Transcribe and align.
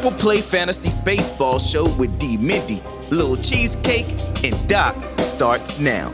Triple 0.00 0.18
Play 0.18 0.40
Fantasy 0.40 0.88
Spaceball 0.88 1.60
Show 1.60 1.86
with 1.98 2.18
D. 2.18 2.38
Mindy, 2.38 2.80
Little 3.10 3.36
Cheesecake, 3.36 4.06
and 4.42 4.66
Doc 4.66 4.96
starts 5.18 5.78
now. 5.78 6.08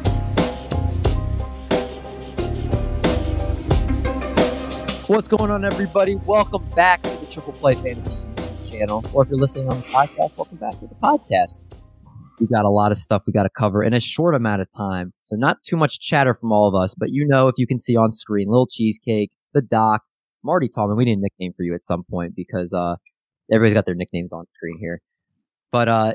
What's 5.06 5.28
going 5.28 5.52
on, 5.52 5.64
everybody? 5.64 6.16
Welcome 6.16 6.64
back 6.74 7.00
to 7.02 7.10
the 7.10 7.26
Triple 7.30 7.52
Play 7.52 7.74
Fantasy 7.76 8.16
channel, 8.68 9.04
or 9.14 9.22
if 9.22 9.28
you're 9.28 9.38
listening 9.38 9.68
on 9.68 9.76
the 9.76 9.86
podcast, 9.86 10.36
welcome 10.36 10.56
back 10.56 10.72
to 10.80 10.88
the 10.88 10.96
podcast. 10.96 11.60
We 12.40 12.48
got 12.48 12.64
a 12.64 12.70
lot 12.70 12.90
of 12.90 12.98
stuff 12.98 13.22
we 13.24 13.32
got 13.32 13.44
to 13.44 13.50
cover 13.56 13.84
in 13.84 13.94
a 13.94 14.00
short 14.00 14.34
amount 14.34 14.62
of 14.62 14.72
time, 14.72 15.12
so 15.22 15.36
not 15.36 15.58
too 15.62 15.76
much 15.76 16.00
chatter 16.00 16.34
from 16.34 16.50
all 16.50 16.66
of 16.66 16.74
us. 16.74 16.92
But 16.98 17.10
you 17.10 17.24
know, 17.24 17.46
if 17.46 17.54
you 17.56 17.68
can 17.68 17.78
see 17.78 17.94
on 17.94 18.10
screen, 18.10 18.48
Little 18.48 18.66
Cheesecake, 18.66 19.30
the 19.54 19.62
Doc, 19.62 20.02
Marty 20.42 20.68
Tallman. 20.68 20.96
We 20.96 21.04
need 21.04 21.18
a 21.18 21.20
nickname 21.20 21.52
for 21.56 21.62
you 21.62 21.74
at 21.74 21.84
some 21.84 22.02
point 22.10 22.34
because 22.34 22.72
uh, 22.72 22.96
everybody's 23.52 23.74
got 23.74 23.86
their 23.86 23.94
nicknames 23.94 24.32
on 24.32 24.44
screen 24.54 24.78
here. 24.78 25.00
But 25.72 25.88
uh, 25.88 26.14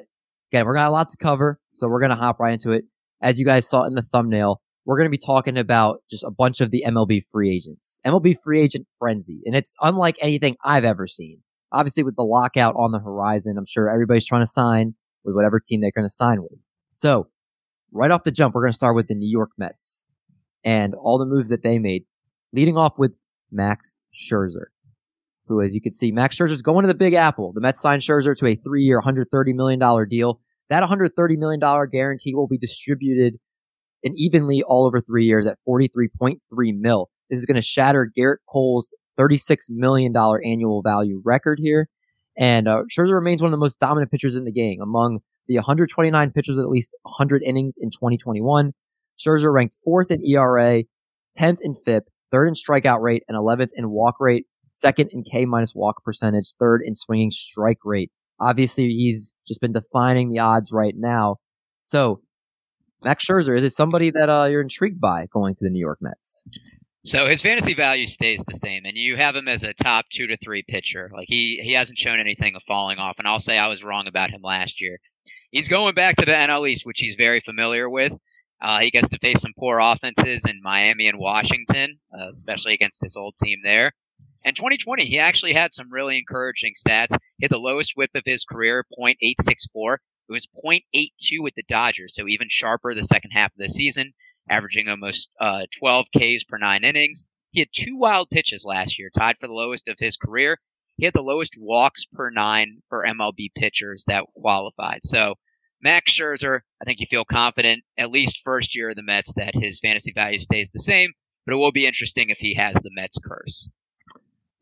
again, 0.52 0.66
we're 0.66 0.76
got 0.76 0.90
a 0.90 0.92
lot 0.92 1.10
to 1.10 1.18
cover, 1.18 1.60
so 1.72 1.88
we're 1.88 2.02
gonna 2.02 2.16
hop 2.16 2.40
right 2.40 2.54
into 2.54 2.72
it. 2.72 2.86
As 3.22 3.40
you 3.40 3.46
guys 3.46 3.70
saw 3.70 3.86
in 3.86 3.94
the 3.94 4.02
thumbnail, 4.02 4.62
we're 4.86 4.98
gonna 4.98 5.10
be 5.10 5.18
talking 5.18 5.58
about 5.58 6.02
just 6.10 6.24
a 6.24 6.32
bunch 6.32 6.62
of 6.62 6.72
the 6.72 6.84
MLB 6.88 7.24
free 7.32 7.56
agents, 7.56 8.00
MLB 8.06 8.36
free 8.44 8.62
agent 8.62 8.88
frenzy, 9.00 9.42
and 9.46 9.56
it's 9.56 9.76
unlike 9.82 10.16
anything 10.22 10.56
I've 10.64 10.86
ever 10.86 11.08
seen. 11.08 11.40
Obviously, 11.72 12.04
with 12.04 12.16
the 12.16 12.24
lockout 12.24 12.76
on 12.76 12.92
the 12.92 13.00
horizon, 13.00 13.58
I'm 13.58 13.66
sure 13.66 13.90
everybody's 13.90 14.26
trying 14.26 14.42
to 14.42 14.48
sign 14.48 14.96
with 15.24 15.36
whatever 15.36 15.60
team 15.60 15.82
they're 15.82 15.92
to 15.96 16.10
sign 16.10 16.42
with. 16.42 16.60
So, 16.94 17.28
right 17.92 18.12
off 18.12 18.24
the 18.24 18.32
jump, 18.32 18.56
we're 18.56 18.68
to 18.68 18.74
start 18.74 18.96
with 18.96 19.08
the 19.08 19.16
New 19.16 19.30
York 19.30 19.52
Mets 19.58 20.06
and 20.64 20.94
all 20.94 21.18
the 21.18 21.26
moves 21.26 21.50
that 21.50 21.64
they 21.64 21.80
made, 21.80 22.06
leading 22.52 22.78
off 22.78 22.98
with 22.98 23.14
Max 23.52 23.98
Scherzer 24.14 24.66
who, 25.48 25.62
as 25.62 25.74
you 25.74 25.82
can 25.82 25.94
see, 25.94 26.12
Max 26.12 26.38
Scherzer's 26.38 26.62
going 26.62 26.84
to 26.84 26.88
the 26.88 26.94
Big 26.94 27.14
Apple. 27.14 27.52
The 27.54 27.62
Mets 27.62 27.82
signed 27.82 28.02
Scherzer 28.02 28.38
to 28.38 28.46
a 28.48 28.56
three-year, 28.56 29.02
$130 29.02 29.26
million 29.54 29.80
deal. 30.10 30.40
That 30.70 30.84
$130 30.84 31.38
million 31.38 31.60
guarantee 31.92 32.34
will 32.34 32.48
be 32.48 32.58
distributed 32.58 33.36
and 34.04 34.14
evenly 34.18 34.64
all 34.64 34.86
over 34.86 35.02
three 35.02 35.26
years 35.26 35.46
at 35.46 35.58
43.3 35.68 36.38
mil. 36.80 37.10
This 37.30 37.40
is 37.40 37.46
going 37.46 37.56
to 37.56 37.62
shatter 37.62 38.12
Gerrit 38.18 38.38
Cole's 38.50 38.94
$36 39.20 39.58
million 39.70 40.16
annual 40.16 40.82
value 40.82 41.22
record 41.24 41.60
here. 41.62 41.88
And 42.38 42.68
uh, 42.68 42.84
Scherzer 42.90 43.14
remains 43.14 43.42
one 43.42 43.50
of 43.50 43.58
the 43.58 43.64
most 43.64 43.80
dominant 43.80 44.12
pitchers 44.12 44.36
in 44.36 44.46
the 44.46 44.52
game. 44.52 44.82
Among 44.82 45.20
the 45.48 45.56
129 45.56 46.32
pitchers 46.32 46.56
with 46.56 46.64
at 46.64 46.70
least 46.70 46.96
100 47.04 47.44
innings 47.44 47.76
in 47.80 47.90
2021, 47.90 48.74
Scherzer 49.20 49.54
ranked 49.54 49.76
fourth 49.84 50.10
in 50.10 50.26
ERA, 50.26 50.84
10th 51.40 51.58
in 51.62 51.76
FIP, 51.86 52.06
third 52.32 52.48
in 52.48 52.54
strikeout 52.54 53.02
rate, 53.02 53.24
and 53.28 53.38
11th 53.38 53.70
in 53.76 53.90
walk 53.90 54.16
rate 54.20 54.46
second 54.74 55.10
in 55.12 55.24
K 55.24 55.46
minus 55.46 55.74
walk 55.76 56.04
percentage, 56.04 56.54
third 56.60 56.82
in 56.86 56.96
swinging 56.96 57.32
strike 57.32 57.80
rate. 57.84 58.12
Obviously, 58.40 58.90
he's 58.90 59.34
just 59.48 59.62
been 59.62 59.72
defining 59.72 60.32
the 60.32 60.40
odds 60.40 60.72
right 60.72 60.96
now. 60.98 61.38
So, 61.84 62.22
Max 63.04 63.26
Scherzer, 63.26 63.58
is 63.58 63.64
it 63.64 63.74
somebody 63.74 64.12
that 64.12 64.30
uh, 64.30 64.46
you're 64.46 64.62
intrigued 64.62 65.00
by 65.00 65.28
going 65.32 65.56
to 65.56 65.64
the 65.64 65.70
New 65.70 65.80
York 65.80 66.00
Mets? 66.02 66.44
So 67.04 67.26
his 67.28 67.42
fantasy 67.42 67.74
value 67.74 68.06
stays 68.06 68.44
the 68.44 68.54
same, 68.54 68.86
and 68.86 68.96
you 68.96 69.18
have 69.18 69.36
him 69.36 69.48
as 69.48 69.64
a 69.64 69.74
top 69.74 70.06
two 70.12 70.28
to 70.28 70.38
three 70.38 70.64
pitcher. 70.68 71.10
Like 71.12 71.26
he 71.28 71.60
he 71.64 71.74
hasn't 71.74 71.98
shown 71.98 72.20
anything 72.20 72.56
of 72.56 72.62
falling 72.68 73.00
off, 73.00 73.16
and 73.18 73.28
I'll 73.28 73.40
say 73.40 73.58
I 73.58 73.70
was 73.70 73.84
wrong 73.84 74.08
about 74.08 74.30
him 74.30 74.42
last 74.44 74.80
year. 74.80 75.00
He's 75.50 75.68
going 75.68 75.96
back 75.96 76.16
to 76.18 76.26
the 76.26 76.32
NL 76.32 76.70
East, 76.70 76.86
which 76.86 77.00
he's 77.00 77.16
very 77.16 77.42
familiar 77.42 77.90
with. 77.90 78.14
Uh, 78.62 78.80
he 78.80 78.92
gets 78.92 79.10
to 79.10 79.18
face 79.18 79.42
some 79.42 79.54
poor 79.58 79.80
offenses 79.80 80.46
in 80.46 80.62
Miami 80.62 81.08
and 81.08 81.18
Washington, 81.18 81.98
uh, 82.16 82.30
especially 82.30 82.74
against 82.74 83.02
his 83.02 83.16
old 83.16 83.34
team 83.44 83.60
there. 83.64 83.92
And 84.44 84.56
2020, 84.56 85.06
he 85.06 85.20
actually 85.20 85.54
had 85.54 85.74
some 85.74 85.92
really 85.92 86.18
encouraging 86.18 86.74
stats. 86.74 87.16
Hit 87.40 87.52
the 87.52 87.60
lowest 87.60 87.94
whip 87.96 88.12
of 88.16 88.24
his 88.26 88.44
career, 88.44 88.86
.864. 89.00 89.98
It 90.30 90.32
was 90.32 90.48
.82 90.66 91.40
with 91.40 91.54
the 91.56 91.64
Dodgers, 91.68 92.16
so 92.16 92.28
even 92.28 92.48
sharper 92.50 92.96
the 92.96 93.04
second 93.04 93.32
half 93.32 93.52
of 93.52 93.58
the 93.58 93.70
season, 93.70 94.14
averaging 94.50 94.88
almost 94.88 95.30
uh, 95.40 95.66
12 95.78 96.08
Ks 96.18 96.44
per 96.44 96.58
nine 96.58 96.84
innings. 96.84 97.24
He 97.52 97.60
had 97.60 97.70
two 97.74 97.98
wild 97.98 98.30
pitches 98.30 98.66
last 98.66 98.98
year, 98.98 99.10
tied 99.16 99.38
for 99.40 99.48
the 99.48 99.54
lowest 99.54 99.88
of 99.88 99.98
his 100.00 100.18
career. 100.18 100.60
He 100.98 101.06
had 101.06 101.14
the 101.14 101.22
lowest 101.22 101.58
walks 101.58 102.06
per 102.06 102.30
nine 102.30 102.82
for 102.88 103.06
MLB 103.06 103.50
pitchers 103.56 104.06
that 104.08 104.26
qualified. 104.36 105.04
So 105.04 105.36
Max 105.82 106.12
Scherzer, 106.12 106.62
I 106.82 106.86
think 106.86 107.00
you 107.00 107.08
feel 107.10 107.26
confident, 107.26 107.84
at 107.98 108.12
least 108.12 108.42
first 108.44 108.76
year 108.76 108.92
of 108.92 108.96
the 108.96 109.04
Mets, 109.04 109.34
that 109.34 109.56
his 109.56 109.80
fantasy 109.80 110.14
value 110.14 110.40
stays 110.40 110.70
the 110.70 110.80
same. 110.80 111.12
But 111.46 111.54
it 111.54 111.58
will 111.58 111.72
be 111.72 111.88
interesting 111.88 112.30
if 112.30 112.38
he 112.38 112.54
has 112.54 112.76
the 112.76 112.92
Mets 112.92 113.18
curse. 113.18 113.68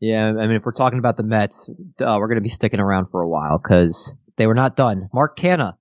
Yeah, 0.00 0.28
I 0.28 0.46
mean, 0.46 0.52
if 0.52 0.64
we're 0.64 0.72
talking 0.72 0.98
about 0.98 1.18
the 1.18 1.22
Mets, 1.22 1.68
uh, 2.00 2.16
we're 2.18 2.28
going 2.28 2.36
to 2.36 2.42
be 2.42 2.48
sticking 2.48 2.80
around 2.80 3.08
for 3.10 3.20
a 3.20 3.28
while 3.28 3.60
because 3.62 4.16
they 4.38 4.46
were 4.46 4.54
not 4.54 4.74
done. 4.74 5.08
Mark 5.12 5.38
Canha 5.38 5.74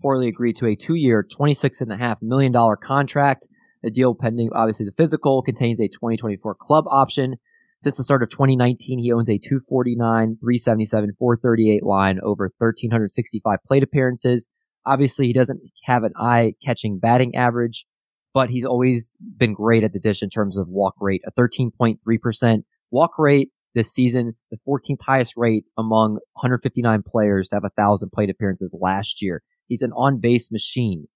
poorly 0.00 0.28
agreed 0.28 0.56
to 0.58 0.66
a 0.66 0.76
two-year, 0.76 1.26
$26.5 1.36 2.16
million 2.22 2.54
contract. 2.86 3.46
The 3.82 3.90
deal 3.90 4.14
pending, 4.14 4.50
obviously, 4.54 4.86
the 4.86 4.92
physical 4.96 5.42
contains 5.42 5.80
a 5.80 5.88
2024 5.88 6.54
club 6.54 6.84
option. 6.88 7.36
Since 7.80 7.96
the 7.96 8.04
start 8.04 8.22
of 8.22 8.30
2019, 8.30 9.00
he 9.00 9.12
owns 9.12 9.28
a 9.28 9.38
249, 9.38 10.36
377, 10.40 11.12
438 11.18 11.82
line 11.84 12.18
over 12.22 12.52
1,365 12.58 13.58
plate 13.66 13.82
appearances. 13.82 14.48
Obviously, 14.86 15.26
he 15.26 15.32
doesn't 15.32 15.60
have 15.84 16.04
an 16.04 16.12
eye-catching 16.16 16.98
batting 16.98 17.34
average, 17.34 17.86
but 18.34 18.50
he's 18.50 18.64
always 18.64 19.16
been 19.36 19.52
great 19.52 19.84
at 19.84 19.92
the 19.92 20.00
dish 20.00 20.22
in 20.22 20.30
terms 20.30 20.56
of 20.56 20.68
walk 20.68 20.94
rate, 21.00 21.22
a 21.26 21.32
13.3% 21.40 22.62
Walk 22.90 23.18
rate 23.18 23.50
this 23.74 23.92
season, 23.92 24.34
the 24.50 24.58
14th 24.66 25.00
highest 25.06 25.34
rate 25.36 25.64
among 25.76 26.14
159 26.34 27.02
players 27.06 27.48
to 27.48 27.56
have 27.56 27.64
a 27.64 27.70
thousand 27.70 28.10
plate 28.10 28.30
appearances 28.30 28.74
last 28.78 29.22
year. 29.22 29.42
He's 29.66 29.82
an 29.82 29.92
on 29.92 30.20
base 30.20 30.50
machine. 30.50 31.06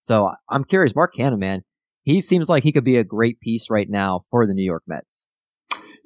So 0.00 0.30
I'm 0.50 0.64
curious, 0.64 0.94
Mark 0.94 1.14
Canha, 1.14 1.38
man, 1.38 1.62
he 2.02 2.20
seems 2.20 2.48
like 2.48 2.62
he 2.62 2.72
could 2.72 2.84
be 2.84 2.98
a 2.98 3.04
great 3.04 3.40
piece 3.40 3.70
right 3.70 3.88
now 3.88 4.20
for 4.30 4.46
the 4.46 4.54
New 4.54 4.64
York 4.64 4.82
Mets. 4.86 5.26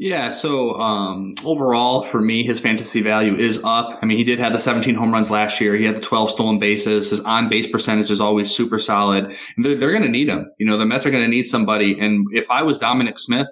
Yeah, 0.00 0.30
so 0.30 0.74
um, 0.74 1.34
overall 1.44 2.04
for 2.04 2.20
me, 2.20 2.44
his 2.44 2.60
fantasy 2.60 3.02
value 3.02 3.34
is 3.34 3.60
up. 3.64 3.98
I 4.00 4.06
mean, 4.06 4.16
he 4.16 4.22
did 4.22 4.38
have 4.38 4.52
the 4.52 4.60
17 4.60 4.94
home 4.94 5.12
runs 5.12 5.28
last 5.28 5.60
year. 5.60 5.74
He 5.74 5.84
had 5.84 5.96
the 5.96 6.00
12 6.00 6.30
stolen 6.30 6.60
bases. 6.60 7.10
His 7.10 7.18
on 7.20 7.48
base 7.48 7.66
percentage 7.66 8.08
is 8.08 8.20
always 8.20 8.54
super 8.54 8.78
solid. 8.78 9.36
They're, 9.56 9.74
they're 9.74 9.90
going 9.90 10.04
to 10.04 10.08
need 10.08 10.28
him. 10.28 10.48
You 10.58 10.66
know, 10.66 10.78
the 10.78 10.86
Mets 10.86 11.04
are 11.04 11.10
going 11.10 11.24
to 11.24 11.28
need 11.28 11.44
somebody. 11.46 11.98
And 11.98 12.28
if 12.30 12.48
I 12.48 12.62
was 12.62 12.78
Dominic 12.78 13.18
Smith, 13.18 13.48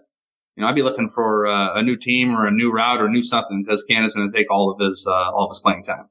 you 0.57 0.63
know, 0.63 0.69
I'd 0.69 0.75
be 0.75 0.83
looking 0.83 1.09
for 1.09 1.47
uh, 1.47 1.75
a 1.75 1.83
new 1.83 1.97
team 1.97 2.35
or 2.35 2.47
a 2.47 2.51
new 2.51 2.73
route 2.73 3.01
or 3.01 3.09
new 3.09 3.23
something 3.23 3.63
because 3.63 3.85
Canha's 3.89 4.15
going 4.15 4.31
to 4.31 4.37
take 4.37 4.51
all 4.51 4.71
of 4.71 4.79
his 4.81 5.07
uh, 5.09 5.31
all 5.31 5.45
of 5.45 5.51
his 5.51 5.61
playing 5.61 5.83
time. 5.83 6.09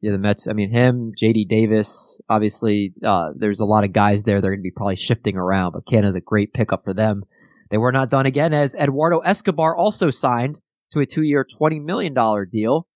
Yeah, 0.00 0.12
the 0.12 0.18
Mets. 0.18 0.48
I 0.48 0.52
mean, 0.52 0.70
him, 0.70 1.12
J.D. 1.16 1.46
Davis. 1.46 2.20
Obviously, 2.28 2.92
uh, 3.02 3.30
there's 3.36 3.60
a 3.60 3.64
lot 3.64 3.84
of 3.84 3.92
guys 3.92 4.24
there. 4.24 4.40
They're 4.40 4.50
going 4.50 4.60
to 4.60 4.64
be 4.64 4.70
probably 4.70 4.96
shifting 4.96 5.36
around, 5.36 5.72
but 5.72 5.86
Canha's 5.86 6.16
a 6.16 6.20
great 6.20 6.52
pickup 6.52 6.84
for 6.84 6.92
them. 6.92 7.22
They 7.70 7.78
were 7.78 7.92
not 7.92 8.10
done 8.10 8.26
again 8.26 8.52
as 8.52 8.74
Eduardo 8.74 9.20
Escobar 9.20 9.74
also 9.76 10.10
signed 10.10 10.60
to 10.92 11.00
a 11.00 11.06
two-year, 11.06 11.46
twenty 11.56 11.78
million 11.78 12.12
dollar 12.12 12.44
deal, 12.44 12.86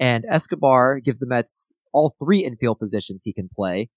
and 0.00 0.24
Escobar 0.28 1.00
gives 1.00 1.20
the 1.20 1.26
Mets 1.26 1.72
all 1.92 2.16
three 2.18 2.44
infield 2.44 2.78
positions 2.78 3.22
he 3.24 3.32
can 3.32 3.48
play, 3.54 3.88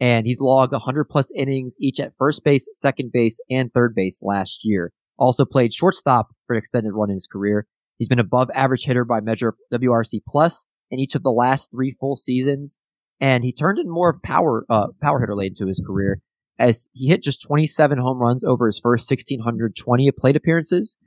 and 0.00 0.26
he's 0.26 0.40
logged 0.40 0.72
100 0.72 1.04
plus 1.04 1.30
innings 1.34 1.74
each 1.80 2.00
at 2.00 2.12
first 2.18 2.44
base, 2.44 2.68
second 2.74 3.12
base, 3.12 3.38
and 3.48 3.72
third 3.72 3.94
base 3.94 4.20
last 4.22 4.60
year. 4.62 4.92
Also 5.18 5.44
played 5.44 5.72
shortstop 5.72 6.28
for 6.46 6.54
an 6.54 6.58
extended 6.58 6.92
run 6.92 7.10
in 7.10 7.14
his 7.14 7.26
career. 7.26 7.66
He's 7.98 8.08
been 8.08 8.18
above 8.18 8.50
average 8.54 8.84
hitter 8.84 9.04
by 9.04 9.20
measure 9.20 9.54
WRC 9.72 10.20
plus 10.28 10.66
in 10.90 10.98
each 10.98 11.14
of 11.14 11.22
the 11.22 11.30
last 11.30 11.70
three 11.70 11.96
full 11.98 12.16
seasons. 12.16 12.78
And 13.20 13.44
he 13.44 13.52
turned 13.52 13.78
in 13.78 13.88
more 13.88 14.10
of 14.10 14.22
power, 14.22 14.66
uh, 14.68 14.88
power 15.00 15.20
hitter 15.20 15.34
late 15.34 15.52
into 15.52 15.66
his 15.66 15.82
career 15.84 16.20
as 16.58 16.88
he 16.92 17.08
hit 17.08 17.22
just 17.22 17.42
27 17.42 17.98
home 17.98 18.18
runs 18.18 18.44
over 18.44 18.66
his 18.66 18.78
first 18.78 19.10
1620 19.10 20.10
plate 20.12 20.36
appearances. 20.36 20.98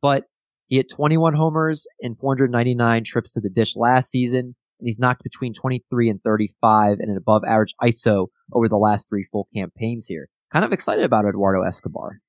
But 0.00 0.24
he 0.68 0.76
hit 0.76 0.90
21 0.90 1.34
homers 1.34 1.86
and 2.00 2.18
499 2.18 3.04
trips 3.04 3.32
to 3.32 3.40
the 3.40 3.50
dish 3.50 3.76
last 3.76 4.10
season. 4.10 4.54
And 4.78 4.86
he's 4.86 4.98
knocked 4.98 5.22
between 5.22 5.52
23 5.52 6.08
and 6.08 6.22
35 6.22 7.00
and 7.00 7.10
an 7.10 7.18
above 7.18 7.42
average 7.46 7.74
ISO 7.82 8.28
over 8.52 8.68
the 8.68 8.76
last 8.76 9.08
three 9.08 9.26
full 9.30 9.48
campaigns 9.54 10.06
here. 10.06 10.28
Kind 10.50 10.64
of 10.64 10.72
excited 10.72 11.04
about 11.04 11.26
Eduardo 11.26 11.62
Escobar. 11.62 12.20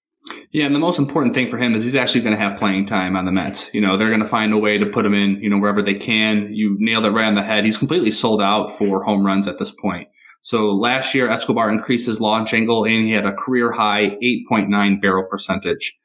Yeah, 0.52 0.66
and 0.66 0.76
the 0.76 0.80
most 0.80 1.00
important 1.00 1.34
thing 1.34 1.50
for 1.50 1.58
him 1.58 1.74
is 1.76 1.86
he's 1.86 1.96
actually 1.96 2.22
going 2.22 2.36
to 2.36 2.42
have 2.42 2.60
playing 2.60 2.86
time 2.86 3.16
on 3.16 3.24
the 3.24 3.32
Mets. 3.32 3.74
You 3.74 3.80
know, 3.80 3.96
they're 3.96 4.10
going 4.10 4.20
to 4.20 4.26
find 4.26 4.52
a 4.52 4.58
way 4.58 4.78
to 4.78 4.86
put 4.86 5.06
him 5.06 5.14
in, 5.14 5.38
you 5.42 5.50
know, 5.50 5.58
wherever 5.58 5.82
they 5.82 5.96
can. 5.96 6.50
You 6.54 6.76
nailed 6.78 7.06
it 7.06 7.12
right 7.12 7.26
on 7.26 7.36
the 7.36 7.44
head. 7.44 7.64
He's 7.64 7.78
completely 7.78 8.12
sold 8.12 8.42
out 8.42 8.70
for 8.78 9.02
home 9.04 9.26
runs 9.26 9.48
at 9.48 9.60
this 9.60 9.72
point. 9.72 10.10
So 10.42 10.72
last 10.72 11.14
year, 11.14 11.30
Escobar 11.30 11.72
increased 11.72 12.06
his 12.06 12.20
launch 12.20 12.54
angle 12.54 12.84
and 12.84 13.06
he 13.06 13.12
had 13.12 13.26
a 13.26 13.34
career 13.34 13.72
high 13.72 14.18
8.9 14.22 15.02
barrel 15.02 15.26
percentage. 15.30 15.96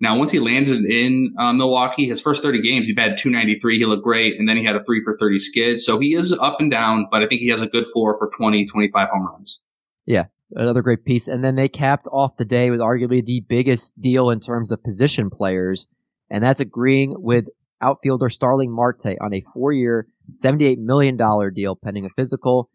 Now, 0.00 0.18
once 0.18 0.32
he 0.32 0.40
landed 0.40 0.84
in 0.84 1.34
uh, 1.38 1.52
Milwaukee, 1.52 2.06
his 2.06 2.20
first 2.20 2.42
30 2.42 2.60
games, 2.60 2.88
he 2.88 2.92
batted 2.92 3.16
293. 3.16 3.78
He 3.78 3.86
looked 3.86 4.02
great. 4.02 4.38
And 4.38 4.46
then 4.46 4.56
he 4.56 4.64
had 4.64 4.76
a 4.76 4.84
three 4.84 5.02
for 5.02 5.16
30 5.16 5.38
skid. 5.38 5.80
So 5.80 5.98
he 5.98 6.14
is 6.14 6.32
up 6.32 6.60
and 6.60 6.70
down, 6.70 7.06
but 7.10 7.22
I 7.22 7.26
think 7.28 7.40
he 7.40 7.48
has 7.48 7.62
a 7.62 7.66
good 7.66 7.86
floor 7.86 8.18
for 8.18 8.28
20, 8.36 8.66
25 8.66 9.08
home 9.08 9.26
runs. 9.26 9.62
Yeah, 10.04 10.24
another 10.52 10.82
great 10.82 11.04
piece. 11.04 11.28
And 11.28 11.42
then 11.42 11.54
they 11.54 11.68
capped 11.68 12.06
off 12.10 12.36
the 12.36 12.44
day 12.44 12.70
with 12.70 12.80
arguably 12.80 13.24
the 13.24 13.44
biggest 13.48 14.00
deal 14.00 14.30
in 14.30 14.40
terms 14.40 14.70
of 14.70 14.82
position 14.82 15.30
players, 15.30 15.86
and 16.30 16.42
that's 16.42 16.60
agreeing 16.60 17.14
with 17.16 17.46
outfielder 17.80 18.30
Starling 18.30 18.74
Marte 18.74 19.16
on 19.20 19.34
a 19.34 19.42
four-year, 19.52 20.06
$78 20.42 20.78
million 20.78 21.16
deal 21.54 21.76
pending 21.76 22.06
a 22.06 22.08
physical. 22.16 22.70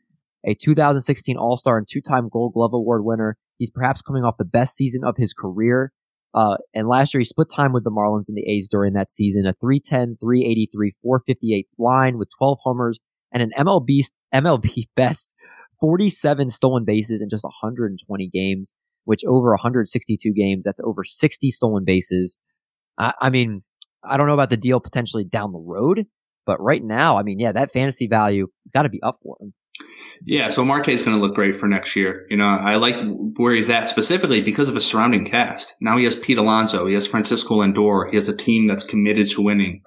A 0.46 0.54
2016 0.54 1.36
All-Star 1.36 1.78
and 1.78 1.88
two-time 1.90 2.30
Gold 2.32 2.54
Glove 2.54 2.74
Award 2.74 3.04
winner. 3.04 3.38
He's 3.58 3.72
perhaps 3.72 4.02
coming 4.02 4.24
off 4.24 4.38
the 4.38 4.46
best 4.46 4.76
season 4.76 5.02
of 5.04 5.18
his 5.18 5.34
career. 5.34 5.92
Uh, 6.34 6.58
and 6.74 6.88
last 6.88 7.14
year 7.14 7.20
he 7.20 7.26
split 7.26 7.50
time 7.54 7.74
with 7.74 7.84
the 7.84 7.92
Marlins 7.92 8.30
and 8.30 8.38
the 8.38 8.48
A's 8.48 8.70
during 8.70 8.94
that 8.94 9.12
season. 9.12 9.46
A 9.46 9.54
310, 9.54 10.18
383, 10.22 10.94
458 11.02 11.68
line 11.78 12.18
with 12.18 12.30
12 12.38 12.60
homers 12.64 13.00
and 13.34 13.44
an 13.44 13.52
MLB 13.58 14.06
MLB 14.34 14.88
best 14.96 15.34
47 15.80 16.50
stolen 16.50 16.86
bases 16.86 17.22
in 17.22 17.30
just 17.30 17.44
120 17.44 18.30
games, 18.30 18.74
which 19.06 19.24
over 19.26 19.52
162 19.52 20.34
games, 20.34 20.64
that's 20.66 20.82
over 20.84 21.04
60 21.04 21.52
stolen 21.52 21.86
bases. 21.86 22.38
I, 22.98 23.14
I 23.22 23.30
mean, 23.30 23.64
I 24.04 24.18
don't 24.18 24.28
know 24.28 24.34
about 24.34 24.50
the 24.50 24.58
deal 24.58 24.80
potentially 24.80 25.26
down 25.26 25.52
the 25.52 25.60
road, 25.60 26.06
but 26.46 26.62
right 26.62 26.84
now, 26.84 27.18
I 27.18 27.24
mean, 27.24 27.40
yeah, 27.40 27.52
that 27.52 27.74
fantasy 27.74 28.08
value 28.08 28.48
got 28.74 28.84
to 28.84 28.90
be 28.90 29.02
up 29.02 29.18
for 29.24 29.38
him. 29.40 29.54
Yeah, 30.26 30.50
so 30.50 30.66
Marte 30.66 30.90
is 30.90 31.04
going 31.04 31.18
to 31.18 31.22
look 31.26 31.34
great 31.34 31.56
for 31.56 31.68
next 31.68 31.96
year. 31.96 32.28
You 32.30 32.38
know, 32.38 32.46
I 32.46 32.76
like 32.76 32.96
where 33.38 33.54
he's 33.54 33.70
at 33.70 33.88
specifically 33.88 34.42
because 34.42 34.68
of 34.68 34.76
his 34.76 34.86
surrounding 34.86 35.26
cast. 35.26 35.76
Now 35.80 35.98
he 35.98 36.04
has 36.04 36.16
Pete 36.16 36.38
Alonso, 36.38 36.88
he 36.88 36.94
has 36.94 37.08
Francisco 37.08 37.62
Lindor, 37.62 38.10
he 38.10 38.16
has 38.16 38.28
a 38.28 38.36
team 38.36 38.68
that's 38.68 38.84
committed 38.84 39.30
to 39.30 39.42
winning. 39.42 39.82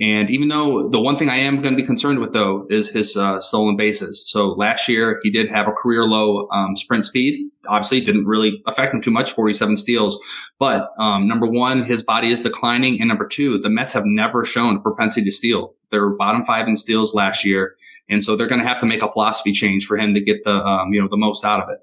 And 0.00 0.28
even 0.28 0.48
though 0.48 0.88
the 0.88 1.00
one 1.00 1.16
thing 1.16 1.28
I 1.28 1.36
am 1.36 1.62
going 1.62 1.74
to 1.74 1.80
be 1.80 1.86
concerned 1.86 2.18
with 2.18 2.32
though 2.32 2.66
is 2.68 2.90
his 2.90 3.16
uh, 3.16 3.38
stolen 3.38 3.76
bases. 3.76 4.28
So 4.28 4.48
last 4.48 4.88
year 4.88 5.20
he 5.22 5.30
did 5.30 5.48
have 5.50 5.68
a 5.68 5.72
career 5.72 6.04
low 6.04 6.46
um, 6.50 6.74
sprint 6.74 7.04
speed. 7.04 7.50
Obviously, 7.68 8.00
didn't 8.00 8.26
really 8.26 8.62
affect 8.66 8.92
him 8.92 9.00
too 9.00 9.10
much, 9.10 9.32
47 9.32 9.76
steals. 9.76 10.20
But 10.58 10.90
um, 10.98 11.28
number 11.28 11.46
one, 11.46 11.82
his 11.82 12.02
body 12.02 12.30
is 12.30 12.42
declining, 12.42 13.00
and 13.00 13.08
number 13.08 13.26
two, 13.26 13.58
the 13.58 13.70
Mets 13.70 13.94
have 13.94 14.04
never 14.04 14.44
shown 14.44 14.76
a 14.76 14.80
propensity 14.80 15.24
to 15.24 15.32
steal. 15.32 15.74
They're 15.94 16.10
bottom 16.10 16.44
five 16.44 16.66
in 16.66 16.74
steals 16.74 17.14
last 17.14 17.44
year, 17.44 17.74
and 18.08 18.22
so 18.22 18.34
they're 18.34 18.48
going 18.48 18.60
to 18.60 18.66
have 18.66 18.80
to 18.80 18.86
make 18.86 19.02
a 19.02 19.08
philosophy 19.08 19.52
change 19.52 19.86
for 19.86 19.96
him 19.96 20.12
to 20.14 20.20
get 20.20 20.42
the 20.44 20.54
um, 20.64 20.92
you 20.92 21.00
know 21.00 21.08
the 21.08 21.16
most 21.16 21.44
out 21.44 21.62
of 21.62 21.68
it. 21.70 21.78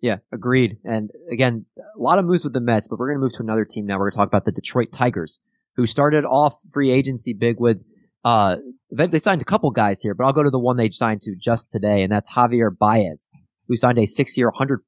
Yeah, 0.00 0.18
agreed. 0.32 0.78
And 0.84 1.10
again, 1.30 1.66
a 1.78 2.00
lot 2.00 2.18
of 2.18 2.24
moves 2.24 2.44
with 2.44 2.52
the 2.52 2.60
Mets, 2.60 2.88
but 2.88 2.98
we're 2.98 3.08
going 3.08 3.20
to 3.20 3.22
move 3.22 3.32
to 3.34 3.42
another 3.42 3.64
team 3.64 3.86
now. 3.86 3.94
We're 3.98 4.10
going 4.10 4.12
to 4.12 4.16
talk 4.18 4.28
about 4.28 4.44
the 4.44 4.52
Detroit 4.52 4.92
Tigers 4.92 5.40
who 5.76 5.86
started 5.86 6.24
off 6.24 6.54
free 6.72 6.90
agency 6.90 7.32
big 7.32 7.58
with 7.58 7.82
uh 8.24 8.56
they 8.90 9.18
signed 9.18 9.40
a 9.40 9.46
couple 9.46 9.70
guys 9.70 10.02
here, 10.02 10.14
but 10.14 10.24
I'll 10.24 10.32
go 10.34 10.42
to 10.42 10.50
the 10.50 10.58
one 10.58 10.76
they 10.76 10.90
signed 10.90 11.22
to 11.22 11.34
just 11.34 11.70
today, 11.70 12.02
and 12.02 12.12
that's 12.12 12.30
Javier 12.30 12.70
Baez, 12.76 13.30
who 13.66 13.76
signed 13.76 13.98
a 13.98 14.04
six-year, 14.04 14.52
$140 14.52 14.78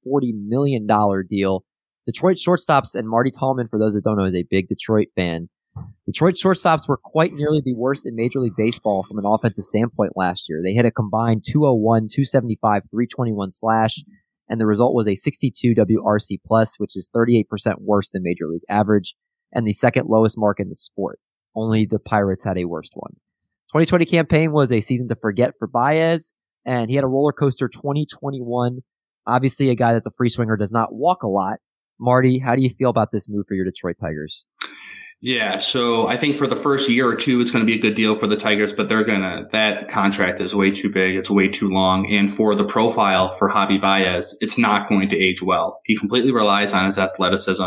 million 0.47 0.87
deal. 1.29 1.65
Detroit 2.07 2.37
shortstops 2.37 2.95
and 2.95 3.09
Marty 3.09 3.31
Tallman, 3.31 3.67
for 3.67 3.79
those 3.79 3.95
that 3.95 4.05
don't 4.05 4.19
know, 4.19 4.27
is 4.27 4.35
a 4.35 4.45
big 4.51 4.69
Detroit 4.69 5.09
fan. 5.17 5.49
Detroit 6.07 6.35
shortstops 6.35 6.87
were 6.87 6.99
quite 6.99 7.33
nearly 7.33 7.63
the 7.65 7.75
worst 7.75 8.07
in 8.07 8.15
Major 8.15 8.41
League 8.41 8.57
Baseball 8.57 9.05
from 9.09 9.19
an 9.19 9.25
offensive 9.27 9.65
standpoint 9.65 10.13
last 10.17 10.45
year. 10.49 10.61
They 10.63 10.75
hit 10.75 10.85
a 10.85 10.91
combined 10.91 11.45
201, 11.47 12.09
275, 12.09 12.83
321 12.91 13.51
slash, 13.51 14.03
and 14.49 14.61
the 14.61 14.67
result 14.67 14.95
was 14.95 15.09
a 15.09 15.15
62 15.15 15.75
WRC 15.75 16.39
plus, 16.47 16.79
which 16.79 16.97
is 16.97 17.11
38% 17.17 17.45
worse 17.81 18.11
than 18.11 18.23
Major 18.23 18.47
League 18.49 18.63
average 18.69 19.15
and 19.53 19.67
the 19.67 19.73
second 19.73 20.09
lowest 20.09 20.37
mark 20.37 20.61
in 20.61 20.69
the 20.69 20.75
sport. 20.75 21.19
Only 21.57 21.87
the 21.87 21.99
Pirates 21.99 22.45
had 22.45 22.59
a 22.59 22.65
worst 22.65 22.93
one. 22.95 23.13
2020 23.73 24.05
campaign 24.05 24.53
was 24.53 24.71
a 24.71 24.81
season 24.81 25.09
to 25.09 25.15
forget 25.15 25.55
for 25.59 25.67
Baez, 25.67 26.33
and 26.65 26.91
he 26.91 26.97
had 26.97 27.05
a 27.05 27.09
roller 27.09 27.33
coaster 27.33 27.69
2021. 27.69 28.81
Obviously, 29.27 29.71
a 29.71 29.75
guy 29.75 29.95
that's 29.95 30.07
a 30.07 30.11
free 30.17 30.29
swinger 30.29 30.57
does 30.57 30.73
not 30.73 30.93
walk 30.93 31.23
a 31.23 31.29
lot. 31.29 31.59
Marty, 31.99 32.39
how 32.39 32.55
do 32.55 32.63
you 32.63 32.71
feel 32.71 32.91
about 32.91 33.11
this 33.13 33.29
move 33.29 33.47
for 33.47 33.55
your 33.55 33.65
Detroit 33.65 33.97
Tigers? 34.01 34.45
Yeah, 35.27 35.57
so 35.57 36.07
I 36.07 36.19
think 36.19 36.37
for 36.37 36.47
the 36.47 36.55
first 36.55 36.87
year 36.87 37.09
or 37.09 37.17
two, 37.17 37.41
it's 37.41 37.51
going 37.51 37.65
to 37.65 37.67
be 37.67 37.79
a 37.79 37.81
good 37.81 37.95
deal 37.95 38.15
for 38.15 38.27
the 38.27 38.37
Tigers, 38.37 38.75
but 38.75 38.91
they're 38.91 39.05
going 39.05 39.23
to, 39.23 39.49
that 39.53 39.89
contract 39.89 40.39
is 40.39 40.55
way 40.55 40.71
too 40.71 40.91
big. 40.91 41.17
It's 41.17 41.31
way 41.31 41.49
too 41.49 41.71
long. 41.71 42.07
And 42.13 42.31
for 42.31 42.55
the 42.55 42.63
profile 42.63 43.33
for 43.33 43.51
Javi 43.51 43.81
Baez, 43.81 44.37
it's 44.43 44.59
not 44.59 44.87
going 44.87 45.09
to 45.09 45.17
age 45.17 45.41
well. 45.41 45.81
He 45.87 45.97
completely 45.97 46.31
relies 46.31 46.75
on 46.75 46.85
his 46.85 46.99
athleticism. 46.99 47.63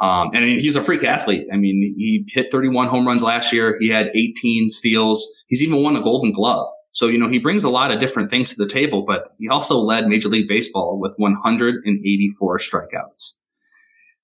Um, 0.00 0.30
and 0.32 0.58
he's 0.58 0.76
a 0.76 0.82
freak 0.82 1.04
athlete. 1.04 1.46
I 1.52 1.58
mean, 1.58 1.94
he 1.98 2.24
hit 2.26 2.50
31 2.50 2.88
home 2.88 3.06
runs 3.06 3.22
last 3.22 3.52
year. 3.52 3.76
He 3.78 3.90
had 3.90 4.06
18 4.14 4.70
steals. 4.70 5.30
He's 5.48 5.62
even 5.62 5.82
won 5.82 5.94
a 5.94 6.00
Golden 6.00 6.32
Glove. 6.32 6.70
So, 6.92 7.08
you 7.08 7.18
know, 7.18 7.28
he 7.28 7.38
brings 7.38 7.64
a 7.64 7.68
lot 7.68 7.90
of 7.90 8.00
different 8.00 8.30
things 8.30 8.54
to 8.54 8.64
the 8.64 8.72
table, 8.72 9.04
but 9.06 9.34
he 9.38 9.50
also 9.50 9.76
led 9.76 10.06
Major 10.06 10.30
League 10.30 10.48
Baseball 10.48 10.98
with 10.98 11.12
184 11.18 12.58
strikeouts. 12.58 13.34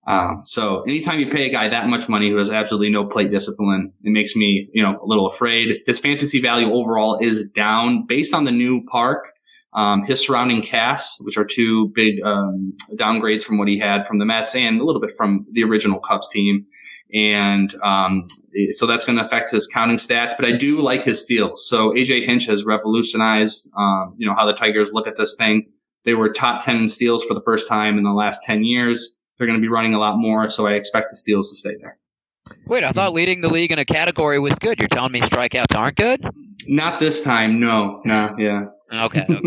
Um, 0.06 0.42
so 0.44 0.82
anytime 0.82 1.18
you 1.18 1.30
pay 1.30 1.46
a 1.46 1.50
guy 1.50 1.68
that 1.68 1.88
much 1.88 2.08
money 2.08 2.28
who 2.28 2.36
has 2.36 2.50
absolutely 2.50 2.90
no 2.90 3.06
plate 3.06 3.30
discipline, 3.30 3.92
it 4.02 4.10
makes 4.10 4.36
me, 4.36 4.68
you 4.72 4.82
know, 4.82 5.00
a 5.02 5.06
little 5.06 5.26
afraid. 5.26 5.78
His 5.86 5.98
fantasy 5.98 6.40
value 6.40 6.70
overall 6.72 7.18
is 7.20 7.48
down 7.48 8.04
based 8.06 8.34
on 8.34 8.44
the 8.44 8.52
new 8.52 8.84
park 8.84 9.34
um, 9.74 10.04
his 10.04 10.24
surrounding 10.24 10.62
cast, 10.62 11.18
which 11.24 11.36
are 11.36 11.44
two 11.44 11.88
big 11.94 12.22
um, 12.22 12.74
downgrades 12.94 13.42
from 13.42 13.58
what 13.58 13.68
he 13.68 13.78
had 13.78 14.06
from 14.06 14.18
the 14.18 14.24
Mets 14.24 14.54
and 14.54 14.80
a 14.80 14.84
little 14.84 15.00
bit 15.00 15.10
from 15.16 15.46
the 15.52 15.64
original 15.64 15.98
Cubs 15.98 16.28
team. 16.28 16.66
And 17.12 17.74
um, 17.82 18.26
so 18.70 18.86
that's 18.86 19.04
going 19.04 19.18
to 19.18 19.24
affect 19.24 19.50
his 19.50 19.66
counting 19.66 19.96
stats. 19.96 20.32
But 20.36 20.46
I 20.46 20.52
do 20.52 20.78
like 20.78 21.02
his 21.02 21.22
steals. 21.22 21.68
So 21.68 21.90
AJ 21.90 22.24
Hinch 22.24 22.46
has 22.46 22.64
revolutionized, 22.64 23.70
um, 23.76 24.14
you 24.16 24.26
know, 24.26 24.34
how 24.34 24.46
the 24.46 24.52
Tigers 24.52 24.92
look 24.92 25.06
at 25.06 25.16
this 25.16 25.34
thing. 25.36 25.66
They 26.04 26.14
were 26.14 26.32
top 26.32 26.64
10 26.64 26.76
in 26.76 26.88
steals 26.88 27.24
for 27.24 27.34
the 27.34 27.42
first 27.42 27.68
time 27.68 27.98
in 27.98 28.04
the 28.04 28.12
last 28.12 28.42
10 28.44 28.64
years. 28.64 29.14
They're 29.38 29.46
going 29.46 29.58
to 29.58 29.62
be 29.62 29.68
running 29.68 29.94
a 29.94 29.98
lot 29.98 30.16
more. 30.16 30.48
So 30.48 30.66
I 30.66 30.72
expect 30.72 31.08
the 31.10 31.16
steals 31.16 31.50
to 31.50 31.56
stay 31.56 31.76
there. 31.80 31.98
Wait, 32.66 32.84
I 32.84 32.92
thought 32.92 33.14
leading 33.14 33.40
the 33.40 33.48
league 33.48 33.72
in 33.72 33.78
a 33.78 33.84
category 33.84 34.38
was 34.38 34.54
good. 34.54 34.78
You're 34.78 34.88
telling 34.88 35.12
me 35.12 35.20
strikeouts 35.20 35.76
aren't 35.76 35.96
good? 35.96 36.22
Not 36.68 36.98
this 36.98 37.22
time. 37.22 37.58
No, 37.58 38.00
no, 38.04 38.34
yeah. 38.38 38.66
Okay. 38.92 39.24
okay. 39.28 39.38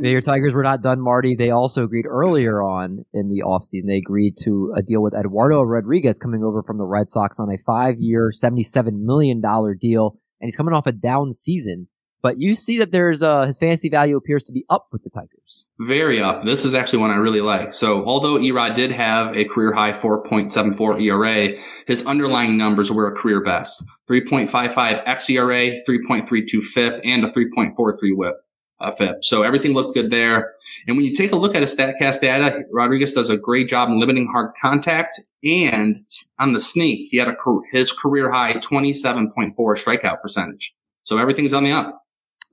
Your 0.10 0.20
Tigers 0.20 0.54
were 0.54 0.62
not 0.62 0.82
done, 0.82 1.00
Marty. 1.00 1.34
They 1.36 1.50
also 1.50 1.84
agreed 1.84 2.06
earlier 2.06 2.62
on 2.62 3.04
in 3.12 3.28
the 3.28 3.42
offseason. 3.44 3.86
They 3.86 3.96
agreed 3.96 4.36
to 4.44 4.72
a 4.76 4.82
deal 4.82 5.02
with 5.02 5.14
Eduardo 5.14 5.62
Rodriguez 5.62 6.18
coming 6.18 6.42
over 6.42 6.62
from 6.62 6.78
the 6.78 6.84
Red 6.84 7.10
Sox 7.10 7.38
on 7.38 7.50
a 7.52 7.58
five 7.66 7.96
year, 7.98 8.30
$77 8.32 9.02
million 9.04 9.42
deal. 9.80 10.16
And 10.40 10.48
he's 10.48 10.56
coming 10.56 10.74
off 10.74 10.86
a 10.86 10.92
down 10.92 11.32
season. 11.32 11.88
But 12.24 12.40
you 12.40 12.54
see 12.54 12.78
that 12.78 12.90
there's 12.90 13.22
uh, 13.22 13.44
his 13.44 13.58
fantasy 13.58 13.90
value 13.90 14.16
appears 14.16 14.44
to 14.44 14.52
be 14.52 14.64
up 14.70 14.86
with 14.90 15.04
the 15.04 15.10
Tigers. 15.10 15.66
Very 15.78 16.22
up. 16.22 16.42
This 16.42 16.64
is 16.64 16.72
actually 16.72 17.00
one 17.00 17.10
I 17.10 17.16
really 17.16 17.42
like. 17.42 17.74
So 17.74 18.02
although 18.06 18.38
Erod 18.38 18.74
did 18.74 18.92
have 18.92 19.36
a 19.36 19.44
career 19.44 19.74
high 19.74 19.92
4.74 19.92 21.02
ERA, 21.02 21.54
his 21.86 22.06
underlying 22.06 22.56
numbers 22.56 22.90
were 22.90 23.08
a 23.08 23.14
career 23.14 23.44
best. 23.44 23.84
3.55 24.08 25.04
xERA, 25.04 25.80
3.32 25.86 26.62
FIP, 26.62 27.02
and 27.04 27.26
a 27.26 27.30
3.43 27.30 28.16
WHIP 28.16 28.34
uh, 28.80 28.90
FIP. 28.90 29.22
So 29.22 29.42
everything 29.42 29.74
looked 29.74 29.92
good 29.92 30.10
there. 30.10 30.54
And 30.86 30.96
when 30.96 31.04
you 31.04 31.14
take 31.14 31.32
a 31.32 31.36
look 31.36 31.54
at 31.54 31.60
his 31.60 31.76
StatCast 31.76 32.22
data, 32.22 32.62
Rodriguez 32.72 33.12
does 33.12 33.28
a 33.28 33.36
great 33.36 33.68
job 33.68 33.90
in 33.90 34.00
limiting 34.00 34.28
hard 34.32 34.52
contact. 34.58 35.20
And 35.44 36.06
on 36.38 36.54
the 36.54 36.60
sneak, 36.60 37.06
he 37.10 37.18
had 37.18 37.28
a 37.28 37.36
his 37.70 37.92
career 37.92 38.32
high 38.32 38.54
27.4 38.54 39.52
strikeout 39.54 40.22
percentage. 40.22 40.74
So 41.02 41.18
everything's 41.18 41.52
on 41.52 41.64
the 41.64 41.72
up. 41.72 42.00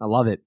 I 0.01 0.05
love 0.05 0.25
it. 0.25 0.41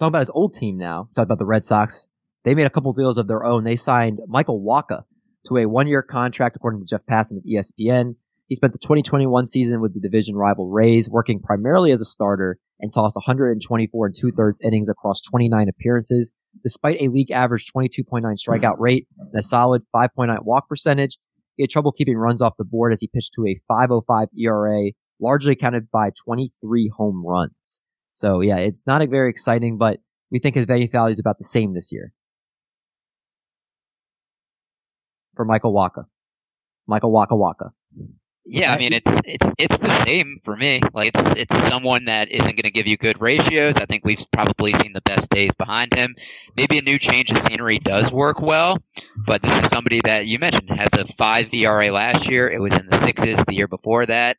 Talk 0.00 0.08
about 0.08 0.20
his 0.20 0.30
old 0.30 0.54
team 0.54 0.76
now. 0.76 1.08
Talk 1.14 1.24
about 1.24 1.38
the 1.38 1.46
Red 1.46 1.64
Sox. 1.64 2.08
They 2.44 2.54
made 2.54 2.66
a 2.66 2.70
couple 2.70 2.92
deals 2.92 3.16
of 3.16 3.28
their 3.28 3.44
own. 3.44 3.64
They 3.64 3.76
signed 3.76 4.18
Michael 4.26 4.60
Wacha 4.60 5.04
to 5.46 5.56
a 5.56 5.66
one-year 5.66 6.02
contract, 6.02 6.56
according 6.56 6.80
to 6.80 6.86
Jeff 6.86 7.06
Passan 7.06 7.36
of 7.36 7.44
ESPN. 7.44 8.16
He 8.48 8.56
spent 8.56 8.72
the 8.72 8.78
2021 8.78 9.46
season 9.46 9.80
with 9.80 9.94
the 9.94 10.00
division 10.00 10.34
rival 10.34 10.70
Rays, 10.70 11.08
working 11.08 11.38
primarily 11.38 11.92
as 11.92 12.00
a 12.00 12.04
starter 12.04 12.58
and 12.80 12.92
tossed 12.92 13.14
124 13.14 14.06
and 14.06 14.16
two 14.18 14.32
thirds 14.32 14.60
innings 14.62 14.88
across 14.88 15.20
29 15.20 15.68
appearances. 15.68 16.32
Despite 16.64 17.00
a 17.00 17.08
league 17.08 17.30
average 17.30 17.70
22.9 17.72 18.22
strikeout 18.36 18.76
rate 18.78 19.06
and 19.18 19.38
a 19.38 19.42
solid 19.42 19.82
5.9 19.94 20.44
walk 20.44 20.68
percentage, 20.68 21.18
he 21.56 21.62
had 21.62 21.70
trouble 21.70 21.92
keeping 21.92 22.16
runs 22.16 22.40
off 22.40 22.56
the 22.56 22.64
board 22.64 22.92
as 22.92 23.00
he 23.00 23.10
pitched 23.12 23.34
to 23.34 23.46
a 23.46 23.60
5.05 23.70 24.28
ERA, 24.38 24.92
largely 25.20 25.52
accounted 25.52 25.90
by 25.90 26.10
23 26.24 26.90
home 26.96 27.24
runs. 27.26 27.82
So 28.18 28.40
yeah, 28.40 28.56
it's 28.56 28.82
not 28.84 29.00
a 29.00 29.06
very 29.06 29.30
exciting, 29.30 29.78
but 29.78 30.00
we 30.32 30.40
think 30.40 30.56
his 30.56 30.66
value 30.66 30.88
value 30.90 31.14
is 31.14 31.20
about 31.20 31.38
the 31.38 31.44
same 31.44 31.72
this 31.72 31.92
year. 31.92 32.12
For 35.36 35.44
Michael 35.44 35.72
Wacha. 35.72 36.04
Michael 36.88 37.12
Waka 37.12 37.36
Waka. 37.36 37.70
Yeah, 38.44 38.72
I 38.72 38.78
mean 38.78 38.92
it's 38.92 39.12
it's 39.24 39.52
it's 39.56 39.78
the 39.78 40.04
same 40.04 40.40
for 40.44 40.56
me. 40.56 40.80
Like 40.92 41.12
it's 41.14 41.42
it's 41.42 41.68
someone 41.68 42.06
that 42.06 42.28
isn't 42.28 42.44
going 42.44 42.56
to 42.56 42.72
give 42.72 42.88
you 42.88 42.96
good 42.96 43.20
ratios. 43.20 43.76
I 43.76 43.84
think 43.84 44.04
we've 44.04 44.24
probably 44.32 44.72
seen 44.72 44.94
the 44.94 45.02
best 45.02 45.30
days 45.30 45.52
behind 45.56 45.94
him. 45.94 46.16
Maybe 46.56 46.78
a 46.78 46.82
new 46.82 46.98
change 46.98 47.30
of 47.30 47.38
scenery 47.44 47.78
does 47.78 48.10
work 48.10 48.40
well, 48.40 48.78
but 49.26 49.42
this 49.42 49.64
is 49.64 49.70
somebody 49.70 50.00
that 50.04 50.26
you 50.26 50.40
mentioned 50.40 50.70
has 50.70 50.88
a 50.94 51.04
five 51.18 51.54
ERA 51.54 51.92
last 51.92 52.28
year. 52.28 52.50
It 52.50 52.60
was 52.60 52.72
in 52.72 52.88
the 52.90 52.98
sixes 52.98 53.44
the 53.44 53.54
year 53.54 53.68
before 53.68 54.06
that. 54.06 54.38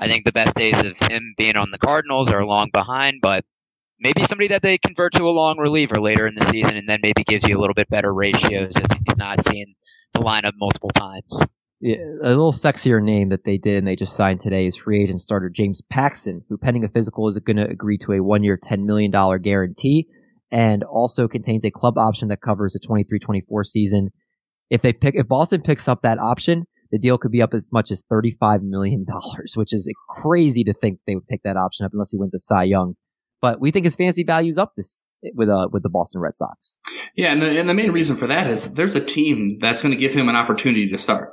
I 0.00 0.08
think 0.08 0.24
the 0.24 0.32
best 0.32 0.56
days 0.56 0.78
of 0.78 0.96
him 0.98 1.34
being 1.36 1.56
on 1.56 1.70
the 1.70 1.78
Cardinals 1.78 2.30
are 2.30 2.44
long 2.44 2.70
behind, 2.72 3.18
but 3.20 3.44
maybe 4.00 4.24
somebody 4.24 4.48
that 4.48 4.62
they 4.62 4.78
convert 4.78 5.12
to 5.14 5.24
a 5.24 5.30
long 5.30 5.58
reliever 5.58 6.00
later 6.00 6.26
in 6.26 6.34
the 6.34 6.46
season, 6.46 6.76
and 6.76 6.88
then 6.88 7.00
maybe 7.02 7.22
gives 7.22 7.46
you 7.46 7.56
a 7.56 7.60
little 7.60 7.74
bit 7.74 7.88
better 7.90 8.12
ratios 8.12 8.76
as 8.76 8.90
he's 8.92 9.16
not 9.16 9.46
seeing 9.46 9.74
the 10.14 10.20
lineup 10.20 10.54
multiple 10.56 10.90
times. 10.90 11.44
Yeah, 11.80 11.96
a 12.22 12.28
little 12.28 12.52
sexier 12.52 13.02
name 13.02 13.28
that 13.28 13.44
they 13.44 13.56
did 13.56 13.78
and 13.78 13.86
they 13.86 13.96
just 13.96 14.16
signed 14.16 14.40
today 14.40 14.66
is 14.66 14.76
free 14.76 15.02
agent 15.02 15.20
starter 15.20 15.48
James 15.48 15.80
Paxton, 15.90 16.42
who 16.48 16.58
pending 16.58 16.84
a 16.84 16.88
physical 16.88 17.28
is 17.28 17.38
going 17.38 17.56
to 17.56 17.68
agree 17.68 17.96
to 17.98 18.12
a 18.12 18.22
one 18.22 18.42
year, 18.42 18.58
$10 18.58 18.84
million 18.84 19.10
guarantee 19.42 20.06
and 20.50 20.82
also 20.82 21.28
contains 21.28 21.64
a 21.64 21.70
club 21.70 21.96
option 21.96 22.28
that 22.28 22.40
covers 22.40 22.72
the 22.72 22.80
23-24 22.80 23.64
season. 23.64 24.10
If 24.68 24.82
they 24.82 24.92
pick, 24.92 25.14
if 25.16 25.28
Boston 25.28 25.62
picks 25.62 25.88
up 25.88 26.02
that 26.02 26.18
option, 26.18 26.64
the 26.90 26.98
deal 26.98 27.18
could 27.18 27.30
be 27.30 27.42
up 27.42 27.54
as 27.54 27.70
much 27.72 27.90
as 27.90 28.02
$35 28.10 28.62
million, 28.62 29.06
which 29.54 29.72
is 29.72 29.90
crazy 30.08 30.64
to 30.64 30.74
think 30.74 30.98
they 31.06 31.14
would 31.14 31.26
pick 31.28 31.42
that 31.44 31.56
option 31.56 31.86
up 31.86 31.92
unless 31.92 32.10
he 32.10 32.16
wins 32.16 32.34
a 32.34 32.38
Cy 32.38 32.64
Young. 32.64 32.96
But 33.40 33.60
we 33.60 33.70
think 33.70 33.84
his 33.84 33.96
fantasy 33.96 34.24
value's 34.24 34.58
up 34.58 34.74
this 34.76 35.04
with 35.34 35.48
uh 35.48 35.68
with 35.70 35.82
the 35.82 35.88
Boston 35.88 36.20
Red 36.20 36.36
Sox. 36.36 36.78
Yeah, 37.14 37.32
and 37.32 37.42
the, 37.42 37.58
and 37.58 37.68
the 37.68 37.74
main 37.74 37.92
reason 37.92 38.16
for 38.16 38.26
that 38.26 38.48
is 38.48 38.74
there's 38.74 38.94
a 38.94 39.04
team 39.04 39.58
that's 39.60 39.82
going 39.82 39.92
to 39.92 40.00
give 40.00 40.12
him 40.12 40.28
an 40.28 40.36
opportunity 40.36 40.88
to 40.90 40.98
start 40.98 41.32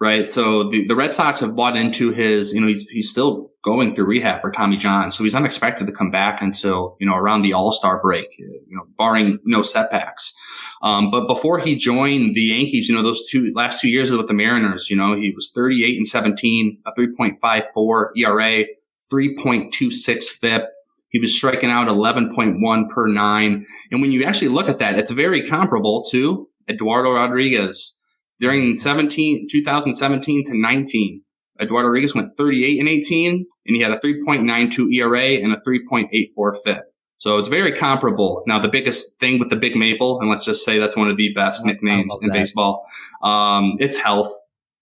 right? 0.00 0.28
So 0.28 0.68
the, 0.70 0.86
the 0.86 0.96
Red 0.96 1.12
Sox 1.12 1.40
have 1.40 1.56
bought 1.56 1.76
into 1.76 2.10
his, 2.10 2.52
you 2.52 2.60
know, 2.60 2.66
he's, 2.66 2.82
he's 2.90 3.10
still 3.10 3.50
going 3.64 3.94
through 3.94 4.04
rehab 4.04 4.40
for 4.40 4.50
Tommy 4.50 4.76
John. 4.76 5.10
So 5.10 5.24
he's 5.24 5.34
unexpected 5.34 5.86
to 5.86 5.92
come 5.92 6.10
back 6.10 6.40
until, 6.42 6.96
you 7.00 7.06
know, 7.06 7.14
around 7.14 7.42
the 7.42 7.52
All 7.52 7.72
Star 7.72 8.00
break, 8.00 8.28
you 8.38 8.62
know, 8.68 8.84
barring 8.96 9.38
no 9.44 9.62
setbacks. 9.62 10.34
Um, 10.82 11.10
but 11.10 11.26
before 11.26 11.58
he 11.58 11.76
joined 11.76 12.36
the 12.36 12.42
Yankees, 12.42 12.88
you 12.88 12.94
know, 12.94 13.02
those 13.02 13.28
two 13.28 13.52
last 13.54 13.80
two 13.80 13.88
years 13.88 14.10
with 14.10 14.28
the 14.28 14.34
Mariners, 14.34 14.88
you 14.90 14.96
know, 14.96 15.16
he 15.16 15.32
was 15.34 15.50
38 15.54 15.96
and 15.96 16.06
17, 16.06 16.78
a 16.86 16.92
3.54 16.92 18.06
ERA, 18.16 18.64
3.26 19.12 20.24
FIP. 20.24 20.62
He 21.08 21.18
was 21.18 21.34
striking 21.34 21.70
out 21.70 21.88
11.1 21.88 22.88
per 22.90 23.06
nine. 23.06 23.64
And 23.90 24.02
when 24.02 24.12
you 24.12 24.24
actually 24.24 24.48
look 24.48 24.68
at 24.68 24.78
that, 24.80 24.98
it's 24.98 25.10
very 25.10 25.46
comparable 25.46 26.04
to 26.10 26.48
Eduardo 26.68 27.12
Rodriguez, 27.12 27.95
during 28.40 28.76
17, 28.76 29.48
2017 29.50 30.44
to 30.46 30.58
19, 30.58 31.22
Eduardo 31.60 31.88
Rodriguez 31.88 32.14
went 32.14 32.36
38 32.36 32.80
and 32.80 32.88
18, 32.88 33.46
and 33.66 33.76
he 33.76 33.82
had 33.82 33.92
a 33.92 33.98
3.92 33.98 34.94
ERA 34.94 35.42
and 35.42 35.52
a 35.52 35.60
3.84 35.66 36.56
FIP. 36.64 36.82
So 37.18 37.38
it's 37.38 37.48
very 37.48 37.72
comparable. 37.72 38.42
Now, 38.46 38.60
the 38.60 38.68
biggest 38.68 39.18
thing 39.20 39.38
with 39.38 39.48
the 39.48 39.56
Big 39.56 39.74
Maple, 39.74 40.20
and 40.20 40.30
let's 40.30 40.44
just 40.44 40.64
say 40.64 40.78
that's 40.78 40.96
one 40.96 41.10
of 41.10 41.16
the 41.16 41.32
best 41.34 41.64
nicknames 41.64 42.14
in 42.20 42.28
that. 42.28 42.34
baseball, 42.34 42.86
um, 43.22 43.76
it's 43.78 43.96
health. 43.96 44.30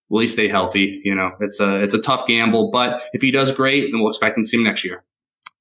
Will 0.09 0.21
he 0.21 0.27
stay 0.27 0.49
healthy? 0.49 1.01
You 1.05 1.15
know, 1.15 1.31
it's 1.41 1.61
a 1.61 1.81
it's 1.83 1.95
a 1.95 2.01
tough 2.01 2.27
gamble, 2.27 2.71
but 2.73 3.03
if 3.13 3.23
he 3.23 3.31
does 3.31 3.53
great, 3.53 3.91
then 3.91 4.01
we'll 4.01 4.11
expect 4.11 4.37
to 4.37 4.45
see 4.45 4.57
him 4.57 4.65
next 4.65 4.85
year. 4.85 5.05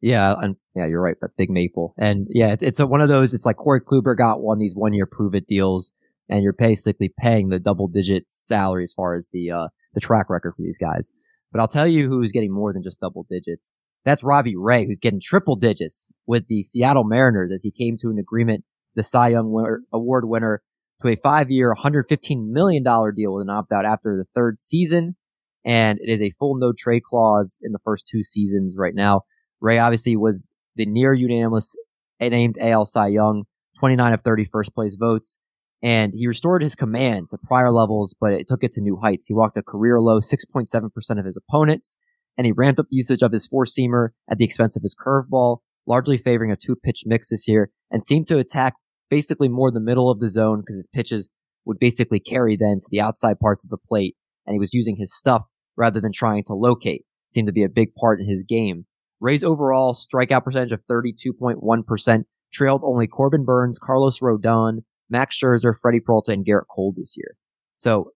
Yeah, 0.01 0.33
and 0.41 0.55
yeah, 0.75 0.85
you're 0.85 1.01
right. 1.01 1.15
But 1.21 1.37
Big 1.37 1.49
Maple, 1.49 1.93
and 1.97 2.27
yeah, 2.29 2.51
it's, 2.53 2.63
it's 2.63 2.79
a, 2.79 2.87
one 2.87 3.01
of 3.01 3.07
those. 3.07 3.33
It's 3.33 3.45
like 3.45 3.57
Corey 3.57 3.79
Kluber 3.79 4.17
got 4.17 4.41
one 4.41 4.57
of 4.57 4.59
these 4.59 4.75
one 4.75 4.93
year 4.93 5.05
prove 5.05 5.35
it 5.35 5.47
deals 5.47 5.91
and 6.33 6.41
you're 6.41 6.51
basically 6.51 7.13
paying 7.15 7.49
the 7.49 7.59
double 7.59 7.87
digit 7.87 8.25
salary 8.35 8.83
as 8.83 8.91
far 8.91 9.13
as 9.13 9.29
the 9.31 9.51
uh, 9.51 9.67
the 9.93 10.01
track 10.01 10.31
record 10.31 10.53
for 10.55 10.63
these 10.63 10.79
guys. 10.79 11.07
But 11.51 11.61
I'll 11.61 11.67
tell 11.67 11.85
you 11.85 12.09
who's 12.09 12.31
getting 12.31 12.51
more 12.51 12.73
than 12.73 12.81
just 12.81 12.99
double 12.99 13.27
digits. 13.29 13.71
That's 14.03 14.23
Robbie 14.23 14.55
Ray, 14.55 14.87
who's 14.87 14.99
getting 14.99 15.21
triple 15.21 15.55
digits 15.55 16.09
with 16.25 16.47
the 16.47 16.63
Seattle 16.63 17.03
Mariners 17.03 17.51
as 17.53 17.61
he 17.61 17.71
came 17.71 17.97
to 18.01 18.09
an 18.09 18.17
agreement, 18.17 18.65
the 18.95 19.03
Cy 19.03 19.29
Young 19.29 19.51
winner, 19.51 19.81
Award 19.93 20.27
winner, 20.27 20.63
to 21.03 21.07
a 21.09 21.15
five-year, 21.15 21.73
$115 21.75 22.49
million 22.49 22.83
deal 22.83 23.35
with 23.35 23.43
an 23.43 23.49
opt-out 23.51 23.85
after 23.85 24.17
the 24.17 24.25
third 24.33 24.59
season. 24.59 25.15
And 25.63 25.99
it 26.01 26.11
is 26.11 26.21
a 26.21 26.33
full 26.39 26.57
no 26.57 26.73
trade 26.75 27.03
clause 27.03 27.59
in 27.61 27.73
the 27.73 27.79
first 27.85 28.05
two 28.11 28.23
seasons 28.23 28.73
right 28.75 28.95
now. 28.95 29.21
Ray 29.61 29.77
obviously 29.77 30.17
was 30.17 30.49
the 30.75 30.87
near 30.87 31.13
unanimous 31.13 31.75
named 32.19 32.57
AL 32.59 32.85
Cy 32.85 33.09
Young, 33.09 33.43
29 33.79 34.13
of 34.13 34.21
30 34.21 34.45
first 34.45 34.73
place 34.73 34.95
votes 34.99 35.37
and 35.83 36.13
he 36.15 36.27
restored 36.27 36.63
his 36.63 36.75
command 36.75 37.29
to 37.29 37.37
prior 37.37 37.69
levels, 37.69 38.15
but 38.19 38.31
it 38.31 38.47
took 38.47 38.63
it 38.63 38.71
to 38.71 38.81
new 38.81 38.95
heights. 38.95 39.27
He 39.27 39.33
walked 39.33 39.57
a 39.57 39.61
career 39.61 39.99
low 39.99 40.21
6.7% 40.21 41.19
of 41.19 41.25
his 41.25 41.37
opponents, 41.37 41.97
and 42.37 42.45
he 42.45 42.53
ramped 42.53 42.79
up 42.79 42.85
usage 42.89 43.21
of 43.21 43.33
his 43.33 43.45
four 43.45 43.65
seamer 43.65 44.09
at 44.31 44.37
the 44.37 44.45
expense 44.45 44.77
of 44.77 44.81
his 44.81 44.95
curveball, 44.95 45.57
largely 45.85 46.17
favoring 46.17 46.51
a 46.51 46.55
two 46.55 46.77
pitch 46.77 47.03
mix 47.05 47.29
this 47.29 47.49
year, 47.49 47.69
and 47.91 48.03
seemed 48.03 48.27
to 48.27 48.39
attack 48.39 48.75
basically 49.09 49.49
more 49.49 49.71
the 49.71 49.81
middle 49.81 50.09
of 50.09 50.21
the 50.21 50.29
zone 50.29 50.61
because 50.61 50.77
his 50.77 50.87
pitches 50.87 51.29
would 51.65 51.79
basically 51.79 52.19
carry 52.19 52.55
then 52.55 52.79
to 52.79 52.87
the 52.89 53.01
outside 53.01 53.37
parts 53.39 53.63
of 53.65 53.69
the 53.69 53.77
plate, 53.77 54.15
and 54.47 54.53
he 54.53 54.59
was 54.59 54.73
using 54.73 54.95
his 54.95 55.13
stuff 55.13 55.43
rather 55.75 55.99
than 55.99 56.13
trying 56.13 56.45
to 56.45 56.53
locate. 56.53 57.01
It 57.01 57.33
seemed 57.33 57.47
to 57.47 57.53
be 57.53 57.63
a 57.63 57.69
big 57.69 57.93
part 57.95 58.21
in 58.21 58.29
his 58.29 58.43
game. 58.43 58.85
Ray's 59.19 59.43
overall 59.43 59.93
strikeout 59.93 60.45
percentage 60.45 60.71
of 60.71 60.81
32.1% 60.89 62.23
trailed 62.53 62.81
only 62.85 63.07
Corbin 63.07 63.43
Burnes, 63.43 63.79
Carlos 63.79 64.19
Rodon, 64.19 64.79
Max 65.09 65.37
Scherzer, 65.37 65.73
Freddy 65.79 65.99
Peralta, 65.99 66.31
and 66.31 66.45
Gerrit 66.45 66.67
Cole 66.69 66.93
this 66.95 67.15
year. 67.17 67.35
So 67.75 68.11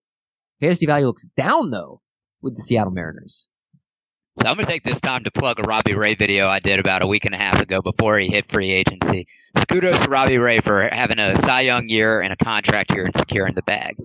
fantasy 0.60 0.86
value 0.86 1.06
looks 1.06 1.26
down 1.36 1.70
though 1.70 2.00
with 2.40 2.56
the 2.56 2.62
Seattle 2.62 2.92
Mariners. 2.92 3.46
So 4.40 4.46
I'm 4.46 4.54
going 4.54 4.66
to 4.66 4.72
take 4.72 4.84
this 4.84 5.00
time 5.00 5.24
to 5.24 5.32
plug 5.32 5.58
a 5.58 5.62
Robbie 5.62 5.96
Ray 5.96 6.14
video 6.14 6.46
I 6.46 6.60
did 6.60 6.78
about 6.78 7.02
a 7.02 7.08
week 7.08 7.24
and 7.24 7.34
a 7.34 7.38
half 7.38 7.60
ago 7.60 7.82
before 7.82 8.18
he 8.18 8.28
hit 8.28 8.48
free 8.48 8.70
agency. 8.70 9.26
So 9.56 9.64
kudos 9.64 10.00
to 10.04 10.08
Robbie 10.08 10.38
Ray 10.38 10.60
for 10.60 10.88
having 10.92 11.18
a 11.18 11.36
Cy 11.40 11.62
Young 11.62 11.88
year 11.88 12.20
and 12.20 12.32
a 12.32 12.36
contract 12.36 12.94
year 12.94 13.04
and 13.04 13.16
securing 13.16 13.56
the 13.56 13.62
bag. 13.62 13.96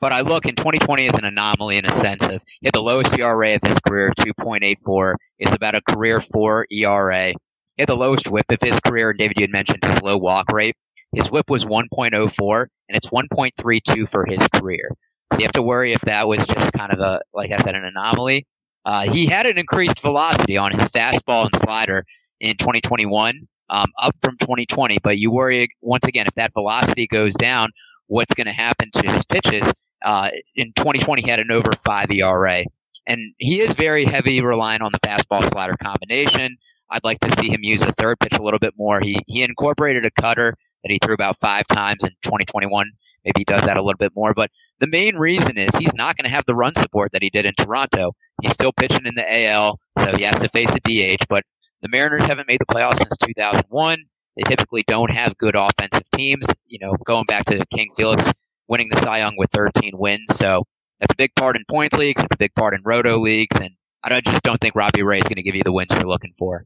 But 0.00 0.12
I 0.12 0.22
look 0.22 0.44
in 0.44 0.56
2020 0.56 1.08
as 1.08 1.14
an 1.14 1.24
anomaly 1.24 1.76
in 1.76 1.86
a 1.86 1.92
sense 1.92 2.24
of 2.24 2.42
he 2.60 2.66
had 2.66 2.74
the 2.74 2.82
lowest 2.82 3.16
ERA 3.16 3.54
of 3.54 3.60
his 3.64 3.78
career, 3.86 4.12
2.84. 4.18 5.14
It's 5.38 5.54
about 5.54 5.76
a 5.76 5.80
career 5.80 6.20
four 6.20 6.66
ERA. 6.70 7.28
He 7.28 7.34
had 7.78 7.88
the 7.88 7.96
lowest 7.96 8.28
whip 8.28 8.46
of 8.50 8.58
his 8.60 8.78
career. 8.80 9.12
David, 9.12 9.36
you 9.36 9.44
had 9.44 9.50
mentioned 9.50 9.84
his 9.84 10.02
low 10.02 10.16
walk 10.16 10.50
rate. 10.50 10.74
His 11.16 11.30
whip 11.30 11.48
was 11.48 11.64
1.04, 11.64 12.66
and 12.88 12.96
it's 12.96 13.06
1.32 13.08 14.10
for 14.10 14.26
his 14.26 14.46
career. 14.48 14.90
So 15.32 15.38
you 15.38 15.46
have 15.46 15.52
to 15.52 15.62
worry 15.62 15.94
if 15.94 16.02
that 16.02 16.28
was 16.28 16.38
just 16.46 16.72
kind 16.74 16.92
of 16.92 17.00
a, 17.00 17.22
like 17.32 17.50
I 17.52 17.58
said, 17.58 17.74
an 17.74 17.84
anomaly. 17.86 18.46
Uh, 18.84 19.10
he 19.10 19.24
had 19.24 19.46
an 19.46 19.56
increased 19.56 20.00
velocity 20.00 20.58
on 20.58 20.78
his 20.78 20.90
fastball 20.90 21.48
and 21.50 21.62
slider 21.62 22.04
in 22.40 22.54
2021, 22.58 23.48
um, 23.70 23.86
up 23.98 24.14
from 24.22 24.36
2020. 24.38 24.98
But 25.02 25.16
you 25.16 25.30
worry 25.30 25.68
once 25.80 26.04
again 26.04 26.26
if 26.26 26.34
that 26.34 26.52
velocity 26.52 27.06
goes 27.06 27.34
down, 27.34 27.70
what's 28.08 28.34
going 28.34 28.46
to 28.46 28.52
happen 28.52 28.90
to 28.92 29.10
his 29.10 29.24
pitches? 29.24 29.72
Uh, 30.04 30.28
in 30.54 30.66
2020, 30.76 31.22
he 31.22 31.30
had 31.30 31.40
an 31.40 31.50
over 31.50 31.70
five 31.82 32.10
ERA, 32.10 32.62
and 33.06 33.20
he 33.38 33.62
is 33.62 33.74
very 33.74 34.04
heavy 34.04 34.42
relying 34.42 34.82
on 34.82 34.92
the 34.92 35.00
fastball 35.00 35.50
slider 35.50 35.76
combination. 35.82 36.58
I'd 36.90 37.04
like 37.04 37.18
to 37.20 37.34
see 37.38 37.48
him 37.48 37.60
use 37.62 37.80
the 37.80 37.92
third 37.92 38.20
pitch 38.20 38.38
a 38.38 38.42
little 38.42 38.60
bit 38.60 38.74
more. 38.76 39.00
He 39.00 39.18
he 39.26 39.42
incorporated 39.42 40.04
a 40.04 40.10
cutter 40.10 40.54
that 40.86 40.92
he 40.92 40.98
threw 41.02 41.14
about 41.14 41.36
five 41.40 41.66
times 41.66 42.04
in 42.04 42.10
2021. 42.22 42.86
Maybe 43.24 43.40
he 43.40 43.44
does 43.44 43.64
that 43.64 43.76
a 43.76 43.82
little 43.82 43.98
bit 43.98 44.12
more. 44.14 44.32
But 44.34 44.50
the 44.78 44.86
main 44.86 45.16
reason 45.16 45.58
is 45.58 45.74
he's 45.76 45.94
not 45.94 46.16
going 46.16 46.24
to 46.24 46.30
have 46.30 46.44
the 46.46 46.54
run 46.54 46.74
support 46.76 47.10
that 47.12 47.22
he 47.22 47.30
did 47.30 47.44
in 47.44 47.54
Toronto. 47.54 48.12
He's 48.40 48.52
still 48.52 48.72
pitching 48.72 49.04
in 49.04 49.16
the 49.16 49.46
AL, 49.46 49.80
so 49.98 50.16
he 50.16 50.22
has 50.22 50.38
to 50.40 50.48
face 50.50 50.72
a 50.74 50.80
DH. 50.80 51.26
But 51.28 51.42
the 51.82 51.88
Mariners 51.88 52.24
haven't 52.24 52.46
made 52.46 52.60
the 52.60 52.72
playoffs 52.72 52.98
since 52.98 53.16
2001. 53.16 53.98
They 54.36 54.42
typically 54.42 54.84
don't 54.86 55.10
have 55.10 55.36
good 55.38 55.56
offensive 55.56 56.08
teams. 56.14 56.46
You 56.66 56.78
know, 56.80 56.94
going 57.04 57.24
back 57.24 57.46
to 57.46 57.64
King 57.74 57.90
Felix 57.96 58.30
winning 58.68 58.88
the 58.90 59.00
Cy 59.00 59.18
Young 59.18 59.36
with 59.36 59.50
13 59.50 59.92
wins. 59.94 60.36
So 60.36 60.62
that's 61.00 61.12
a 61.12 61.16
big 61.16 61.34
part 61.34 61.56
in 61.56 61.64
points 61.68 61.96
leagues. 61.96 62.22
It's 62.22 62.34
a 62.34 62.38
big 62.38 62.54
part 62.54 62.74
in 62.74 62.82
roto 62.84 63.18
leagues. 63.18 63.56
And 63.56 63.72
I 64.04 64.20
just 64.20 64.42
don't 64.42 64.60
think 64.60 64.76
Robbie 64.76 65.02
Ray 65.02 65.18
is 65.18 65.24
going 65.24 65.36
to 65.36 65.42
give 65.42 65.56
you 65.56 65.64
the 65.64 65.72
wins 65.72 65.90
you're 65.90 66.04
looking 66.04 66.34
for. 66.38 66.64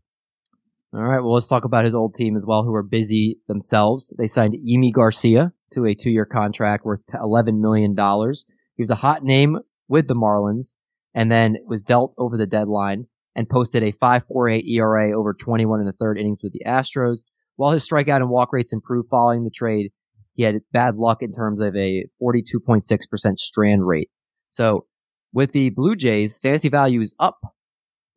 All 0.93 1.03
right. 1.03 1.21
Well, 1.21 1.35
let's 1.35 1.47
talk 1.47 1.65
about 1.65 1.85
his 1.85 1.95
old 1.95 2.17
team 2.17 2.37
as 2.37 2.45
well, 2.45 2.65
who 2.65 2.75
are 2.75 2.83
busy 2.83 3.39
themselves. 3.47 4.13
They 4.19 4.27
signed 4.27 4.55
Yimi 4.55 4.93
Garcia 4.93 5.53
to 5.75 5.87
a 5.87 5.95
two-year 5.95 6.27
contract 6.27 6.85
worth 6.85 7.07
$11 7.15 7.61
million. 7.61 7.95
He 7.95 8.83
was 8.83 8.91
a 8.91 8.97
hot 8.97 9.23
name 9.23 9.59
with 9.89 10.09
the 10.09 10.15
Marlins 10.15 10.75
and 11.15 11.31
then 11.31 11.59
was 11.65 11.83
dealt 11.83 12.15
over 12.19 12.37
the 12.37 12.47
deadline 12.47 13.07
and 13.37 13.49
posted 13.49 13.85
a 13.85 13.93
5.48 13.93 14.65
ERA 14.69 15.17
over 15.17 15.33
21 15.33 15.79
in 15.79 15.87
the 15.87 15.93
third 15.93 16.19
innings 16.19 16.39
with 16.43 16.53
the 16.53 16.63
Astros. 16.67 17.21
While 17.55 17.71
his 17.71 17.89
strikeout 17.89 18.17
and 18.17 18.29
walk 18.29 18.53
rates 18.53 18.73
improved 18.73 19.11
following 19.11 19.45
the 19.45 19.51
trade, 19.51 19.93
he 20.35 20.43
had 20.43 20.57
bad 20.73 20.97
luck 20.97 21.19
in 21.23 21.33
terms 21.33 21.61
of 21.61 21.77
a 21.77 22.07
42.6% 22.21 23.39
strand 23.39 23.87
rate. 23.87 24.11
So 24.49 24.87
with 25.33 25.53
the 25.53 25.71
Blue 25.71 25.95
Jays, 25.95 26.41
fantasy 26.41 26.69
value 26.69 27.01
is 27.01 27.15
up, 27.21 27.39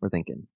we're 0.02 0.10
thinking. 0.10 0.48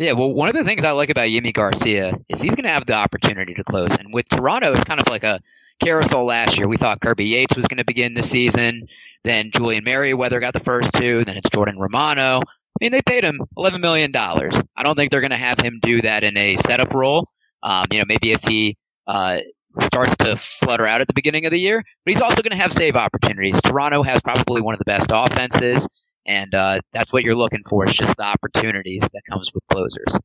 Yeah, 0.00 0.12
well, 0.12 0.32
one 0.32 0.48
of 0.48 0.54
the 0.54 0.64
things 0.64 0.82
I 0.82 0.92
like 0.92 1.10
about 1.10 1.28
Yimi 1.28 1.52
Garcia 1.52 2.14
is 2.30 2.40
he's 2.40 2.54
going 2.54 2.64
to 2.64 2.70
have 2.70 2.86
the 2.86 2.94
opportunity 2.94 3.52
to 3.52 3.62
close. 3.62 3.90
And 3.98 4.14
with 4.14 4.26
Toronto, 4.30 4.72
it's 4.72 4.84
kind 4.84 4.98
of 4.98 5.06
like 5.10 5.24
a 5.24 5.42
carousel 5.78 6.24
last 6.24 6.56
year. 6.56 6.66
We 6.66 6.78
thought 6.78 7.02
Kirby 7.02 7.26
Yates 7.26 7.54
was 7.54 7.66
going 7.66 7.76
to 7.76 7.84
begin 7.84 8.14
the 8.14 8.22
season. 8.22 8.88
Then 9.24 9.50
Julian 9.50 9.84
Merryweather 9.84 10.40
got 10.40 10.54
the 10.54 10.60
first 10.60 10.90
two. 10.94 11.22
Then 11.26 11.36
it's 11.36 11.50
Jordan 11.50 11.78
Romano. 11.78 12.38
I 12.40 12.76
mean, 12.80 12.92
they 12.92 13.02
paid 13.02 13.24
him 13.24 13.42
$11 13.58 13.82
million. 13.82 14.10
I 14.16 14.82
don't 14.82 14.96
think 14.96 15.10
they're 15.10 15.20
going 15.20 15.32
to 15.32 15.36
have 15.36 15.60
him 15.60 15.78
do 15.82 16.00
that 16.00 16.24
in 16.24 16.34
a 16.38 16.56
setup 16.56 16.94
role. 16.94 17.28
Um, 17.62 17.84
you 17.90 17.98
know, 17.98 18.06
maybe 18.08 18.32
if 18.32 18.42
he 18.44 18.78
uh, 19.06 19.40
starts 19.82 20.16
to 20.20 20.38
flutter 20.38 20.86
out 20.86 21.02
at 21.02 21.08
the 21.08 21.14
beginning 21.14 21.44
of 21.44 21.50
the 21.50 21.60
year, 21.60 21.84
but 22.06 22.14
he's 22.14 22.22
also 22.22 22.40
going 22.40 22.52
to 22.52 22.56
have 22.56 22.72
save 22.72 22.96
opportunities. 22.96 23.60
Toronto 23.60 24.02
has 24.02 24.22
probably 24.22 24.62
one 24.62 24.72
of 24.72 24.78
the 24.78 24.86
best 24.86 25.10
offenses 25.12 25.86
and 26.26 26.54
uh, 26.54 26.80
that's 26.92 27.12
what 27.12 27.22
you're 27.22 27.36
looking 27.36 27.62
for. 27.68 27.84
It's 27.84 27.94
just 27.94 28.16
the 28.16 28.24
opportunities 28.24 29.02
that 29.02 29.22
comes 29.30 29.50
with 29.54 29.62
closers. 29.70 30.16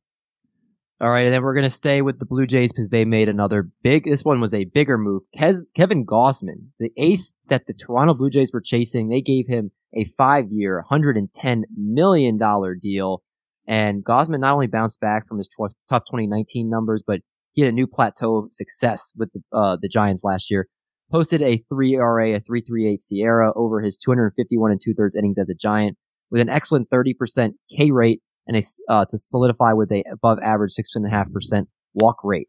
All 0.98 1.10
right, 1.10 1.26
and 1.26 1.34
then 1.34 1.42
we're 1.42 1.52
going 1.52 1.64
to 1.64 1.70
stay 1.70 2.00
with 2.00 2.18
the 2.18 2.24
Blue 2.24 2.46
Jays 2.46 2.72
because 2.72 2.88
they 2.88 3.04
made 3.04 3.28
another 3.28 3.68
big. 3.82 4.04
This 4.04 4.24
one 4.24 4.40
was 4.40 4.54
a 4.54 4.64
bigger 4.64 4.96
move. 4.96 5.24
Kevin 5.36 6.06
Gausman, 6.06 6.68
the 6.78 6.90
ace 6.96 7.32
that 7.50 7.66
the 7.66 7.74
Toronto 7.74 8.14
Blue 8.14 8.30
Jays 8.30 8.50
were 8.50 8.62
chasing, 8.62 9.08
they 9.08 9.20
gave 9.20 9.46
him 9.46 9.72
a 9.94 10.04
five-year, 10.16 10.76
110 10.76 11.64
million 11.76 12.38
dollar 12.38 12.74
deal. 12.74 13.22
And 13.68 14.04
Gausman 14.04 14.40
not 14.40 14.54
only 14.54 14.68
bounced 14.68 14.98
back 15.00 15.28
from 15.28 15.36
his 15.38 15.48
tw- 15.48 15.74
tough 15.90 16.04
2019 16.04 16.70
numbers, 16.70 17.02
but 17.06 17.20
he 17.52 17.62
had 17.62 17.68
a 17.68 17.74
new 17.74 17.86
plateau 17.86 18.36
of 18.36 18.54
success 18.54 19.12
with 19.16 19.30
the, 19.32 19.40
uh, 19.52 19.76
the 19.80 19.88
Giants 19.88 20.24
last 20.24 20.50
year. 20.50 20.66
Posted 21.10 21.40
a 21.40 21.58
three 21.68 21.94
ERA, 21.94 22.34
a 22.34 22.40
3.38 22.40 22.98
SIERA 23.00 23.52
over 23.54 23.80
his 23.80 23.96
251 23.96 24.72
and 24.72 24.80
two 24.82 24.92
thirds 24.92 25.14
innings 25.14 25.38
as 25.38 25.48
a 25.48 25.54
Giant 25.54 25.96
with 26.30 26.40
an 26.40 26.48
excellent 26.48 26.90
30% 26.90 27.52
K 27.76 27.90
rate 27.92 28.20
and 28.46 28.56
a, 28.56 28.62
uh, 28.92 29.04
to 29.06 29.18
solidify 29.18 29.72
with 29.72 29.90
a 29.92 30.04
above 30.12 30.38
average 30.42 30.72
six 30.72 30.90
and 30.94 31.06
a 31.06 31.10
half 31.10 31.32
percent 31.32 31.68
walk 31.94 32.18
rate. 32.24 32.48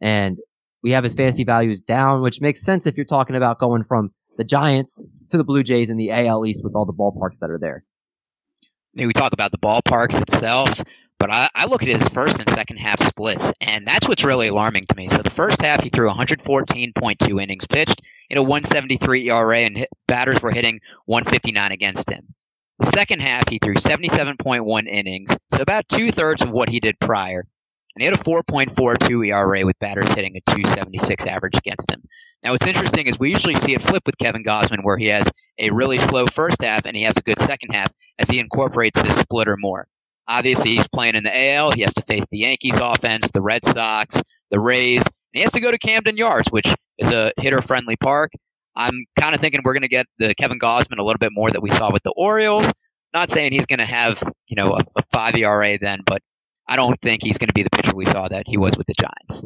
And 0.00 0.38
we 0.82 0.92
have 0.92 1.04
his 1.04 1.14
fantasy 1.14 1.44
values 1.44 1.80
down, 1.80 2.22
which 2.22 2.40
makes 2.40 2.62
sense 2.62 2.86
if 2.86 2.96
you're 2.96 3.06
talking 3.06 3.36
about 3.36 3.58
going 3.58 3.84
from 3.84 4.10
the 4.36 4.44
Giants 4.44 5.04
to 5.30 5.36
the 5.36 5.44
Blue 5.44 5.62
Jays 5.62 5.90
in 5.90 5.96
the 5.96 6.10
AL 6.10 6.46
East 6.46 6.62
with 6.62 6.74
all 6.74 6.86
the 6.86 6.92
ballparks 6.92 7.40
that 7.40 7.50
are 7.50 7.58
there. 7.58 7.84
I 8.62 8.66
mean, 8.94 9.06
we 9.08 9.12
talk 9.12 9.32
about 9.32 9.50
the 9.50 9.58
ballparks 9.58 10.20
itself, 10.22 10.80
but 11.18 11.30
I, 11.30 11.48
I 11.54 11.66
look 11.66 11.82
at 11.82 11.88
his 11.88 12.08
first 12.08 12.38
and 12.38 12.48
second 12.50 12.76
half 12.76 13.04
splits, 13.06 13.52
and 13.60 13.86
that's 13.86 14.06
what's 14.06 14.24
really 14.24 14.48
alarming 14.48 14.86
to 14.86 14.96
me. 14.96 15.08
So 15.08 15.18
the 15.18 15.30
first 15.30 15.60
half, 15.60 15.82
he 15.82 15.90
threw 15.90 16.08
114.2 16.10 17.42
innings 17.42 17.66
pitched 17.66 18.00
in 18.30 18.38
a 18.38 18.42
173 18.42 19.30
ERA, 19.30 19.58
and 19.58 19.78
hit, 19.78 19.88
batters 20.06 20.40
were 20.42 20.52
hitting 20.52 20.80
159 21.06 21.72
against 21.72 22.10
him. 22.10 22.34
The 22.78 22.86
second 22.86 23.20
half, 23.20 23.48
he 23.48 23.58
threw 23.58 23.74
77.1 23.74 24.86
innings, 24.86 25.30
so 25.52 25.60
about 25.60 25.88
two 25.88 26.12
thirds 26.12 26.42
of 26.42 26.50
what 26.50 26.68
he 26.68 26.78
did 26.78 27.00
prior. 27.00 27.46
And 27.94 28.02
he 28.02 28.04
had 28.04 28.14
a 28.14 28.22
4.42 28.22 29.28
ERA 29.28 29.66
with 29.66 29.78
batters 29.80 30.10
hitting 30.12 30.36
a 30.36 30.50
276 30.52 31.26
average 31.26 31.56
against 31.56 31.90
him. 31.90 32.02
Now, 32.44 32.52
what's 32.52 32.66
interesting 32.66 33.08
is 33.08 33.18
we 33.18 33.32
usually 33.32 33.58
see 33.58 33.74
it 33.74 33.82
flip 33.82 34.04
with 34.06 34.18
Kevin 34.18 34.44
Gausman, 34.44 34.84
where 34.84 34.96
he 34.96 35.08
has 35.08 35.28
a 35.58 35.70
really 35.70 35.98
slow 35.98 36.26
first 36.26 36.62
half 36.62 36.84
and 36.84 36.96
he 36.96 37.02
has 37.02 37.16
a 37.16 37.22
good 37.22 37.40
second 37.40 37.70
half 37.70 37.92
as 38.20 38.28
he 38.28 38.38
incorporates 38.38 39.00
his 39.00 39.16
splitter 39.16 39.56
more. 39.56 39.88
Obviously, 40.28 40.76
he's 40.76 40.88
playing 40.88 41.14
in 41.14 41.24
the 41.24 41.52
AL. 41.52 41.72
He 41.72 41.82
has 41.82 41.94
to 41.94 42.02
face 42.02 42.24
the 42.30 42.38
Yankees 42.38 42.76
offense, 42.80 43.30
the 43.32 43.40
Red 43.40 43.64
Sox, 43.64 44.22
the 44.50 44.60
Rays. 44.60 44.98
and 44.98 45.06
he 45.32 45.40
has 45.40 45.52
to 45.52 45.60
go 45.60 45.70
to 45.70 45.78
Camden 45.78 46.16
Yards, 46.16 46.50
which 46.50 46.66
is 46.98 47.08
a 47.08 47.32
hitter 47.38 47.62
friendly 47.62 47.96
park. 47.96 48.32
I'm 48.76 49.06
kind 49.18 49.34
of 49.34 49.40
thinking 49.40 49.60
we're 49.64 49.72
going 49.72 49.82
to 49.82 49.88
get 49.88 50.06
the 50.18 50.34
Kevin 50.34 50.58
Gausman 50.58 50.98
a 50.98 51.02
little 51.02 51.18
bit 51.18 51.32
more 51.32 51.50
that 51.50 51.62
we 51.62 51.70
saw 51.70 51.92
with 51.92 52.02
the 52.04 52.12
Orioles. 52.16 52.70
Not 53.14 53.30
saying 53.30 53.52
he's 53.52 53.66
going 53.66 53.78
to 53.78 53.86
have, 53.86 54.22
you 54.46 54.54
know, 54.54 54.74
a, 54.74 54.80
a 54.96 55.02
five 55.10 55.34
ERA 55.34 55.78
then, 55.78 56.00
but 56.04 56.22
I 56.68 56.76
don't 56.76 57.00
think 57.00 57.22
he's 57.22 57.38
going 57.38 57.48
to 57.48 57.54
be 57.54 57.62
the 57.62 57.70
pitcher 57.70 57.94
we 57.94 58.04
saw 58.04 58.28
that 58.28 58.44
he 58.46 58.58
was 58.58 58.76
with 58.76 58.86
the 58.86 58.94
Giants. 58.94 59.44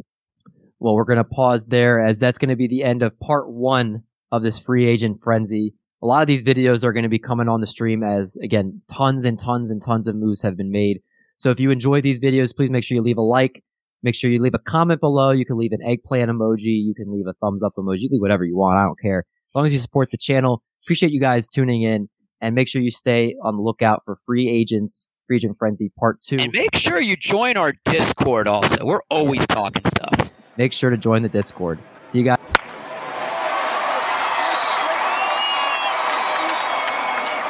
Well, 0.79 0.95
we're 0.95 1.05
going 1.05 1.17
to 1.17 1.23
pause 1.23 1.65
there 1.65 2.01
as 2.01 2.19
that's 2.19 2.37
going 2.37 2.49
to 2.49 2.57
be 2.57 2.67
the 2.67 2.83
end 2.83 3.01
of 3.01 3.17
part 3.19 3.49
one 3.49 4.03
of 4.31 4.43
this 4.43 4.59
free 4.59 4.85
agent 4.85 5.21
frenzy. 5.23 5.75
A 6.03 6.05
lot 6.05 6.21
of 6.21 6.27
these 6.27 6.43
videos 6.43 6.83
are 6.83 6.91
going 6.91 7.03
to 7.03 7.09
be 7.09 7.17
coming 7.17 7.47
on 7.47 7.61
the 7.61 7.67
stream 7.67 8.03
as, 8.03 8.35
again, 8.43 8.81
tons 8.91 9.23
and 9.23 9.39
tons 9.39 9.71
and 9.71 9.81
tons 9.81 10.05
of 10.05 10.17
moves 10.17 10.41
have 10.41 10.57
been 10.57 10.69
made. 10.69 10.99
So 11.37 11.49
if 11.49 11.61
you 11.61 11.71
enjoy 11.71 12.01
these 12.01 12.19
videos, 12.19 12.53
please 12.53 12.69
make 12.69 12.83
sure 12.83 12.95
you 12.95 13.01
leave 13.01 13.17
a 13.17 13.21
like. 13.21 13.63
Make 14.03 14.13
sure 14.13 14.29
you 14.29 14.41
leave 14.41 14.53
a 14.53 14.59
comment 14.59 14.99
below. 14.99 15.31
You 15.31 15.45
can 15.45 15.57
leave 15.57 15.71
an 15.71 15.81
eggplant 15.81 16.29
emoji. 16.29 16.83
You 16.83 16.93
can 16.93 17.09
leave 17.09 17.25
a 17.25 17.33
thumbs 17.41 17.63
up 17.63 17.75
emoji. 17.77 18.01
You 18.01 18.09
can 18.09 18.15
leave 18.17 18.21
whatever 18.21 18.43
you 18.43 18.57
want. 18.57 18.79
I 18.79 18.83
don't 18.83 18.99
care. 18.99 19.19
As 19.19 19.55
long 19.55 19.65
as 19.65 19.71
you 19.71 19.79
support 19.79 20.11
the 20.11 20.17
channel. 20.17 20.61
Appreciate 20.83 21.13
you 21.13 21.21
guys 21.21 21.47
tuning 21.47 21.83
in 21.83 22.09
and 22.41 22.53
make 22.53 22.67
sure 22.67 22.81
you 22.81 22.91
stay 22.91 23.37
on 23.41 23.55
the 23.55 23.61
lookout 23.61 24.01
for 24.03 24.17
free 24.25 24.49
agents, 24.49 25.07
free 25.25 25.37
agent 25.37 25.55
frenzy 25.57 25.89
part 25.97 26.21
two. 26.21 26.35
And 26.37 26.51
make 26.51 26.75
sure 26.75 26.99
you 26.99 27.15
join 27.15 27.55
our 27.55 27.75
Discord 27.85 28.49
also. 28.49 28.83
We're 28.83 29.03
always 29.09 29.47
talking 29.47 29.83
stuff. 29.85 30.29
Make 30.57 30.73
sure 30.73 30.89
to 30.89 30.97
join 30.97 31.23
the 31.23 31.29
Discord. 31.29 31.79
See 32.07 32.19
you 32.19 32.25
guys. 32.25 32.39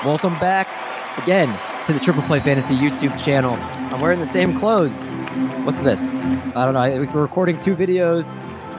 Welcome 0.06 0.38
back 0.38 0.68
again 1.24 1.48
to 1.88 1.94
the 1.94 2.00
Triple 2.02 2.24
Play 2.24 2.42
Fantasy 2.42 2.76
YouTube 2.76 3.18
channel. 3.24 3.54
I'm 3.56 4.02
wearing 4.02 4.20
the 4.20 4.26
same 4.26 4.60
clothes. 4.60 5.06
What's 5.64 5.80
this? 5.80 6.14
I 6.14 6.66
don't 6.66 6.74
know. 6.74 7.10
We're 7.14 7.22
recording 7.22 7.58
two 7.58 7.74
videos, 7.74 8.36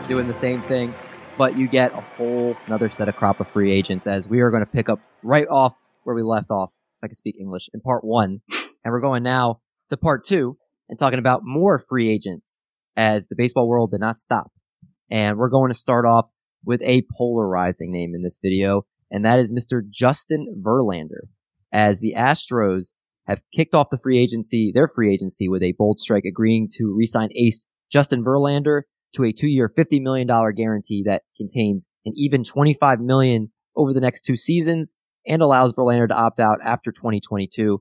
doing 0.07 0.27
the 0.27 0.35
same 0.35 0.61
thing, 0.61 0.93
but 1.39 1.57
you 1.57 1.67
get 1.67 1.95
a 1.95 2.03
whole 2.03 2.55
another 2.67 2.91
set 2.91 3.09
of 3.09 3.17
crop 3.17 3.41
of 3.41 3.49
free 3.49 3.73
agents 3.73 4.07
as 4.07 4.29
we 4.29 4.41
are 4.41 4.51
going 4.51 4.67
to 4.67 4.71
pick 4.71 4.91
up 4.91 5.01
right 5.23 5.49
off 5.49 5.75
where 6.03 6.15
we 6.15 6.23
left 6.23 6.51
off. 6.51 6.69
If 6.99 7.05
I 7.05 7.09
can 7.09 7.17
speak 7.17 7.37
English 7.41 7.71
in 7.73 7.81
part 7.81 8.05
one, 8.05 8.43
and 8.85 8.93
we're 8.93 9.01
going 9.01 9.23
now 9.23 9.61
to 9.89 9.97
part 9.97 10.27
two 10.27 10.59
and 10.91 10.99
talking 10.99 11.19
about 11.19 11.41
more 11.43 11.79
free 11.79 12.11
agents 12.11 12.61
as 12.99 13.29
the 13.29 13.35
baseball 13.35 13.67
world 13.67 13.93
did 13.93 14.01
not 14.01 14.21
stop. 14.21 14.53
And 15.11 15.39
we're 15.39 15.49
going 15.49 15.73
to 15.73 15.79
start 15.79 16.05
off 16.05 16.27
with 16.67 16.83
a 16.83 17.07
polarizing 17.17 17.91
name 17.93 18.15
in 18.15 18.23
this 18.23 18.41
video, 18.43 18.85
and 19.15 19.25
that 19.25 19.39
is 19.39 19.53
Mr. 19.53 19.81
Justin 19.89 20.61
Verlander. 20.61 21.29
As 21.73 22.01
the 22.01 22.15
Astros 22.19 22.89
have 23.29 23.43
kicked 23.55 23.73
off 23.73 23.91
the 23.91 23.99
free 24.03 24.21
agency, 24.21 24.73
their 24.75 24.89
free 24.89 25.15
agency 25.15 25.49
with 25.49 25.63
a 25.63 25.75
bold 25.79 26.01
strike 26.01 26.25
agreeing 26.25 26.69
to 26.75 26.93
re-sign 26.93 27.29
ace 27.37 27.65
Justin 27.93 28.25
Verlander 28.25 28.83
to 29.15 29.23
a 29.23 29.33
two-year, 29.33 29.71
$50 29.79 30.03
million 30.03 30.27
guarantee 30.27 31.05
that 31.07 31.23
contains 31.37 31.87
an 32.05 32.13
even 32.17 32.43
25 32.43 32.99
million 32.99 33.53
over 33.77 33.93
the 33.93 34.01
next 34.01 34.23
two 34.23 34.35
seasons 34.35 34.97
and 35.25 35.43
allows 35.43 35.73
Verlander 35.75 36.09
to 36.09 36.15
opt 36.15 36.41
out 36.41 36.59
after 36.65 36.91
2022. 36.91 37.81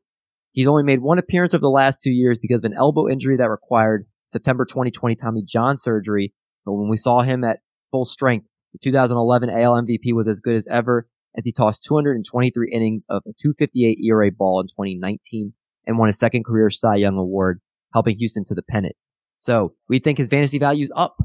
He's 0.52 0.67
only 0.67 0.84
made 0.84 1.02
one 1.02 1.17
appearance 1.17 1.56
over 1.56 1.62
the 1.62 1.67
last 1.67 2.00
two 2.00 2.12
years 2.12 2.38
because 2.39 2.60
of 2.60 2.65
an 2.65 2.78
elbow 2.78 3.10
injury 3.10 3.38
that 3.38 3.50
required 3.50 4.06
September 4.28 4.65
2020 4.65 5.15
Tommy 5.15 5.43
John 5.43 5.78
surgery. 5.78 6.32
But 6.63 6.74
when 6.74 6.89
we 6.89 6.98
saw 6.98 7.24
him 7.24 7.43
at 7.43 7.62
full 7.91 8.06
strength, 8.06 8.46
the 8.74 8.80
2011 8.84 9.50
AL 9.50 9.82
MVP 9.82 10.13
was 10.13 10.28
as 10.28 10.39
good 10.39 10.58
as 10.58 10.67
ever 10.69 11.08
as 11.38 11.43
he 11.43 11.52
tossed 11.52 11.84
223 11.84 12.72
innings 12.72 13.06
of 13.10 13.24
a 13.26 13.34
258 13.41 14.00
ERA 14.04 14.32
ball 14.32 14.60
in 14.60 14.67
2019 14.67 15.54
and 15.86 15.98
won 15.98 16.08
his 16.08 16.19
second 16.19 16.46
career 16.46 16.69
Cy 16.69 16.96
Young 16.96 17.17
award, 17.17 17.60
helping 17.93 18.17
Houston 18.17 18.43
to 18.46 18.56
the 18.56 18.63
pennant. 18.63 18.96
So 19.39 19.74
we 19.89 20.00
think 20.00 20.17
his 20.17 20.30
fantasy 20.30 20.60
value 20.60 20.86
is 20.86 20.93
up. 20.96 21.17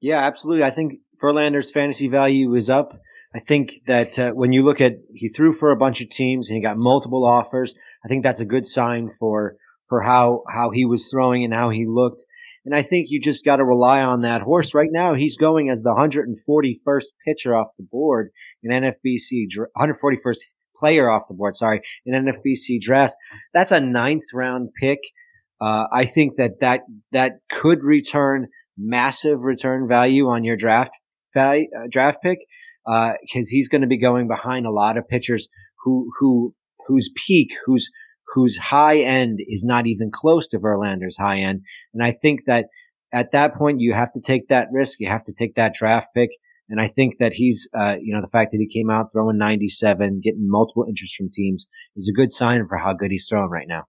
Yeah, 0.00 0.18
absolutely. 0.18 0.64
I 0.64 0.70
think 0.70 0.94
Verlander's 1.22 1.70
fantasy 1.70 2.08
value 2.08 2.54
is 2.54 2.68
up. 2.68 3.00
I 3.34 3.40
think 3.40 3.80
that 3.86 4.18
uh, 4.18 4.30
when 4.30 4.52
you 4.52 4.62
look 4.62 4.80
at 4.80 4.92
he 5.14 5.28
threw 5.28 5.52
for 5.52 5.70
a 5.70 5.76
bunch 5.76 6.00
of 6.00 6.10
teams 6.10 6.48
and 6.48 6.56
he 6.56 6.62
got 6.62 6.76
multiple 6.76 7.24
offers. 7.24 7.74
I 8.04 8.08
think 8.08 8.22
that's 8.22 8.40
a 8.40 8.44
good 8.44 8.66
sign 8.66 9.10
for 9.18 9.56
for 9.88 10.02
how 10.02 10.42
how 10.52 10.70
he 10.70 10.84
was 10.84 11.08
throwing 11.08 11.44
and 11.44 11.52
how 11.52 11.70
he 11.70 11.86
looked. 11.88 12.24
And 12.64 12.74
I 12.74 12.82
think 12.82 13.08
you 13.10 13.20
just 13.20 13.44
got 13.44 13.56
to 13.56 13.64
rely 13.64 14.00
on 14.00 14.22
that 14.22 14.40
horse. 14.40 14.74
Right 14.74 14.88
now, 14.90 15.14
he's 15.14 15.36
going 15.36 15.68
as 15.68 15.82
the 15.82 15.94
141st 15.94 17.04
pitcher 17.26 17.54
off 17.54 17.68
the 17.76 17.86
board 17.90 18.30
in 18.64 18.70
NFBC, 18.72 19.46
141st 19.76 20.38
player 20.78 21.08
off 21.08 21.28
the 21.28 21.34
board. 21.34 21.56
Sorry, 21.56 21.80
an 22.06 22.26
NFBC 22.26 22.80
drafts. 22.80 23.16
That's 23.52 23.72
a 23.72 23.80
ninth 23.80 24.24
round 24.32 24.70
pick. 24.80 24.98
Uh, 25.60 25.86
I 25.92 26.04
think 26.04 26.36
that 26.36 26.60
that 26.60 26.80
that 27.12 27.34
could 27.50 27.82
return 27.82 28.48
massive 28.76 29.40
return 29.42 29.86
value 29.86 30.26
on 30.28 30.42
your 30.44 30.56
draft 30.56 30.90
value, 31.32 31.68
uh, 31.76 31.86
draft 31.88 32.18
pick 32.22 32.38
because 32.84 33.14
uh, 33.48 33.50
he's 33.50 33.68
going 33.68 33.80
to 33.80 33.86
be 33.86 33.98
going 33.98 34.28
behind 34.28 34.66
a 34.66 34.70
lot 34.70 34.98
of 34.98 35.08
pitchers 35.08 35.48
who 35.84 36.10
who 36.18 36.54
whose 36.86 37.10
peak, 37.26 37.50
whose 37.66 37.88
whose 38.34 38.56
high 38.56 38.98
end 38.98 39.38
is 39.46 39.64
not 39.64 39.86
even 39.86 40.10
close 40.12 40.48
to 40.48 40.58
Verlander's 40.58 41.16
high 41.16 41.38
end. 41.38 41.62
And 41.92 42.02
I 42.02 42.12
think 42.12 42.40
that 42.46 42.66
at 43.12 43.32
that 43.32 43.54
point 43.54 43.80
you 43.80 43.94
have 43.94 44.12
to 44.12 44.20
take 44.20 44.48
that 44.48 44.68
risk. 44.72 44.98
You 44.98 45.08
have 45.08 45.24
to 45.24 45.32
take 45.32 45.54
that 45.54 45.74
draft 45.74 46.08
pick. 46.14 46.30
And 46.68 46.80
I 46.80 46.88
think 46.88 47.18
that 47.18 47.34
he's, 47.34 47.68
uh, 47.78 47.96
you 48.00 48.14
know, 48.14 48.20
the 48.20 48.28
fact 48.28 48.52
that 48.52 48.58
he 48.58 48.66
came 48.66 48.90
out 48.90 49.12
throwing 49.12 49.36
97, 49.36 50.20
getting 50.22 50.48
multiple 50.48 50.86
interest 50.88 51.14
from 51.16 51.30
teams 51.30 51.66
is 51.96 52.08
a 52.08 52.16
good 52.16 52.32
sign 52.32 52.66
for 52.66 52.78
how 52.78 52.94
good 52.94 53.10
he's 53.10 53.26
throwing 53.28 53.50
right 53.50 53.68
now. 53.68 53.84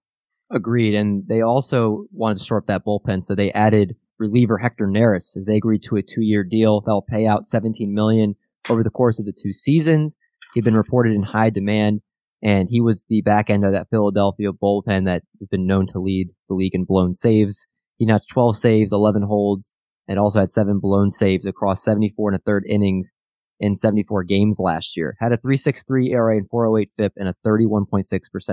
Agreed. 0.50 0.94
And 0.94 1.26
they 1.26 1.40
also 1.40 2.04
wanted 2.12 2.38
to 2.38 2.44
shore 2.44 2.58
up 2.58 2.66
that 2.66 2.84
bullpen. 2.84 3.24
So 3.24 3.34
they 3.34 3.50
added 3.52 3.96
reliever 4.18 4.58
Hector 4.58 4.86
Neris 4.86 5.36
as 5.36 5.44
they 5.46 5.56
agreed 5.56 5.82
to 5.84 5.96
a 5.96 6.02
two 6.02 6.22
year 6.22 6.44
deal. 6.44 6.80
They'll 6.80 7.02
pay 7.02 7.26
out 7.26 7.46
17 7.46 7.92
million 7.92 8.34
over 8.68 8.82
the 8.82 8.90
course 8.90 9.18
of 9.18 9.24
the 9.24 9.32
two 9.32 9.52
seasons. 9.52 10.14
He'd 10.54 10.64
been 10.64 10.76
reported 10.76 11.14
in 11.14 11.22
high 11.22 11.50
demand, 11.50 12.00
and 12.42 12.68
he 12.70 12.80
was 12.80 13.04
the 13.08 13.20
back 13.22 13.50
end 13.50 13.64
of 13.64 13.72
that 13.72 13.88
Philadelphia 13.90 14.52
bullpen 14.52 15.04
that 15.04 15.22
has 15.40 15.48
been 15.50 15.66
known 15.66 15.86
to 15.88 15.98
lead 15.98 16.28
the 16.48 16.54
league 16.54 16.74
in 16.74 16.84
blown 16.84 17.14
saves. 17.14 17.66
He 17.98 18.06
notched 18.06 18.30
12 18.30 18.56
saves, 18.56 18.92
11 18.92 19.22
holds, 19.22 19.76
and 20.08 20.18
also 20.18 20.40
had 20.40 20.52
seven 20.52 20.78
blown 20.78 21.10
saves 21.10 21.46
across 21.46 21.82
74 21.82 22.30
and 22.30 22.40
a 22.40 22.42
third 22.42 22.64
innings 22.68 23.10
in 23.58 23.74
74 23.74 24.24
games 24.24 24.58
last 24.58 24.96
year. 24.96 25.16
Had 25.20 25.32
a 25.32 25.38
3.63 25.38 26.10
ERA 26.10 26.36
and 26.36 26.48
4.08 26.48 26.88
FIP 26.96 27.12
and 27.16 27.28
a 27.28 27.34
31.6% 27.46 28.04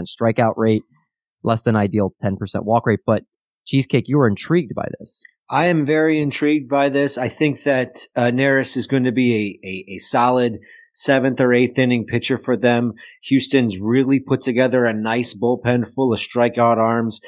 strikeout 0.08 0.54
rate, 0.58 0.84
less 1.44 1.64
than 1.64 1.76
ideal 1.76 2.14
10% 2.24 2.38
walk 2.64 2.88
rate. 2.88 3.02
But 3.06 3.24
Cheesecake, 3.66 4.08
you 4.08 4.18
were 4.18 4.28
intrigued 4.28 4.74
by 4.76 4.88
this. 5.00 5.22
I 5.50 5.66
am 5.66 5.86
very 5.86 6.22
intrigued 6.22 6.70
by 6.70 6.90
this. 6.90 7.18
I 7.18 7.30
think 7.30 7.64
that 7.64 8.08
uh, 8.16 8.32
is 8.34 8.88
going 8.88 9.04
to 9.04 9.12
be 9.12 9.60
a, 9.64 9.68
a, 9.68 9.96
a 9.96 10.00
solid 10.00 10.60
seventh 10.94 11.40
or 11.42 11.54
eighth 11.54 11.78
inning 11.78 12.06
pitcher 12.06 12.38
for 12.38 12.56
them. 12.56 12.94
Houston's 13.24 13.78
really 13.78 14.20
put 14.20 14.42
together 14.42 14.86
a 14.86 14.94
nice 14.94 15.34
bullpen 15.34 15.92
full 15.94 16.14
of 16.14 16.20
strikeout 16.20 16.78
arms. 16.78 17.20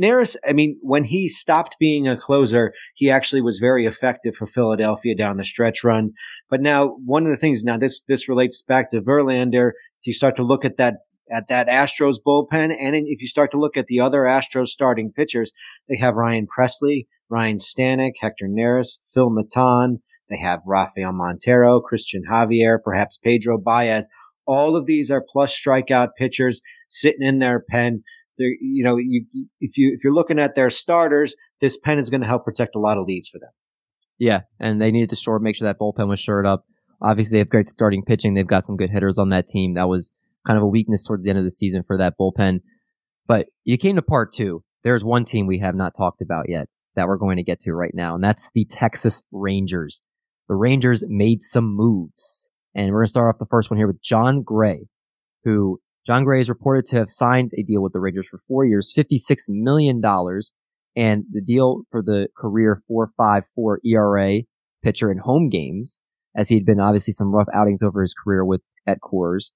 Neris, 0.00 0.36
I 0.46 0.52
mean, 0.52 0.78
when 0.82 1.04
he 1.04 1.28
stopped 1.28 1.76
being 1.78 2.08
a 2.08 2.16
closer, 2.16 2.72
he 2.94 3.10
actually 3.10 3.42
was 3.42 3.58
very 3.58 3.86
effective 3.86 4.34
for 4.34 4.46
Philadelphia 4.46 5.14
down 5.14 5.36
the 5.36 5.44
stretch 5.44 5.84
run. 5.84 6.12
But 6.48 6.60
now, 6.60 6.96
one 7.04 7.24
of 7.24 7.30
the 7.30 7.36
things 7.36 7.64
now 7.64 7.76
this 7.76 8.00
this 8.08 8.28
relates 8.28 8.62
back 8.62 8.90
to 8.90 9.00
Verlander. 9.00 9.70
If 10.00 10.06
you 10.06 10.12
start 10.12 10.36
to 10.36 10.42
look 10.42 10.64
at 10.64 10.76
that 10.78 10.94
at 11.32 11.48
that 11.48 11.68
Astros 11.68 12.16
bullpen, 12.26 12.74
and 12.78 12.94
if 12.94 13.20
you 13.20 13.28
start 13.28 13.50
to 13.52 13.58
look 13.58 13.76
at 13.76 13.86
the 13.86 14.00
other 14.00 14.20
Astros 14.22 14.68
starting 14.68 15.12
pitchers, 15.12 15.52
they 15.88 15.96
have 15.96 16.14
Ryan 16.14 16.46
Pressly, 16.46 17.06
Ryan 17.28 17.58
Stanek, 17.58 18.12
Hector 18.20 18.48
Neris, 18.48 18.98
Phil 19.14 19.30
Maton. 19.30 20.00
They 20.28 20.38
have 20.38 20.60
Rafael 20.66 21.12
Montero, 21.12 21.80
Christian 21.80 22.22
Javier, 22.30 22.78
perhaps 22.82 23.18
Pedro 23.18 23.58
Baez. 23.58 24.08
All 24.46 24.76
of 24.76 24.86
these 24.86 25.10
are 25.10 25.24
plus 25.28 25.52
strikeout 25.52 26.08
pitchers 26.16 26.60
sitting 26.88 27.26
in 27.26 27.38
their 27.38 27.60
pen. 27.60 28.02
They're, 28.40 28.56
you 28.58 28.82
know, 28.82 28.96
you, 28.96 29.26
if 29.60 29.76
you 29.76 29.92
if 29.94 30.02
you're 30.02 30.14
looking 30.14 30.38
at 30.38 30.54
their 30.54 30.70
starters, 30.70 31.34
this 31.60 31.76
pen 31.76 31.98
is 31.98 32.08
going 32.08 32.22
to 32.22 32.26
help 32.26 32.46
protect 32.46 32.74
a 32.74 32.80
lot 32.80 32.96
of 32.96 33.06
leads 33.06 33.28
for 33.28 33.38
them. 33.38 33.50
Yeah, 34.18 34.40
and 34.58 34.80
they 34.80 34.90
needed 34.90 35.10
to 35.10 35.16
shore 35.16 35.38
make 35.38 35.56
sure 35.56 35.68
that 35.68 35.78
bullpen 35.78 36.08
was 36.08 36.20
shored 36.20 36.46
up. 36.46 36.64
Obviously, 37.02 37.36
they 37.36 37.38
have 37.40 37.50
great 37.50 37.68
starting 37.68 38.02
pitching. 38.02 38.32
They've 38.32 38.46
got 38.46 38.64
some 38.64 38.76
good 38.76 38.90
hitters 38.90 39.18
on 39.18 39.28
that 39.28 39.48
team. 39.48 39.74
That 39.74 39.88
was 39.88 40.10
kind 40.46 40.56
of 40.56 40.62
a 40.62 40.68
weakness 40.68 41.04
towards 41.04 41.22
the 41.22 41.30
end 41.30 41.38
of 41.38 41.44
the 41.44 41.50
season 41.50 41.82
for 41.86 41.98
that 41.98 42.14
bullpen. 42.18 42.60
But 43.26 43.46
you 43.64 43.76
came 43.76 43.96
to 43.96 44.02
part 44.02 44.32
two. 44.32 44.64
There's 44.82 45.04
one 45.04 45.26
team 45.26 45.46
we 45.46 45.58
have 45.58 45.74
not 45.74 45.92
talked 45.96 46.22
about 46.22 46.46
yet 46.48 46.68
that 46.96 47.06
we're 47.06 47.18
going 47.18 47.36
to 47.36 47.42
get 47.42 47.60
to 47.60 47.72
right 47.72 47.94
now, 47.94 48.14
and 48.14 48.24
that's 48.24 48.50
the 48.54 48.64
Texas 48.64 49.22
Rangers. 49.30 50.02
The 50.48 50.56
Rangers 50.56 51.04
made 51.06 51.42
some 51.42 51.76
moves, 51.76 52.50
and 52.74 52.86
we're 52.90 53.00
going 53.00 53.06
to 53.06 53.10
start 53.10 53.34
off 53.34 53.38
the 53.38 53.46
first 53.46 53.70
one 53.70 53.78
here 53.78 53.86
with 53.86 54.02
Jon 54.02 54.42
Gray, 54.42 54.86
who 55.44 55.78
Jon 56.06 56.24
Gray 56.24 56.40
is 56.40 56.48
reported 56.48 56.86
to 56.86 56.96
have 56.96 57.10
signed 57.10 57.52
a 57.56 57.62
deal 57.62 57.82
with 57.82 57.92
the 57.92 58.00
Rangers 58.00 58.26
for 58.30 58.38
four 58.48 58.64
years, 58.64 58.92
$56 58.96 59.36
million, 59.48 60.00
and 60.96 61.24
the 61.30 61.42
deal 61.42 61.82
for 61.90 62.02
the 62.02 62.28
career 62.36 62.82
4.54 62.90 63.76
ERA 63.84 64.40
pitcher 64.82 65.10
in 65.10 65.18
home 65.18 65.50
games, 65.50 66.00
as 66.34 66.48
he'd 66.48 66.66
been 66.66 66.80
obviously 66.80 67.12
some 67.12 67.34
rough 67.34 67.48
outings 67.54 67.82
over 67.82 68.00
his 68.00 68.14
career 68.14 68.44
with 68.44 68.62
at 68.86 68.98
Coors. 69.00 69.50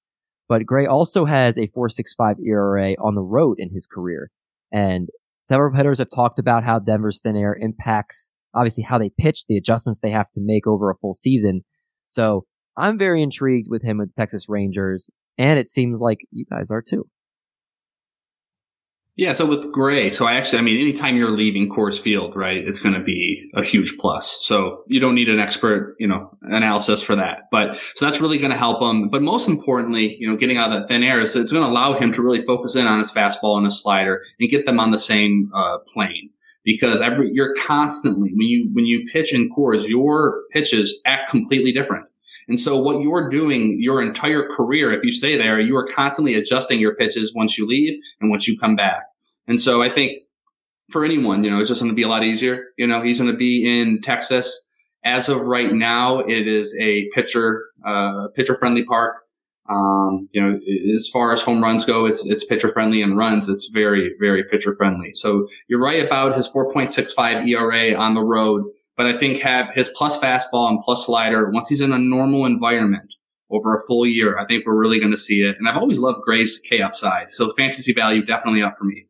But 0.48 0.66
Gray 0.66 0.87
also 0.87 1.24
has 1.24 1.57
a 1.57 1.68
4.65 1.68 2.37
ERA 2.46 2.92
on 3.02 3.14
the 3.14 3.22
road 3.22 3.57
in 3.59 3.70
his 3.70 3.87
career, 3.87 4.30
and 4.70 5.09
several 5.48 5.74
hitters 5.74 5.98
have 5.98 6.11
talked 6.14 6.38
about 6.38 6.64
how 6.64 6.78
Denver's 6.78 7.20
thin 7.20 7.37
air 7.37 7.57
impacts 7.59 8.30
obviously 8.54 8.85
how 8.85 8.98
they 8.98 9.11
pitch, 9.11 9.44
the 9.46 9.57
adjustments 9.57 10.00
they 10.00 10.11
have 10.11 10.30
to 10.33 10.40
make 10.40 10.66
over 10.66 10.90
a 10.90 10.96
full 10.96 11.14
season. 11.14 11.62
So 12.07 12.46
I'm 12.76 12.98
very 12.98 13.22
intrigued 13.22 13.68
with 13.68 13.83
him 13.83 13.98
with 13.98 14.14
the 14.14 14.20
Texas 14.20 14.48
Rangers, 14.48 15.11
and 15.38 15.59
it 15.59 15.70
seems 15.70 16.01
like 16.01 16.20
you 16.31 16.44
guys 16.51 16.70
are 16.70 16.83
too. 16.83 17.07
Yeah, 19.16 19.33
so 19.33 19.47
with 19.47 19.70
Gray, 19.70 20.11
so 20.11 20.27
I 20.27 20.35
actually, 20.35 20.59
I 20.59 20.62
mean, 20.62 20.81
anytime 20.81 21.16
you're 21.16 21.31
leaving 21.31 21.70
Coors 21.70 22.01
Field, 22.01 22.35
right, 22.35 22.57
it's 22.57 22.81
going 22.81 22.97
to 22.97 23.01
be 23.01 23.49
a 23.55 23.62
huge 23.62 23.97
plus. 23.97 24.44
So 24.44 24.83
you 24.88 24.99
don't 24.99 25.14
need 25.14 25.29
an 25.29 25.38
expert, 25.38 25.94
you 26.01 26.09
know, 26.09 26.37
analysis 26.42 27.01
for 27.01 27.14
that. 27.14 27.42
But 27.53 27.77
so 27.94 28.05
that's 28.05 28.20
really 28.20 28.38
going 28.38 28.51
to 28.51 28.57
help 28.57 28.83
him. 28.83 29.09
But 29.11 29.23
most 29.23 29.49
importantly, 29.49 30.16
you 30.18 30.29
know, 30.29 30.37
getting 30.37 30.57
out 30.57 30.73
of 30.73 30.81
that 30.81 30.88
thin 30.88 31.05
air 31.05 31.20
is 31.20 31.37
it's 31.37 31.53
going 31.53 31.64
to 31.64 31.70
allow 31.70 31.97
him 31.97 32.11
to 32.12 32.23
really 32.23 32.44
focus 32.44 32.75
in 32.75 32.88
on 32.88 32.99
his 32.99 33.12
fastball 33.12 33.57
and 33.57 33.66
his 33.66 33.81
slider 33.81 34.20
and 34.40 34.51
get 34.51 34.66
them 34.66 34.81
on 34.81 34.90
the 34.90 34.99
same 34.99 35.49
uh, 35.55 35.79
plane 35.92 36.31
because 36.64 37.01
every 37.01 37.31
you're 37.33 37.55
constantly 37.55 38.31
when 38.31 38.49
you 38.49 38.68
when 38.73 38.85
you 38.85 39.09
pitch 39.12 39.33
in 39.33 39.49
Coors, 39.51 39.87
your 39.87 40.42
pitches 40.51 41.01
act 41.07 41.31
completely 41.31 41.70
different. 41.70 42.07
And 42.48 42.59
so 42.59 42.78
what 42.78 43.00
you're 43.00 43.28
doing 43.28 43.78
your 43.80 44.02
entire 44.02 44.48
career, 44.48 44.92
if 44.92 45.04
you 45.04 45.12
stay 45.12 45.37
there, 45.37 45.61
you 45.61 45.76
are 45.76 45.87
constantly 45.87 46.35
adjusting 46.35 46.78
your 46.78 46.94
pitches 46.94 47.35
once 47.35 47.57
you 47.57 47.66
leave 47.66 47.98
and 48.20 48.30
once 48.30 48.46
you 48.46 48.59
come 48.59 48.76
back. 48.76 49.04
And 49.46 49.61
so 49.61 49.83
I 49.83 49.90
think 49.90 50.18
for 50.90 51.04
anyone, 51.04 51.44
you 51.44 51.50
know, 51.50 51.61
it's 51.61 51.68
just 51.68 51.80
going 51.80 51.90
to 51.90 51.96
be 51.96 52.02
a 52.02 52.09
lot 52.09 52.24
easier. 52.24 52.66
You 52.76 52.87
know, 52.87 53.02
he's 53.02 53.18
going 53.18 53.30
to 53.30 53.37
be 53.37 53.80
in 53.80 54.00
Texas. 54.02 54.62
As 55.04 55.28
of 55.28 55.42
right 55.42 55.72
now, 55.72 56.20
it 56.20 56.48
is 56.48 56.74
a 56.80 57.09
pitcher, 57.14 57.64
uh, 57.87 58.28
pitcher 58.35 58.54
friendly 58.54 58.85
park. 58.85 59.16
Um, 59.68 60.28
you 60.33 60.42
know, 60.42 60.59
as 60.94 61.09
far 61.09 61.33
as 61.33 61.40
home 61.40 61.62
runs 61.62 61.87
go, 61.87 62.04
it's, 62.04 62.26
it's 62.26 62.44
pitcher 62.44 62.68
friendly 62.68 63.00
and 63.00 63.16
runs. 63.16 63.48
It's 63.48 63.70
very, 63.72 64.14
very 64.20 64.44
pitcher 64.44 64.74
friendly. 64.76 65.12
So 65.14 65.46
you're 65.68 65.80
right 65.80 66.04
about 66.04 66.37
his 66.37 66.50
4.65 66.50 67.48
ERA 67.48 67.94
on 67.94 68.14
the 68.14 68.22
road, 68.22 68.64
but 68.96 69.07
I 69.07 69.18
think 69.18 69.38
have 69.38 69.74
his 69.74 69.88
plus 69.90 70.18
fastball 70.18 70.68
and 70.68 70.80
plus 70.83 71.07
slider, 71.07 71.50
once 71.50 71.68
he's 71.68 71.80
in 71.80 71.92
a 71.92 71.98
normal 71.98 72.46
environment 72.46 73.12
over 73.50 73.74
a 73.74 73.80
full 73.87 74.07
year, 74.07 74.38
I 74.38 74.46
think 74.46 74.66
we're 74.66 74.78
really 74.78 74.98
going 74.98 75.11
to 75.11 75.16
see 75.16 75.40
it. 75.40 75.57
And 75.59 75.68
I've 75.68 75.76
always 75.76 75.98
loved 75.98 76.22
Gray's 76.22 76.59
K 76.59 76.80
upside. 76.80 77.30
So 77.30 77.50
fantasy 77.52 77.92
value 77.92 78.24
definitely 78.24 78.62
up 78.62 78.76
for 78.76 78.85
me. 78.85 79.07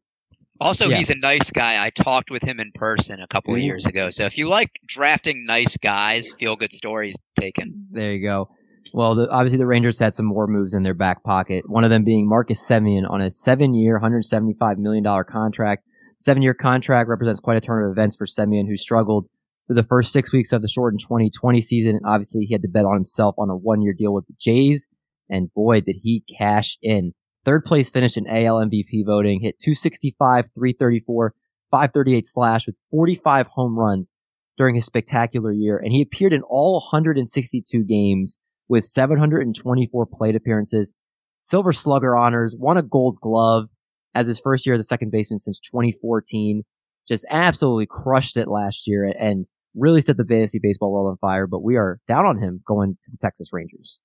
Also, 0.61 0.88
yeah. 0.88 0.97
he's 0.97 1.11
a 1.11 1.16
nice 1.16 1.51
guy. 1.51 1.85
I 1.85 1.90
talked 1.90 2.31
with 2.31 2.42
him 2.42 2.61
in 2.61 2.70
person 2.75 3.20
a 3.20 3.27
couple 3.27 3.53
mm-hmm. 3.53 3.61
of 3.61 3.64
years 3.64 3.87
ago. 3.87 4.11
So 4.11 4.25
if 4.25 4.38
you 4.38 4.49
like 4.49 4.81
drafting 4.87 5.44
nice 5.47 5.77
guys, 5.77 6.33
feel 6.38 6.57
good 6.57 6.73
stories 6.73 7.14
taken. 7.38 7.87
There 7.90 8.12
you 8.12 8.27
go. 8.27 8.49
Well, 8.92 9.16
the, 9.16 9.29
obviously 9.29 9.59
the 9.59 9.66
Rangers 9.66 9.99
had 9.99 10.14
some 10.14 10.27
more 10.27 10.47
moves 10.47 10.73
in 10.73 10.83
their 10.83 10.94
back 10.94 11.25
pocket. 11.25 11.68
One 11.68 11.85
of 11.85 11.90
them 11.90 12.05
being 12.05 12.29
Marcus 12.29 12.64
Semien 12.66 13.11
on 13.11 13.20
a 13.20 13.31
seven-year, 13.31 14.01
$175 14.01 14.79
million 14.79 15.05
contract. 15.29 15.85
Seven-year 16.18 16.55
contract 16.55 17.09
represents 17.09 17.40
quite 17.40 17.57
a 17.57 17.61
turn 17.61 17.85
of 17.85 17.90
events 17.90 18.16
for 18.16 18.27
Semien, 18.27 18.68
who 18.68 18.77
struggled 18.77 19.27
for 19.27 19.34
the 19.68 19.83
first 19.83 20.12
six 20.12 20.33
weeks 20.33 20.53
of 20.53 20.62
the 20.62 20.68
shortened 20.68 21.00
2020 21.00 21.61
season. 21.61 21.92
And 21.92 22.07
obviously, 22.07 22.44
he 22.44 22.55
had 22.55 22.62
to 22.62 22.68
bet 22.68 22.85
on 22.85 22.94
himself 22.94 23.35
on 23.38 23.48
a 23.48 23.57
one-year 23.57 23.94
deal 23.96 24.12
with 24.12 24.27
the 24.27 24.35
Jays. 24.38 24.87
And 25.31 25.53
boy, 25.55 25.81
did 25.81 25.96
he 26.03 26.22
cash 26.38 26.77
in. 26.83 27.12
Third 27.44 27.64
place 27.64 27.90
finish 27.90 28.16
in 28.16 28.27
AL 28.27 28.66
MVP 28.66 29.05
voting, 29.07 29.40
hit 29.40 29.59
265, 29.59 30.46
334, 30.55 31.35
538 31.70 32.27
slash 32.27 32.66
with 32.66 32.77
45 32.90 33.46
home 33.48 33.79
runs 33.79 34.11
during 34.57 34.74
his 34.74 34.85
spectacular 34.85 35.53
year. 35.53 35.77
And 35.77 35.92
he 35.92 36.03
appeared 36.03 36.33
in 36.33 36.42
all 36.42 36.74
162 36.74 37.85
games 37.85 38.38
with 38.68 38.85
724 38.85 40.07
plate 40.07 40.37
appearances, 40.37 40.94
Silver 41.40 41.72
Slugger 41.72 42.16
honors, 42.16 42.57
won 42.59 42.79
a 42.79 42.83
gold 42.83 43.18
glove 43.20 43.68
as 44.14 44.27
his 44.27 44.40
first 44.40 44.64
year 44.64 44.74
as 44.74 44.81
a 44.81 44.85
second 44.85 45.11
baseman 45.11 45.38
since 45.38 45.59
2014. 45.61 46.62
Just 47.07 47.27
absolutely 47.29 47.87
crushed 47.87 48.38
it 48.38 48.48
last 48.48 48.87
year 48.87 49.12
and 49.18 49.46
really 49.75 50.03
set 50.03 50.17
the 50.17 50.25
fantasy 50.25 50.59
baseball 50.59 50.93
world 50.93 51.11
on 51.11 51.17
fire. 51.19 51.47
But 51.47 51.63
we 51.63 51.77
are 51.77 52.01
down 52.09 52.27
on 52.27 52.39
him 52.39 52.61
going 52.67 52.97
to 53.05 53.11
the 53.11 53.19
Texas 53.19 53.51
Rangers. 53.53 53.99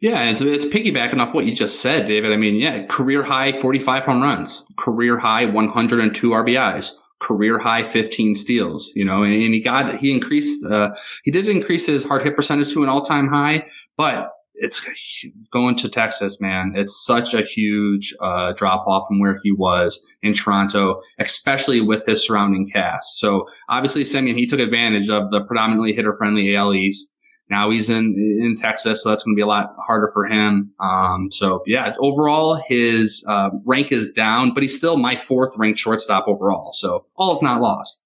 Yeah, 0.00 0.20
and 0.20 0.36
so 0.36 0.46
it's 0.46 0.66
piggybacking 0.66 1.20
off 1.20 1.34
what 1.34 1.44
you 1.44 1.54
just 1.54 1.80
said, 1.80 2.06
David. 2.06 2.32
I 2.32 2.36
mean, 2.36 2.56
yeah, 2.56 2.86
career 2.86 3.22
high 3.22 3.52
45 3.52 4.04
home 4.04 4.22
runs, 4.22 4.64
career 4.76 5.18
high 5.18 5.44
102 5.44 6.30
RBIs, 6.30 6.92
career 7.20 7.58
high 7.58 7.86
15 7.86 8.34
steals, 8.34 8.90
you 8.94 9.04
know, 9.04 9.22
and, 9.22 9.32
and 9.32 9.54
he 9.54 9.60
got, 9.60 9.96
he 9.98 10.10
increased, 10.10 10.64
uh, 10.64 10.90
he 11.24 11.30
did 11.30 11.46
increase 11.46 11.86
his 11.86 12.02
hard 12.02 12.22
hit 12.22 12.34
percentage 12.34 12.72
to 12.72 12.82
an 12.82 12.88
all 12.88 13.04
time 13.04 13.28
high, 13.28 13.66
but 13.96 14.30
it's 14.60 14.86
going 15.50 15.74
to 15.76 15.88
Texas, 15.88 16.40
man. 16.40 16.72
It's 16.76 17.04
such 17.04 17.34
a 17.34 17.42
huge 17.42 18.14
uh, 18.20 18.52
drop 18.52 18.86
off 18.86 19.04
from 19.08 19.18
where 19.18 19.40
he 19.42 19.52
was 19.52 19.98
in 20.22 20.34
Toronto, 20.34 21.00
especially 21.18 21.80
with 21.80 22.04
his 22.06 22.24
surrounding 22.24 22.66
cast. 22.70 23.18
So 23.18 23.46
obviously, 23.68 24.02
Semien, 24.02 24.36
he 24.36 24.46
took 24.46 24.60
advantage 24.60 25.08
of 25.08 25.30
the 25.30 25.42
predominantly 25.42 25.94
hitter 25.94 26.12
friendly 26.12 26.54
AL 26.54 26.74
East. 26.74 27.14
Now 27.48 27.70
he's 27.70 27.90
in 27.90 28.14
in 28.40 28.54
Texas, 28.54 29.02
so 29.02 29.08
that's 29.08 29.24
going 29.24 29.34
to 29.34 29.36
be 29.36 29.42
a 29.42 29.46
lot 29.46 29.74
harder 29.84 30.08
for 30.12 30.24
him. 30.26 30.72
Um, 30.78 31.30
so 31.32 31.62
yeah, 31.66 31.94
overall 31.98 32.62
his 32.68 33.24
uh, 33.26 33.50
rank 33.64 33.90
is 33.90 34.12
down, 34.12 34.52
but 34.54 34.62
he's 34.62 34.76
still 34.76 34.96
my 34.96 35.16
fourth 35.16 35.54
ranked 35.56 35.80
shortstop 35.80 36.28
overall. 36.28 36.72
So 36.74 37.06
all 37.16 37.32
is 37.32 37.42
not 37.42 37.60
lost. 37.60 38.02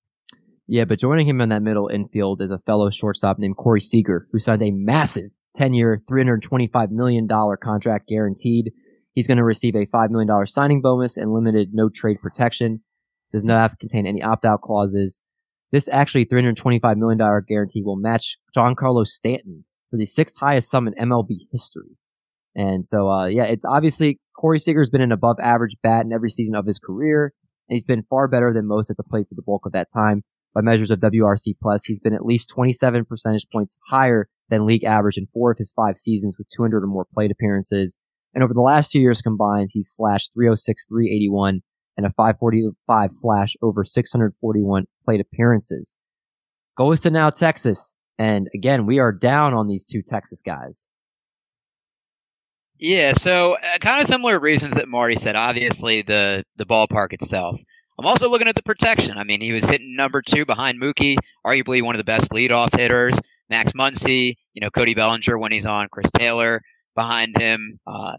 Yeah, 0.66 0.86
but 0.86 0.98
joining 0.98 1.26
him 1.26 1.42
in 1.42 1.50
that 1.50 1.60
middle 1.60 1.88
infield 1.88 2.40
is 2.40 2.50
a 2.50 2.58
fellow 2.58 2.88
shortstop 2.88 3.38
named 3.38 3.58
Corey 3.58 3.82
Seager, 3.82 4.26
who 4.32 4.38
signed 4.38 4.62
a 4.62 4.70
massive 4.70 5.30
10-year, 5.58 6.02
$325 6.10 6.90
million 6.90 7.28
contract 7.62 8.08
guaranteed. 8.08 8.72
He's 9.14 9.26
going 9.26 9.38
to 9.38 9.44
receive 9.44 9.76
a 9.76 9.86
$5 9.86 10.10
million 10.10 10.46
signing 10.46 10.80
bonus 10.80 11.16
and 11.16 11.32
limited 11.32 11.70
no 11.72 11.88
trade 11.88 12.18
protection. 12.20 12.80
Does 13.32 13.44
not 13.44 13.78
contain 13.78 14.06
any 14.06 14.22
opt-out 14.22 14.62
clauses. 14.62 15.20
This 15.72 15.88
actually 15.88 16.26
$325 16.26 16.96
million 16.96 17.18
guarantee 17.48 17.82
will 17.82 17.96
match 17.96 18.36
Giancarlo 18.56 19.06
Stanton 19.06 19.64
for 19.90 19.96
the 19.96 20.06
sixth 20.06 20.36
highest 20.38 20.70
sum 20.70 20.86
in 20.86 20.94
MLB 20.94 21.48
history. 21.50 21.96
And 22.54 22.86
so, 22.86 23.10
uh, 23.10 23.26
yeah, 23.26 23.44
it's 23.44 23.64
obviously 23.64 24.20
Corey 24.36 24.58
Seager's 24.58 24.90
been 24.90 25.00
an 25.00 25.12
above 25.12 25.38
average 25.40 25.76
bat 25.82 26.04
in 26.04 26.12
every 26.12 26.30
season 26.30 26.54
of 26.54 26.66
his 26.66 26.78
career, 26.78 27.32
and 27.68 27.74
he's 27.74 27.84
been 27.84 28.04
far 28.08 28.28
better 28.28 28.52
than 28.52 28.66
most 28.66 28.90
at 28.90 28.96
the 28.96 29.02
plate 29.02 29.26
for 29.28 29.34
the 29.34 29.42
bulk 29.42 29.66
of 29.66 29.72
that 29.72 29.88
time. 29.92 30.22
By 30.54 30.60
measures 30.60 30.92
of 30.92 31.00
WRC 31.00 31.54
plus, 31.60 31.84
he's 31.84 31.98
been 31.98 32.14
at 32.14 32.24
least 32.24 32.48
27 32.48 33.04
percentage 33.06 33.46
points 33.52 33.76
higher 33.88 34.28
than 34.48 34.66
league 34.66 34.84
average 34.84 35.16
in 35.16 35.26
four 35.32 35.50
of 35.50 35.58
his 35.58 35.72
five 35.72 35.96
seasons 35.96 36.36
with 36.38 36.48
200 36.54 36.82
or 36.82 36.86
more 36.86 37.06
plate 37.12 37.30
appearances. 37.30 37.96
And 38.34 38.42
over 38.42 38.52
the 38.52 38.60
last 38.60 38.90
two 38.90 39.00
years 39.00 39.22
combined, 39.22 39.70
he's 39.72 39.88
slashed 39.88 40.32
306, 40.34 40.86
381, 40.88 41.62
and 41.96 42.06
a 42.06 42.10
545 42.10 43.12
slash 43.12 43.54
over 43.62 43.84
641 43.84 44.84
plate 45.04 45.20
appearances. 45.20 45.96
Goes 46.76 47.00
to 47.02 47.10
now 47.10 47.30
Texas. 47.30 47.94
And 48.18 48.48
again, 48.54 48.86
we 48.86 48.98
are 48.98 49.12
down 49.12 49.54
on 49.54 49.68
these 49.68 49.84
two 49.84 50.02
Texas 50.02 50.42
guys. 50.42 50.88
Yeah, 52.78 53.12
so 53.12 53.54
uh, 53.54 53.78
kind 53.80 54.00
of 54.00 54.08
similar 54.08 54.38
reasons 54.38 54.74
that 54.74 54.88
Marty 54.88 55.16
said. 55.16 55.36
Obviously, 55.36 56.02
the 56.02 56.42
the 56.56 56.66
ballpark 56.66 57.12
itself. 57.12 57.56
I'm 57.98 58.06
also 58.06 58.28
looking 58.28 58.48
at 58.48 58.56
the 58.56 58.62
protection. 58.62 59.16
I 59.16 59.22
mean, 59.22 59.40
he 59.40 59.52
was 59.52 59.64
hitting 59.64 59.94
number 59.94 60.20
two 60.20 60.44
behind 60.44 60.80
Mookie, 60.80 61.16
arguably 61.46 61.82
one 61.82 61.94
of 61.94 61.98
the 61.98 62.04
best 62.04 62.32
leadoff 62.32 62.76
hitters. 62.76 63.18
Max 63.50 63.72
Muncy, 63.72 64.34
you 64.54 64.60
know, 64.60 64.70
Cody 64.70 64.94
Bellinger 64.94 65.38
when 65.38 65.52
he's 65.52 65.66
on, 65.66 65.88
Chris 65.90 66.10
Taylor 66.16 66.62
behind 66.94 67.36
him. 67.38 67.78
Uh, 67.86 68.12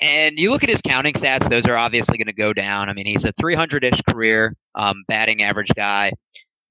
and 0.00 0.38
you 0.38 0.50
look 0.50 0.62
at 0.64 0.70
his 0.70 0.82
counting 0.82 1.14
stats; 1.14 1.48
those 1.48 1.66
are 1.66 1.76
obviously 1.76 2.18
going 2.18 2.26
to 2.26 2.32
go 2.32 2.52
down. 2.52 2.88
I 2.88 2.92
mean, 2.92 3.06
he's 3.06 3.24
a 3.24 3.32
300-ish 3.34 4.02
career 4.10 4.54
um, 4.74 5.04
batting 5.08 5.42
average 5.42 5.70
guy. 5.76 6.12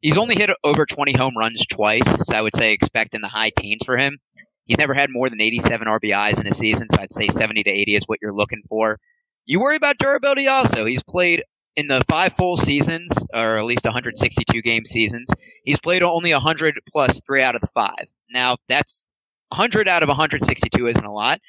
He's 0.01 0.17
only 0.17 0.36
hit 0.36 0.49
over 0.65 0.86
20 0.86 1.13
home 1.13 1.38
runs 1.38 1.65
twice, 1.67 2.03
so 2.25 2.36
I 2.36 2.41
would 2.41 2.56
say 2.56 2.73
expect 2.73 3.15
in 3.15 3.21
the 3.21 3.29
high 3.29 3.51
teens 3.58 3.84
for 3.86 3.97
him. 3.97 4.17
He's 4.65 4.77
never 4.77 4.93
had 4.93 5.10
more 5.10 5.29
than 5.29 5.41
87 5.41 5.88
RBIs 5.88 6.39
in 6.39 6.47
a 6.47 6.53
season, 6.53 6.88
so 6.91 7.01
I'd 7.01 7.13
say 7.13 7.27
70 7.27 7.63
to 7.63 7.69
80 7.69 7.95
is 7.95 8.03
what 8.06 8.19
you're 8.21 8.36
looking 8.36 8.62
for. 8.67 8.99
You 9.45 9.60
worry 9.60 9.75
about 9.75 9.97
durability 9.97 10.47
also. 10.47 10.86
He's 10.86 11.03
played 11.03 11.43
in 11.75 11.88
the 11.88 12.03
five 12.09 12.33
full 12.38 12.55
seasons, 12.57 13.12
or 13.33 13.57
at 13.57 13.65
least 13.65 13.86
162 13.86 14.62
game 14.62 14.86
seasons. 14.86 15.27
He's 15.63 15.79
played 15.79 16.03
only 16.03 16.31
100 16.33 16.79
plus 16.91 17.21
three 17.25 17.41
out 17.41 17.55
of 17.55 17.62
the 17.62 17.69
five. 17.73 18.07
Now, 18.31 18.57
that's 18.67 19.05
100 19.49 19.88
out 19.88 20.03
of 20.03 20.09
162 20.09 20.88
isn't 20.88 21.05
a 21.05 21.12
lot. 21.12 21.39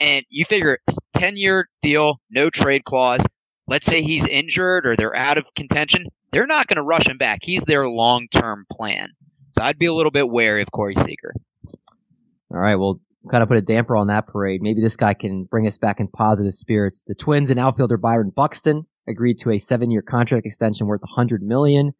And 0.00 0.24
you 0.30 0.44
figure 0.44 0.78
10 1.14 1.36
year 1.36 1.68
deal, 1.82 2.20
no 2.30 2.50
trade 2.50 2.84
clause. 2.84 3.20
Let's 3.68 3.86
say 3.86 4.02
he's 4.02 4.26
injured 4.26 4.86
or 4.86 4.96
they're 4.96 5.14
out 5.16 5.38
of 5.38 5.44
contention. 5.54 6.06
They're 6.32 6.46
not 6.46 6.66
going 6.66 6.76
to 6.76 6.82
rush 6.82 7.06
him 7.06 7.18
back. 7.18 7.40
He's 7.42 7.62
their 7.64 7.88
long 7.88 8.26
term 8.32 8.66
plan. 8.72 9.10
So 9.52 9.62
I'd 9.62 9.78
be 9.78 9.86
a 9.86 9.94
little 9.94 10.10
bit 10.10 10.28
wary 10.28 10.62
of 10.62 10.72
Corey 10.72 10.94
Seager. 10.96 11.34
All 12.50 12.58
right. 12.58 12.74
Well, 12.74 13.00
kind 13.30 13.42
of 13.42 13.48
put 13.48 13.58
a 13.58 13.62
damper 13.62 13.96
on 13.96 14.08
that 14.08 14.26
parade. 14.26 14.62
Maybe 14.62 14.80
this 14.80 14.96
guy 14.96 15.14
can 15.14 15.44
bring 15.44 15.66
us 15.66 15.78
back 15.78 16.00
in 16.00 16.08
positive 16.08 16.54
spirits. 16.54 17.04
The 17.06 17.14
Twins 17.14 17.50
and 17.50 17.60
outfielder 17.60 17.96
Byron 17.96 18.32
Buxton 18.34 18.86
agreed 19.08 19.38
to 19.40 19.50
a 19.50 19.58
seven-year 19.58 20.02
contract 20.02 20.46
extension 20.46 20.86
worth 20.86 21.00
100 21.02 21.42
million. 21.42 21.92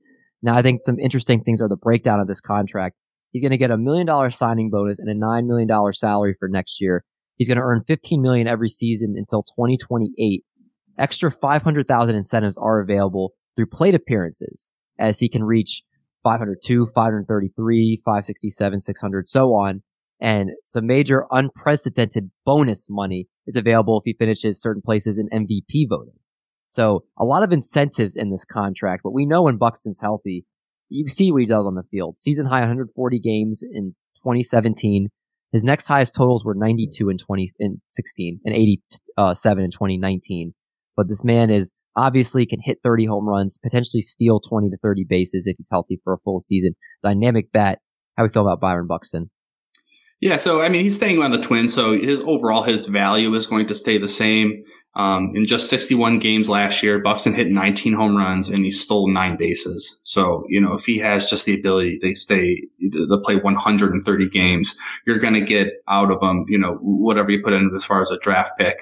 Now, 0.43 0.57
I 0.57 0.63
think 0.63 0.81
some 0.85 0.99
interesting 0.99 1.43
things 1.43 1.61
are 1.61 1.69
the 1.69 1.77
breakdown 1.77 2.21
of 2.21 2.27
this 2.27 2.41
contract. 2.41 2.97
He's 3.31 3.43
going 3.43 3.53
to 3.53 3.59
get 3.59 3.71
a 3.71 3.79
million 3.79 4.07
dollar 4.07 4.31
signing 4.31 4.71
bonus 4.71 4.99
and 4.99 5.09
a 5.09 5.15
nine 5.15 5.47
million 5.47 5.69
dollar 5.69 5.93
salary 5.93 6.35
for 6.39 6.49
next 6.49 6.81
year. 6.81 7.05
He's 7.37 7.49
going 7.49 7.59
to 7.59 7.65
earn 7.65 7.83
15 7.87 8.21
million 8.21 8.47
every 8.47 8.69
season 8.69 9.15
until 9.17 9.43
2028. 9.43 10.45
Extra 10.99 11.31
500,000 11.31 12.15
incentives 12.15 12.59
are 12.59 12.81
available 12.81 13.33
through 13.57 13.67
plate 13.67 13.95
appearances 13.95 14.71
as 14.99 15.19
he 15.19 15.29
can 15.29 15.43
reach 15.43 15.83
502, 16.23 16.87
533, 16.95 18.03
567, 18.05 18.81
600, 18.81 19.29
so 19.29 19.49
on 19.55 19.83
and 20.23 20.53
some 20.65 20.87
major 20.87 21.27
unprecedented 21.33 22.31
bonus 22.47 22.87
money 22.89 23.27
is 23.49 23.57
available 23.57 23.99
if 23.99 24.05
he 24.05 24.15
finishes 24.17 24.63
certain 24.63 24.81
places 24.81 25.19
in 25.19 25.29
MVP 25.29 25.89
voting. 25.89 26.15
So 26.73 27.05
a 27.19 27.25
lot 27.27 27.43
of 27.43 27.53
incentives 27.53 28.17
in 28.17 28.31
this 28.31 28.47
contract, 28.47 29.03
but 29.05 29.13
we 29.13 29.27
know 29.27 29.43
when 29.43 29.59
Buxton's 29.59 30.01
healthy, 30.01 30.47
you 30.89 31.07
see 31.07 31.31
what 31.31 31.43
he 31.43 31.47
does 31.47 31.67
on 31.67 31.75
the 31.75 31.83
field. 31.83 32.19
Season 32.19 32.47
high 32.47 32.61
140 32.61 33.19
games 33.19 33.63
in 33.63 33.95
2017. 34.23 35.09
His 35.53 35.63
next 35.63 35.87
highest 35.87 36.15
totals 36.15 36.47
were 36.47 36.55
92 36.55 37.11
in 37.11 37.19
2016 37.19 38.41
and 38.47 38.55
87 38.55 39.05
uh, 39.19 39.35
in 39.63 39.71
2019. 39.71 40.55
But 40.97 41.09
this 41.09 41.23
man 41.23 41.51
is 41.51 41.71
obviously 41.95 42.47
can 42.47 42.63
hit 42.63 42.79
30 42.83 43.05
home 43.05 43.29
runs, 43.29 43.59
potentially 43.59 44.01
steal 44.01 44.41
20 44.41 44.71
to 44.71 44.79
30 44.79 45.05
bases 45.07 45.47
if 45.47 45.59
he's 45.59 45.69
healthy 45.71 46.01
for 46.03 46.15
a 46.15 46.19
full 46.21 46.41
season. 46.41 46.75
Dynamic 47.03 47.53
bat. 47.53 47.81
How 48.17 48.23
do 48.23 48.29
we 48.29 48.33
feel 48.33 48.49
about 48.49 48.63
Byron 48.63 48.87
Buxton? 48.87 49.29
Yeah, 50.23 50.37
so 50.37 50.63
I 50.63 50.71
mean, 50.71 50.85
he's 50.85 50.97
staying 50.97 51.21
on 51.23 51.33
the 51.33 51.41
Twins, 51.41 51.75
so 51.75 52.01
his 52.01 52.21
overall 52.21 52.63
his 52.63 52.87
value 52.87 53.35
is 53.35 53.47
going 53.47 53.69
to 53.69 53.75
stay 53.75 53.99
the 53.99 54.09
same. 54.09 54.63
Um, 54.95 55.33
in 55.35 55.47
just 55.47 55.71
61 55.71 56.19
games 56.19 56.51
last 56.51 56.83
year, 56.83 56.99
Buxton 56.99 57.35
hit 57.35 57.51
19 57.51 57.95
home 57.95 58.15
runs 58.15 58.51
and 58.51 58.63
he 58.65 58.71
stole 58.71 59.09
nine 59.09 59.37
bases. 59.39 59.99
So, 60.03 60.45
you 60.49 60.61
know, 60.61 60.75
if 60.75 60.85
he 60.85 60.99
has 60.99 61.31
just 61.31 61.47
the 61.47 61.59
ability 61.59 61.99
to 62.01 62.15
stay, 62.15 62.63
to 62.93 63.19
play 63.25 63.37
130 63.37 64.29
games, 64.29 64.77
you're 65.07 65.19
going 65.19 65.35
to 65.35 65.41
get 65.41 65.69
out 65.89 66.11
of 66.11 66.23
him, 66.23 66.45
you 66.49 66.59
know, 66.59 66.75
whatever 66.83 67.31
you 67.31 67.43
put 67.43 67.55
in 67.55 67.71
as 67.75 67.85
far 67.85 68.01
as 68.03 68.11
a 68.11 68.19
draft 68.19 68.59
pick. 68.59 68.77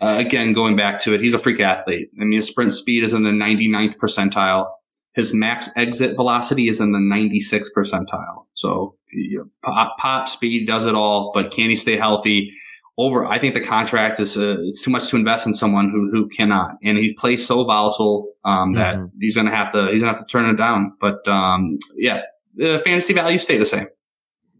Uh, 0.00 0.16
again, 0.18 0.54
going 0.54 0.76
back 0.76 1.00
to 1.02 1.14
it, 1.14 1.20
he's 1.20 1.34
a 1.34 1.38
freak 1.38 1.60
athlete. 1.60 2.10
I 2.18 2.24
mean, 2.24 2.36
his 2.36 2.48
sprint 2.48 2.72
speed 2.72 3.02
is 3.02 3.12
in 3.12 3.24
the 3.24 3.30
99th 3.30 3.96
percentile. 3.96 4.70
His 5.14 5.32
max 5.32 5.70
exit 5.76 6.16
velocity 6.16 6.68
is 6.68 6.80
in 6.80 6.92
the 6.92 6.98
96th 6.98 7.68
percentile. 7.76 8.44
So 8.54 8.96
you 9.12 9.38
know, 9.38 9.48
pop, 9.62 9.96
pop, 9.98 10.28
speed 10.28 10.66
does 10.66 10.86
it 10.86 10.94
all, 10.94 11.32
but 11.34 11.50
can 11.50 11.70
he 11.70 11.76
stay 11.76 11.96
healthy? 11.96 12.52
Over, 12.98 13.26
I 13.26 13.38
think 13.38 13.52
the 13.52 13.60
contract 13.60 14.18
is 14.20 14.38
uh, 14.38 14.56
it's 14.60 14.80
too 14.80 14.90
much 14.90 15.08
to 15.10 15.16
invest 15.16 15.46
in 15.46 15.52
someone 15.52 15.90
who 15.90 16.10
who 16.10 16.28
cannot, 16.28 16.76
and 16.82 16.96
he 16.96 17.12
plays 17.12 17.46
so 17.46 17.62
volatile 17.64 18.32
um, 18.44 18.72
that 18.72 18.96
mm-hmm. 18.96 19.06
he's 19.20 19.34
gonna 19.34 19.54
have 19.54 19.70
to 19.72 19.90
he's 19.92 20.00
gonna 20.00 20.16
have 20.16 20.26
to 20.26 20.30
turn 20.30 20.48
it 20.48 20.56
down. 20.56 20.92
But 20.98 21.26
um, 21.28 21.78
yeah, 21.96 22.22
the 22.54 22.80
fantasy 22.82 23.12
value 23.12 23.38
stay 23.38 23.58
the 23.58 23.66
same. 23.66 23.86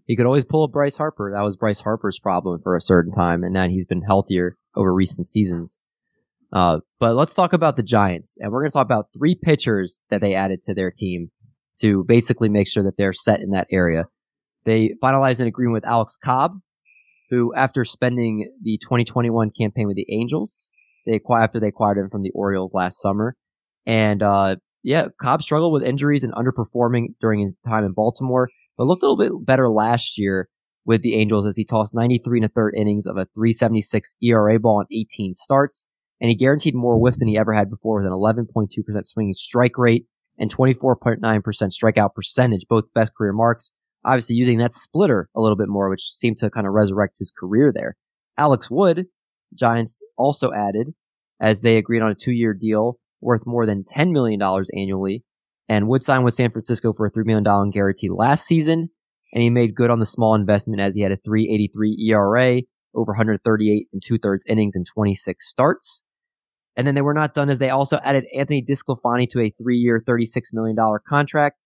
He 0.06 0.16
could 0.16 0.26
always 0.26 0.44
pull 0.44 0.64
a 0.64 0.68
Bryce 0.68 0.96
Harper. 0.96 1.32
That 1.32 1.40
was 1.40 1.56
Bryce 1.56 1.80
Harper's 1.80 2.18
problem 2.18 2.60
for 2.62 2.76
a 2.76 2.80
certain 2.80 3.12
time, 3.12 3.42
and 3.42 3.56
then 3.56 3.70
he's 3.70 3.86
been 3.86 4.02
healthier 4.02 4.56
over 4.76 4.92
recent 4.92 5.26
seasons. 5.26 5.78
Uh, 6.52 6.78
but 7.00 7.16
let's 7.16 7.34
talk 7.34 7.52
about 7.52 7.76
the 7.76 7.82
Giants, 7.82 8.36
and 8.38 8.52
we're 8.52 8.60
going 8.60 8.70
to 8.70 8.72
talk 8.74 8.84
about 8.84 9.08
three 9.16 9.34
pitchers 9.34 9.98
that 10.10 10.20
they 10.20 10.34
added 10.34 10.62
to 10.62 10.74
their 10.74 10.92
team 10.92 11.30
to 11.80 12.04
basically 12.04 12.48
make 12.48 12.68
sure 12.68 12.84
that 12.84 12.96
they're 12.96 13.12
set 13.12 13.40
in 13.40 13.50
that 13.50 13.66
area. 13.70 14.06
They 14.64 14.94
finalized 15.02 15.40
an 15.40 15.48
agreement 15.48 15.74
with 15.74 15.86
Alex 15.86 16.16
Cobb, 16.22 16.58
who, 17.30 17.54
after 17.54 17.84
spending 17.84 18.52
the 18.62 18.78
2021 18.82 19.50
campaign 19.50 19.86
with 19.86 19.96
the 19.96 20.06
Angels, 20.10 20.70
they 21.06 21.14
acquired 21.14 21.44
after 21.44 21.60
they 21.60 21.68
acquired 21.68 21.98
him 21.98 22.10
from 22.10 22.22
the 22.22 22.32
Orioles 22.34 22.74
last 22.74 23.00
summer, 23.00 23.36
and 23.84 24.22
uh, 24.22 24.56
yeah, 24.82 25.08
Cobb 25.20 25.42
struggled 25.42 25.72
with 25.72 25.82
injuries 25.82 26.24
and 26.24 26.34
underperforming 26.34 27.14
during 27.20 27.40
his 27.40 27.56
time 27.66 27.84
in 27.84 27.92
Baltimore, 27.92 28.48
but 28.76 28.86
looked 28.86 29.02
a 29.02 29.10
little 29.10 29.38
bit 29.38 29.46
better 29.46 29.68
last 29.68 30.18
year 30.18 30.48
with 30.84 31.02
the 31.02 31.16
Angels 31.16 31.46
as 31.46 31.56
he 31.56 31.64
tossed 31.64 31.94
93 31.94 32.38
and 32.38 32.46
a 32.46 32.48
third 32.48 32.74
innings 32.76 33.06
of 33.06 33.16
a 33.16 33.26
376 33.34 34.14
ERA 34.22 34.58
ball 34.60 34.80
in 34.80 34.86
18 34.96 35.34
starts 35.34 35.86
and 36.20 36.30
he 36.30 36.36
guaranteed 36.36 36.74
more 36.74 36.96
whiffs 36.96 37.18
than 37.18 37.28
he 37.28 37.38
ever 37.38 37.52
had 37.52 37.70
before 37.70 37.96
with 37.96 38.06
an 38.06 38.12
11.2% 38.12 39.06
swinging 39.06 39.34
strike 39.34 39.76
rate 39.76 40.06
and 40.38 40.54
24.9% 40.54 41.20
strikeout 41.20 42.14
percentage, 42.14 42.66
both 42.68 42.84
best 42.94 43.12
career 43.16 43.32
marks. 43.32 43.72
Obviously 44.06 44.36
using 44.36 44.58
that 44.58 44.72
splitter 44.72 45.28
a 45.34 45.40
little 45.40 45.56
bit 45.56 45.68
more, 45.68 45.90
which 45.90 46.12
seemed 46.14 46.38
to 46.38 46.50
kind 46.50 46.66
of 46.66 46.72
resurrect 46.72 47.18
his 47.18 47.32
career 47.36 47.72
there. 47.74 47.96
Alex 48.38 48.70
Wood, 48.70 49.06
Giants 49.54 50.02
also 50.16 50.52
added 50.52 50.94
as 51.40 51.60
they 51.60 51.76
agreed 51.76 52.02
on 52.02 52.10
a 52.10 52.14
two 52.14 52.32
year 52.32 52.54
deal 52.54 52.98
worth 53.20 53.46
more 53.46 53.66
than 53.66 53.84
$10 53.84 54.12
million 54.12 54.40
annually. 54.74 55.24
And 55.68 55.88
Wood 55.88 56.02
signed 56.02 56.24
with 56.24 56.34
San 56.34 56.50
Francisco 56.50 56.92
for 56.92 57.06
a 57.06 57.10
$3 57.10 57.24
million 57.24 57.70
guarantee 57.70 58.08
last 58.08 58.46
season. 58.46 58.88
And 59.32 59.42
he 59.42 59.50
made 59.50 59.74
good 59.74 59.90
on 59.90 59.98
the 59.98 60.06
small 60.06 60.34
investment 60.34 60.80
as 60.80 60.94
he 60.94 61.02
had 61.02 61.12
a 61.12 61.16
383 61.16 62.08
ERA, 62.08 62.62
over 62.94 63.12
138 63.12 63.88
and 63.92 64.02
two 64.02 64.18
thirds 64.18 64.46
innings 64.46 64.76
in 64.76 64.84
26 64.84 65.46
starts. 65.46 66.04
And 66.76 66.86
then 66.86 66.94
they 66.94 67.02
were 67.02 67.14
not 67.14 67.34
done 67.34 67.50
as 67.50 67.58
they 67.58 67.70
also 67.70 67.98
added 68.04 68.26
Anthony 68.34 68.62
DeSclafani 68.62 69.28
to 69.30 69.40
a 69.40 69.50
three-year, 69.50 70.04
$36 70.06 70.52
million 70.52 70.76
contract. 71.08 71.56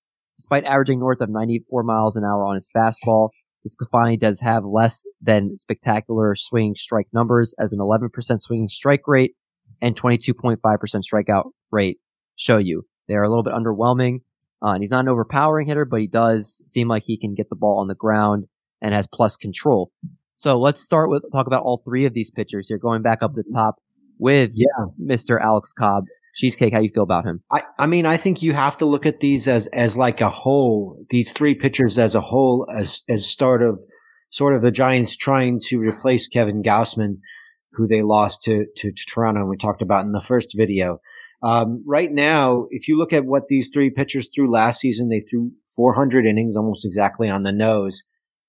Despite 0.40 0.64
averaging 0.64 1.00
north 1.00 1.20
of 1.20 1.28
94 1.28 1.82
miles 1.82 2.16
an 2.16 2.24
hour 2.24 2.46
on 2.46 2.54
his 2.54 2.70
fastball, 2.74 3.28
DeSclafani 3.68 4.18
does 4.18 4.40
have 4.40 4.64
less 4.64 5.06
than 5.20 5.58
spectacular 5.58 6.34
swinging 6.34 6.76
strike 6.76 7.08
numbers 7.12 7.54
as 7.58 7.74
an 7.74 7.78
11% 7.78 8.08
swinging 8.40 8.70
strike 8.70 9.06
rate 9.06 9.34
and 9.82 10.00
22.5% 10.00 10.56
strikeout 10.58 11.50
rate 11.70 11.98
show 12.36 12.56
you. 12.56 12.86
They're 13.06 13.22
a 13.22 13.28
little 13.28 13.42
bit 13.42 13.52
underwhelming. 13.52 14.20
Uh, 14.62 14.68
and 14.68 14.82
he's 14.82 14.90
not 14.90 15.04
an 15.04 15.10
overpowering 15.10 15.66
hitter, 15.66 15.84
but 15.84 16.00
he 16.00 16.06
does 16.06 16.62
seem 16.64 16.88
like 16.88 17.02
he 17.04 17.18
can 17.18 17.34
get 17.34 17.50
the 17.50 17.54
ball 17.54 17.78
on 17.78 17.88
the 17.88 17.94
ground 17.94 18.46
and 18.80 18.94
has 18.94 19.06
plus 19.12 19.36
control. 19.36 19.92
So 20.36 20.58
let's 20.58 20.80
start 20.80 21.10
with 21.10 21.22
talk 21.30 21.48
about 21.48 21.64
all 21.64 21.82
three 21.84 22.06
of 22.06 22.14
these 22.14 22.30
pitchers 22.30 22.68
here, 22.68 22.78
going 22.78 23.02
back 23.02 23.22
up 23.22 23.34
the 23.34 23.44
top 23.52 23.74
with 24.18 24.52
yeah, 24.54 24.86
Mr. 24.98 25.38
Alex 25.38 25.74
Cobb. 25.74 26.04
Cheesecake, 26.34 26.72
how 26.72 26.80
you 26.80 26.90
feel 26.90 27.02
about 27.02 27.24
him? 27.24 27.42
I, 27.50 27.62
I 27.78 27.86
mean, 27.86 28.06
I 28.06 28.16
think 28.16 28.42
you 28.42 28.52
have 28.52 28.78
to 28.78 28.86
look 28.86 29.06
at 29.06 29.20
these 29.20 29.48
as, 29.48 29.66
as 29.68 29.96
like 29.96 30.20
a 30.20 30.30
whole, 30.30 31.04
these 31.10 31.32
three 31.32 31.54
pitchers 31.54 31.98
as 31.98 32.14
a 32.14 32.20
whole, 32.20 32.66
as, 32.74 33.02
as 33.08 33.26
start 33.26 33.62
of 33.62 33.80
sort 34.30 34.54
of 34.54 34.62
the 34.62 34.70
Giants 34.70 35.16
trying 35.16 35.60
to 35.68 35.78
replace 35.78 36.28
Kevin 36.28 36.62
Gausman, 36.62 37.18
who 37.72 37.86
they 37.86 38.02
lost 38.02 38.42
to, 38.42 38.66
to, 38.76 38.92
to 38.92 39.06
Toronto, 39.06 39.40
and 39.40 39.48
we 39.48 39.56
talked 39.56 39.82
about 39.82 40.04
in 40.04 40.12
the 40.12 40.22
first 40.22 40.54
video. 40.56 41.00
Um, 41.42 41.82
right 41.86 42.10
now, 42.10 42.66
if 42.70 42.86
you 42.86 42.98
look 42.98 43.12
at 43.12 43.24
what 43.24 43.48
these 43.48 43.70
three 43.72 43.90
pitchers 43.90 44.28
threw 44.34 44.50
last 44.50 44.80
season, 44.80 45.08
they 45.08 45.20
threw 45.20 45.52
400 45.76 46.26
innings, 46.26 46.56
almost 46.56 46.84
exactly 46.84 47.28
on 47.28 47.42
the 47.42 47.52
nose. 47.52 48.02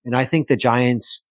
And 0.04 0.16
I 0.16 0.26
think 0.26 0.48
the 0.48 0.56
Giants 0.56 1.24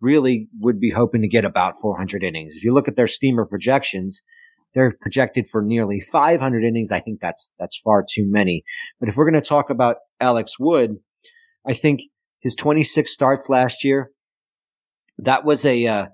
really 0.00 0.48
would 0.60 0.80
be 0.80 0.90
hoping 0.90 1.22
to 1.22 1.28
get 1.28 1.44
about 1.44 1.80
400 1.80 2.22
innings. 2.22 2.54
If 2.56 2.64
you 2.64 2.72
look 2.72 2.88
at 2.88 2.96
their 2.96 3.08
steamer 3.08 3.44
projections, 3.44 4.22
they're 4.74 4.94
projected 5.00 5.48
for 5.48 5.62
nearly 5.62 6.00
500 6.00 6.64
innings. 6.64 6.92
I 6.92 7.00
think 7.00 7.20
that's, 7.20 7.50
that's 7.58 7.78
far 7.82 8.04
too 8.08 8.26
many. 8.28 8.64
But 8.98 9.08
if 9.08 9.16
we're 9.16 9.28
going 9.28 9.40
to 9.40 9.48
talk 9.48 9.70
about 9.70 9.96
Alex 10.20 10.58
Wood, 10.58 10.96
I 11.66 11.74
think 11.74 12.00
his 12.40 12.54
26 12.54 13.12
starts 13.12 13.48
last 13.48 13.84
year, 13.84 14.10
that 15.18 15.44
was 15.44 15.66
a, 15.66 15.86
uh, 15.86 16.06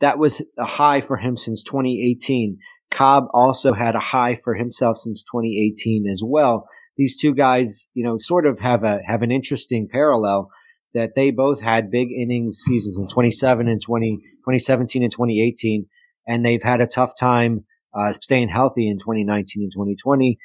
that 0.00 0.18
was 0.18 0.42
a 0.58 0.66
high 0.66 1.00
for 1.00 1.16
him 1.16 1.36
since 1.36 1.62
2018. 1.62 2.58
Cobb 2.92 3.24
also 3.32 3.72
had 3.72 3.94
a 3.94 4.00
high 4.00 4.38
for 4.42 4.54
himself 4.54 4.98
since 4.98 5.24
2018 5.32 6.06
as 6.10 6.22
well. 6.24 6.68
These 6.96 7.18
two 7.18 7.34
guys, 7.34 7.86
you 7.94 8.04
know, 8.04 8.16
sort 8.18 8.46
of 8.46 8.60
have 8.60 8.84
a 8.84 9.00
have 9.06 9.22
an 9.22 9.32
interesting 9.32 9.88
parallel 9.90 10.50
that 10.92 11.10
they 11.16 11.30
both 11.30 11.60
had 11.60 11.90
big 11.90 12.08
innings 12.12 12.58
seasons 12.64 12.96
in 12.96 13.08
27 13.08 13.66
and 13.66 13.82
20, 13.82 14.16
2017 14.16 15.02
and 15.02 15.10
2018, 15.10 15.86
and 16.28 16.44
they've 16.44 16.62
had 16.62 16.80
a 16.80 16.86
tough 16.86 17.12
time 17.18 17.64
uh, 17.94 18.12
staying 18.12 18.48
healthy 18.48 18.88
in 18.88 18.98
2019 18.98 19.62
and 19.62 19.72
2020. 19.72 20.38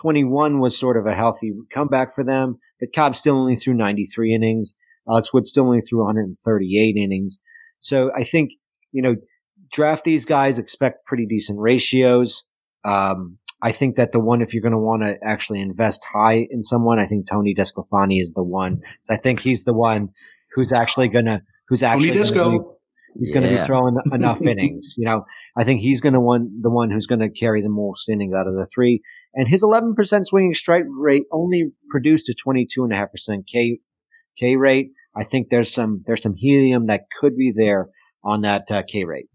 21 0.00 0.60
was 0.60 0.78
sort 0.78 0.96
of 0.96 1.06
a 1.06 1.14
healthy 1.14 1.52
comeback 1.72 2.14
for 2.14 2.22
them, 2.22 2.58
but 2.78 2.90
Cobb 2.94 3.16
still 3.16 3.36
only 3.36 3.56
threw 3.56 3.74
93 3.74 4.34
innings. 4.34 4.74
Alex 5.08 5.32
Wood 5.32 5.46
still 5.46 5.64
only 5.64 5.80
threw 5.80 6.00
138 6.04 6.96
innings. 6.96 7.38
So 7.80 8.10
I 8.16 8.24
think, 8.24 8.50
you 8.92 9.02
know, 9.02 9.16
draft 9.72 10.04
these 10.04 10.24
guys, 10.24 10.58
expect 10.58 11.06
pretty 11.06 11.26
decent 11.26 11.58
ratios. 11.58 12.42
Um, 12.84 13.38
I 13.62 13.72
think 13.72 13.96
that 13.96 14.12
the 14.12 14.20
one, 14.20 14.42
if 14.42 14.52
you're 14.52 14.62
going 14.62 14.72
to 14.72 14.78
want 14.78 15.02
to 15.02 15.16
actually 15.24 15.60
invest 15.60 16.04
high 16.04 16.46
in 16.50 16.62
someone, 16.62 16.98
I 16.98 17.06
think 17.06 17.28
Tony 17.28 17.54
DeSclafani 17.54 18.20
is 18.20 18.32
the 18.32 18.42
one. 18.42 18.82
So 19.02 19.14
I 19.14 19.16
think 19.16 19.40
he's 19.40 19.64
the 19.64 19.72
one 19.72 20.10
who's 20.54 20.72
actually 20.72 21.08
going 21.08 21.24
to, 21.24 21.42
who's 21.68 21.82
actually 21.82 22.08
Tony 22.08 22.18
Disco. 22.18 22.75
Be, 23.18 23.24
he's 23.24 23.32
going 23.32 23.44
to 23.44 23.60
be 23.60 23.66
throwing 23.66 23.96
enough 24.12 24.40
innings. 24.42 24.94
You 24.96 25.06
know, 25.06 25.24
I 25.56 25.64
think 25.64 25.80
he's 25.80 26.00
going 26.00 26.14
to 26.14 26.20
one 26.20 26.60
the 26.60 26.70
one 26.70 26.90
who's 26.90 27.06
going 27.06 27.20
to 27.20 27.30
carry 27.30 27.62
the 27.62 27.68
most 27.68 28.08
innings 28.08 28.34
out 28.34 28.46
of 28.46 28.54
the 28.54 28.66
three. 28.74 29.02
And 29.34 29.48
his 29.48 29.62
11% 29.62 30.26
swinging 30.26 30.54
strike 30.54 30.84
rate 30.88 31.24
only 31.30 31.72
produced 31.90 32.28
a 32.28 32.34
22.5% 32.34 33.08
K 33.46 33.80
K 34.38 34.56
rate. 34.56 34.90
I 35.16 35.24
think 35.24 35.48
there's 35.50 35.72
some 35.72 36.02
there's 36.06 36.22
some 36.22 36.34
helium 36.34 36.86
that 36.86 37.02
could 37.20 37.36
be 37.36 37.52
there 37.54 37.88
on 38.24 38.42
that 38.42 38.70
uh, 38.70 38.82
K 38.90 39.04
rate. 39.04 39.28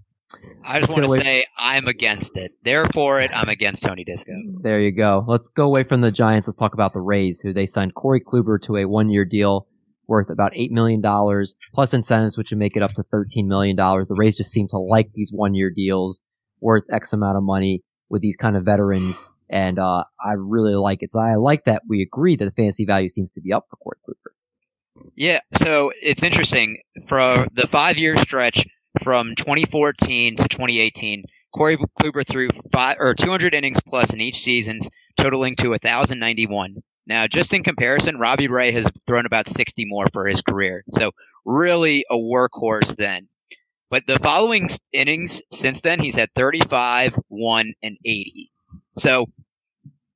I 0.63 0.80
just 0.80 0.94
want 0.94 1.06
to 1.06 1.22
say 1.22 1.46
I'm 1.58 1.88
against 1.88 2.38
it. 2.38 2.52
Therefore, 2.63 3.20
it 3.20 3.32
I'm 3.34 3.50
against 3.50 3.84
Tony 3.84 4.04
Disco. 4.04 4.32
There 4.62 4.80
you 4.80 4.91
go. 4.91 5.26
Let's 5.28 5.50
go 5.50 5.65
away 5.65 5.84
from 5.84 6.02
the 6.02 6.12
Giants. 6.12 6.48
Let's 6.48 6.56
talk 6.56 6.74
about 6.74 6.94
the 6.94 7.02
Rays, 7.02 7.41
who 7.41 7.54
they 7.54 7.65
signed 7.65 7.96
Corey 7.96 8.22
Kluber 8.22 8.62
to 8.63 8.78
a 8.78 8.86
one-year 8.86 9.26
deal 9.26 9.67
worth 10.12 10.30
about 10.30 10.52
eight 10.56 10.71
million 10.71 11.02
dollars 11.02 11.56
plus 11.74 11.93
incentives, 11.93 12.38
which 12.38 12.52
would 12.52 12.60
make 12.60 12.76
it 12.76 12.84
up 12.84 12.91
to 12.91 13.04
thirteen 13.04 13.47
million 13.47 13.76
dollars. 13.76 14.10
The 14.10 14.15
Rays 14.15 14.38
just 14.38 14.52
seem 14.52 14.67
to 14.67 14.78
like 14.78 15.10
these 15.13 15.32
one-year 15.34 15.71
deals 15.74 16.21
worth 16.60 16.84
X 16.91 17.13
amount 17.13 17.38
of 17.38 17.43
money 17.43 17.82
with 18.10 18.21
these 18.21 18.36
kind 18.36 18.58
of 18.58 18.65
veterans, 18.65 19.32
and 19.50 19.80
uh, 19.80 20.04
I 20.24 20.34
really 20.38 20.76
like 20.76 21.02
it. 21.02 21.12
So 21.12 21.19
I 21.19 21.36
like 21.36 21.63
that 21.65 21.84
we 21.88 22.02
agree 22.02 22.36
that 22.36 22.45
the 22.45 22.52
fantasy 22.52 22.86
value 22.86 23.08
seems 23.08 23.32
to 23.32 23.41
be 23.41 23.54
up 23.54 23.63
for 23.69 23.78
Corey 23.78 23.97
Kluber. 24.08 25.12
Yeah, 25.15 25.39
so 25.54 25.91
it's 26.02 26.21
interesting 26.21 26.82
for 27.08 27.47
the 27.54 27.67
five-year 27.71 28.17
stretch 28.17 28.67
from 29.04 29.36
2014 29.36 30.36
to 30.36 30.47
2018. 30.47 31.24
Corey 31.56 31.78
Kluber 32.00 32.28
threw 32.28 32.50
five 32.71 32.97
or 33.00 33.13
200 33.13 33.54
innings 33.54 33.80
plus 33.88 34.13
in 34.13 34.21
each 34.21 34.41
season, 34.41 34.80
totaling 35.17 35.56
to 35.58 35.69
1,091. 35.69 36.76
Now, 37.07 37.27
just 37.27 37.53
in 37.53 37.63
comparison, 37.63 38.17
Robbie 38.17 38.47
Ray 38.47 38.71
has 38.71 38.85
thrown 39.07 39.25
about 39.25 39.47
60 39.47 39.85
more 39.85 40.07
for 40.13 40.27
his 40.27 40.41
career. 40.41 40.83
So, 40.91 41.11
really 41.45 42.05
a 42.09 42.15
workhorse 42.15 42.95
then. 42.95 43.27
But 43.89 44.03
the 44.07 44.19
following 44.19 44.69
innings 44.93 45.41
since 45.51 45.81
then, 45.81 45.99
he's 45.99 46.15
had 46.15 46.29
35, 46.35 47.15
1, 47.27 47.73
and 47.83 47.97
80. 48.05 48.51
So, 48.97 49.27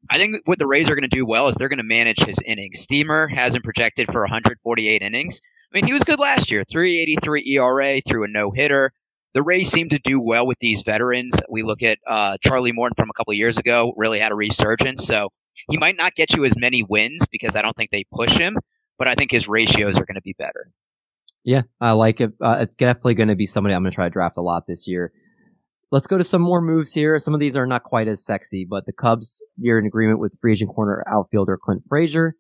I 0.10 0.18
think 0.18 0.38
what 0.46 0.60
the 0.60 0.68
Rays 0.68 0.90
are 0.90 0.96
going 0.96 1.10
to 1.10 1.16
do 1.16 1.26
well 1.26 1.48
is 1.48 1.56
they're 1.56 1.70
going 1.70 1.78
to 1.78 1.84
manage 1.84 2.20
his 2.20 2.38
innings. 2.46 2.80
Steamer 2.80 3.28
hasn't 3.28 3.64
projected 3.64 4.12
for 4.12 4.22
148 4.22 5.02
innings. 5.02 5.42
I 5.74 5.78
mean, 5.78 5.88
he 5.88 5.94
was 5.94 6.04
good 6.04 6.20
last 6.20 6.52
year 6.52 6.64
383 6.64 7.44
ERA 7.56 8.02
through 8.08 8.26
a 8.26 8.28
no 8.28 8.52
hitter. 8.52 8.94
The 9.34 9.44
Rays 9.44 9.70
seem 9.70 9.90
to 9.90 10.00
do 10.00 10.20
well 10.20 10.46
with 10.46 10.60
these 10.60 10.84
veterans. 10.84 11.34
We 11.50 11.64
look 11.64 11.82
at 11.84 11.98
uh, 12.08 12.38
Charlie 12.42 12.72
Morton 12.72 12.96
from 12.96 13.10
a 13.10 13.14
couple 13.14 13.34
years 13.34 13.58
ago, 13.58 13.94
really 13.98 14.20
had 14.20 14.32
a 14.32 14.36
resurgence. 14.36 15.06
So 15.06 15.30
he 15.70 15.78
might 15.78 15.98
not 15.98 16.16
get 16.16 16.34
you 16.34 16.46
as 16.46 16.58
many 16.58 16.84
wins 16.84 17.26
because 17.32 17.56
I 17.56 17.62
don't 17.62 17.76
think 17.76 17.92
they 17.92 18.06
push 18.12 18.32
him, 18.32 18.58
but 18.98 19.08
I 19.08 19.16
think 19.16 19.32
his 19.32 19.48
ratios 19.48 19.98
are 19.98 20.06
going 20.06 20.16
to 20.16 20.22
be 20.22 20.36
better. 20.38 20.72
Yeah, 21.44 21.64
I 21.80 21.92
like 21.92 22.22
it. 22.22 22.32
Uh, 22.44 22.58
it's 22.62 22.76
definitely 22.78 23.16
going 23.16 23.30
to 23.30 23.36
be 23.36 23.46
somebody 23.46 23.76
I'm 23.76 23.84
going 23.84 23.92
to 23.92 23.96
try 23.96 24.06
to 24.06 24.14
draft 24.14 24.38
a 24.38 24.42
lot 24.42 24.64
this 24.68 24.88
year. 24.88 25.12
Let's 25.92 26.08
go 26.08 26.18
to 26.18 26.24
some 26.24 26.42
more 26.42 26.62
moves 26.62 26.92
here. 26.92 27.20
Some 27.20 27.34
of 27.34 27.40
these 27.40 27.56
are 27.56 27.68
not 27.68 27.84
quite 27.84 28.08
as 28.08 28.26
sexy, 28.26 28.66
but 28.68 28.86
the 28.86 28.94
Cubs, 28.94 29.44
you're 29.58 29.78
in 29.78 29.86
agreement 29.86 30.20
with 30.20 30.38
free 30.42 30.54
agent 30.54 30.74
corner 30.74 31.04
outfielder 31.08 31.58
Clint 31.62 31.84
Frazier 31.88 32.36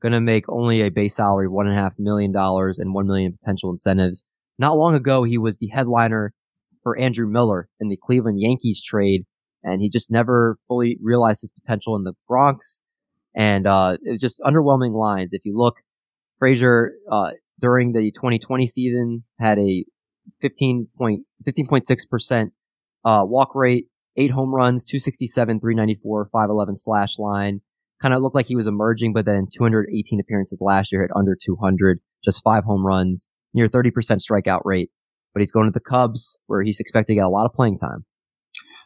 going 0.00 0.12
to 0.12 0.20
make 0.20 0.48
only 0.48 0.82
a 0.82 0.90
base 0.90 1.16
salary 1.16 1.46
of 1.46 1.52
one 1.52 1.66
and 1.66 1.76
a 1.76 1.80
half 1.80 1.94
million 1.98 2.32
dollars 2.32 2.78
and 2.78 2.94
one 2.94 3.06
million 3.06 3.32
potential 3.32 3.70
incentives. 3.70 4.24
Not 4.58 4.76
long 4.76 4.94
ago, 4.94 5.24
he 5.24 5.38
was 5.38 5.58
the 5.58 5.68
headliner 5.68 6.32
for 6.82 6.98
Andrew 6.98 7.28
Miller 7.28 7.68
in 7.80 7.88
the 7.88 7.98
Cleveland 8.00 8.40
Yankees 8.40 8.82
trade, 8.82 9.24
and 9.62 9.80
he 9.80 9.90
just 9.90 10.10
never 10.10 10.56
fully 10.68 10.98
realized 11.02 11.40
his 11.40 11.50
potential 11.50 11.96
in 11.96 12.04
the 12.04 12.14
Bronx. 12.26 12.82
And 13.34 13.66
uh, 13.66 13.96
it 14.02 14.12
was 14.12 14.20
just 14.20 14.40
underwhelming 14.40 14.92
lines. 14.92 15.30
If 15.32 15.44
you 15.44 15.56
look, 15.56 15.76
Frazier 16.38 16.92
uh, 17.10 17.32
during 17.60 17.92
the 17.92 18.10
2020 18.12 18.66
season 18.66 19.24
had 19.38 19.58
a 19.58 19.84
15.15.6 20.42 22.08
percent 22.08 22.52
uh, 23.04 23.22
walk 23.24 23.54
rate, 23.54 23.86
eight 24.16 24.30
home 24.30 24.54
runs, 24.54 24.84
267, 24.84 25.60
394, 25.60 26.28
511 26.32 26.76
slash 26.76 27.18
line 27.18 27.60
kind 28.00 28.14
of 28.14 28.22
looked 28.22 28.34
like 28.34 28.46
he 28.46 28.56
was 28.56 28.66
emerging, 28.66 29.12
but 29.12 29.24
then 29.24 29.46
218 29.52 30.20
appearances 30.20 30.60
last 30.60 30.92
year 30.92 31.04
at 31.04 31.10
under 31.16 31.36
200, 31.36 32.00
just 32.24 32.42
five 32.42 32.64
home 32.64 32.86
runs, 32.86 33.28
near 33.54 33.68
30% 33.68 33.92
strikeout 33.92 34.62
rate. 34.64 34.90
But 35.34 35.40
he's 35.40 35.52
going 35.52 35.66
to 35.66 35.72
the 35.72 35.80
Cubs 35.80 36.38
where 36.46 36.62
he's 36.62 36.80
expected 36.80 37.12
to 37.12 37.16
get 37.16 37.24
a 37.24 37.28
lot 37.28 37.46
of 37.46 37.52
playing 37.52 37.78
time. 37.78 38.04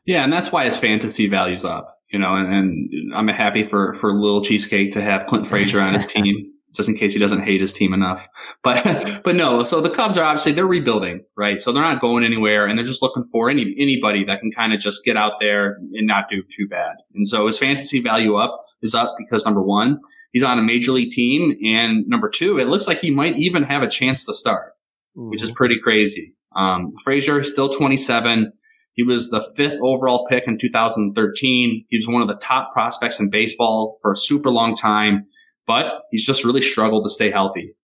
Yeah, 0.04 0.24
and 0.24 0.32
that's 0.32 0.50
why 0.50 0.64
his 0.64 0.76
fantasy 0.76 1.28
value's 1.28 1.64
up. 1.64 1.98
You 2.12 2.18
know, 2.18 2.34
and, 2.34 2.52
and 2.52 3.14
I'm 3.14 3.28
happy 3.28 3.64
for 3.64 3.94
for 3.94 4.12
Little 4.12 4.44
Cheesecake 4.44 4.92
to 4.92 5.00
have 5.00 5.26
Clint 5.26 5.46
Frazier 5.46 5.80
on 5.80 5.94
his 5.94 6.06
team 6.14 6.52
just 6.74 6.88
in 6.88 6.96
case 6.96 7.12
he 7.12 7.18
doesn't 7.18 7.42
hate 7.42 7.60
his 7.60 7.72
team 7.72 7.92
enough. 7.92 8.28
But 8.62 9.22
but 9.24 9.34
no, 9.34 9.62
so 9.62 9.80
the 9.80 9.90
Cubs 9.90 10.16
are 10.16 10.24
obviously 10.24 10.52
they're 10.52 10.66
rebuilding, 10.66 11.24
right? 11.36 11.60
So 11.60 11.72
they're 11.72 11.82
not 11.82 12.00
going 12.00 12.24
anywhere, 12.24 12.66
and 12.66 12.78
they're 12.78 12.84
just 12.84 13.02
looking 13.02 13.24
for 13.30 13.50
any 13.50 13.74
anybody 13.78 14.24
that 14.24 14.40
can 14.40 14.50
kind 14.50 14.72
of 14.72 14.80
just 14.80 15.04
get 15.04 15.16
out 15.16 15.34
there 15.40 15.78
and 15.92 16.06
not 16.06 16.24
do 16.30 16.42
too 16.50 16.66
bad. 16.68 16.96
And 17.14 17.26
so 17.26 17.46
his 17.46 17.58
fantasy 17.58 18.00
value 18.00 18.36
up 18.36 18.62
is 18.82 18.94
up 18.94 19.14
because 19.18 19.44
number 19.44 19.62
one, 19.62 19.98
he's 20.32 20.42
on 20.42 20.58
a 20.58 20.62
major 20.62 20.92
league 20.92 21.10
team, 21.10 21.56
and 21.64 22.06
number 22.06 22.28
two, 22.28 22.58
it 22.58 22.68
looks 22.68 22.86
like 22.86 22.98
he 22.98 23.10
might 23.10 23.36
even 23.36 23.62
have 23.64 23.82
a 23.82 23.88
chance 23.88 24.24
to 24.26 24.34
start, 24.34 24.72
mm-hmm. 25.16 25.30
which 25.30 25.42
is 25.42 25.50
pretty 25.52 25.78
crazy. 25.78 26.34
Um, 26.54 26.92
Frazier 27.02 27.40
is 27.40 27.50
still 27.50 27.70
27. 27.70 28.52
He 28.94 29.02
was 29.02 29.30
the 29.30 29.42
fifth 29.56 29.78
overall 29.82 30.26
pick 30.28 30.46
in 30.46 30.58
2013. 30.58 31.84
He 31.88 31.96
was 31.96 32.06
one 32.08 32.22
of 32.22 32.28
the 32.28 32.36
top 32.36 32.72
prospects 32.72 33.20
in 33.20 33.30
baseball 33.30 33.98
for 34.02 34.12
a 34.12 34.16
super 34.16 34.50
long 34.50 34.74
time 34.74 35.26
but 35.66 36.02
he's 36.10 36.26
just 36.26 36.44
really 36.44 36.62
struggled 36.62 37.04
to 37.04 37.10
stay 37.10 37.30
healthy. 37.30 37.74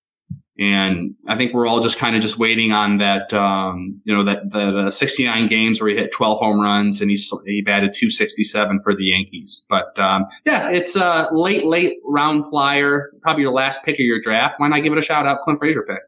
And 0.61 1.15
I 1.29 1.37
think 1.37 1.55
we're 1.55 1.69
all 1.69 1.81
just 1.81 1.99
kind 1.99 2.17
of 2.17 2.23
just 2.23 2.37
waiting 2.37 2.73
on 2.73 2.99
that, 2.99 3.33
um, 3.33 4.01
you 4.03 4.13
know, 4.13 4.25
that 4.25 4.51
the 4.51 4.91
69 4.91 5.47
games 5.47 5.81
where 5.81 5.89
he 5.89 5.97
hit 5.97 6.11
12 6.11 6.39
home 6.41 6.61
runs 6.61 7.01
and 7.01 7.09
he's 7.09 7.33
he 7.47 7.63
batted 7.63 7.93
267 7.93 8.81
for 8.81 8.93
the 8.93 9.05
Yankees. 9.05 9.65
But 9.69 9.97
um, 10.01 10.27
yeah, 10.45 10.69
it's 10.69 10.97
a 10.97 11.29
late, 11.31 11.65
late 11.65 11.93
round 12.05 12.45
flyer, 12.45 13.13
probably 13.23 13.43
your 13.43 13.53
last 13.53 13.85
pick 13.85 13.95
of 13.95 14.01
your 14.01 14.21
draft. 14.21 14.59
Why 14.59 14.67
not 14.67 14.83
give 14.83 14.93
it 14.93 14.99
a 14.99 15.03
shout 15.03 15.27
out, 15.27 15.43
Clint 15.45 15.61
Frazier 15.61 15.85
pick? 15.89 16.01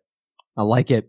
I 0.56 0.62
like 0.62 0.90
it. 0.90 1.08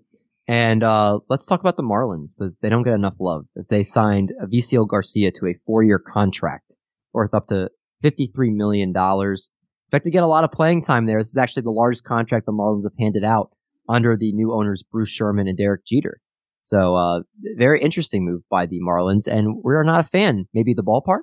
And 0.52 0.84
uh, 0.84 1.20
let's 1.30 1.46
talk 1.46 1.62
about 1.62 1.78
the 1.78 1.84
Marlins 1.84 2.32
because 2.38 2.58
they 2.58 2.68
don't 2.68 2.84
get 2.84 2.94
enough 2.94 3.14
love. 3.22 3.46
If 3.56 3.70
they 3.70 3.86
signed 3.86 4.34
Avisail 4.44 4.86
Garcia 4.86 5.32
to 5.40 5.48
a 5.48 5.56
four-year 5.66 5.98
contract 5.98 6.74
worth 7.14 7.34
up 7.34 7.48
to 7.48 7.70
$53 8.04 8.54
million, 8.54 8.90
expect 8.90 10.04
to 10.04 10.12
get 10.12 10.24
a 10.24 10.28
lot 10.28 10.44
of 10.44 10.52
playing 10.52 10.84
time 10.84 11.06
there. 11.06 11.20
This 11.20 11.30
is 11.30 11.38
actually 11.38 11.62
the 11.62 11.72
largest 11.72 12.04
contract 12.04 12.48
the 12.48 12.52
Marlins 12.52 12.84
have 12.84 12.92
handed 13.00 13.24
out 13.24 13.52
under 13.88 14.18
the 14.18 14.34
new 14.34 14.52
owners 14.52 14.84
Bruce 14.92 15.08
Sherman 15.08 15.48
and 15.48 15.58
Derek 15.58 15.86
Jeter. 15.86 16.20
So, 16.64 16.96
uh, 16.96 17.22
very 17.56 17.82
interesting 17.82 18.26
move 18.26 18.42
by 18.50 18.66
the 18.66 18.82
Marlins, 18.86 19.28
and 19.28 19.64
we're 19.64 19.84
not 19.84 20.02
a 20.02 20.10
fan. 20.10 20.50
Maybe 20.54 20.74
the 20.74 20.84
ballpark. 20.84 21.22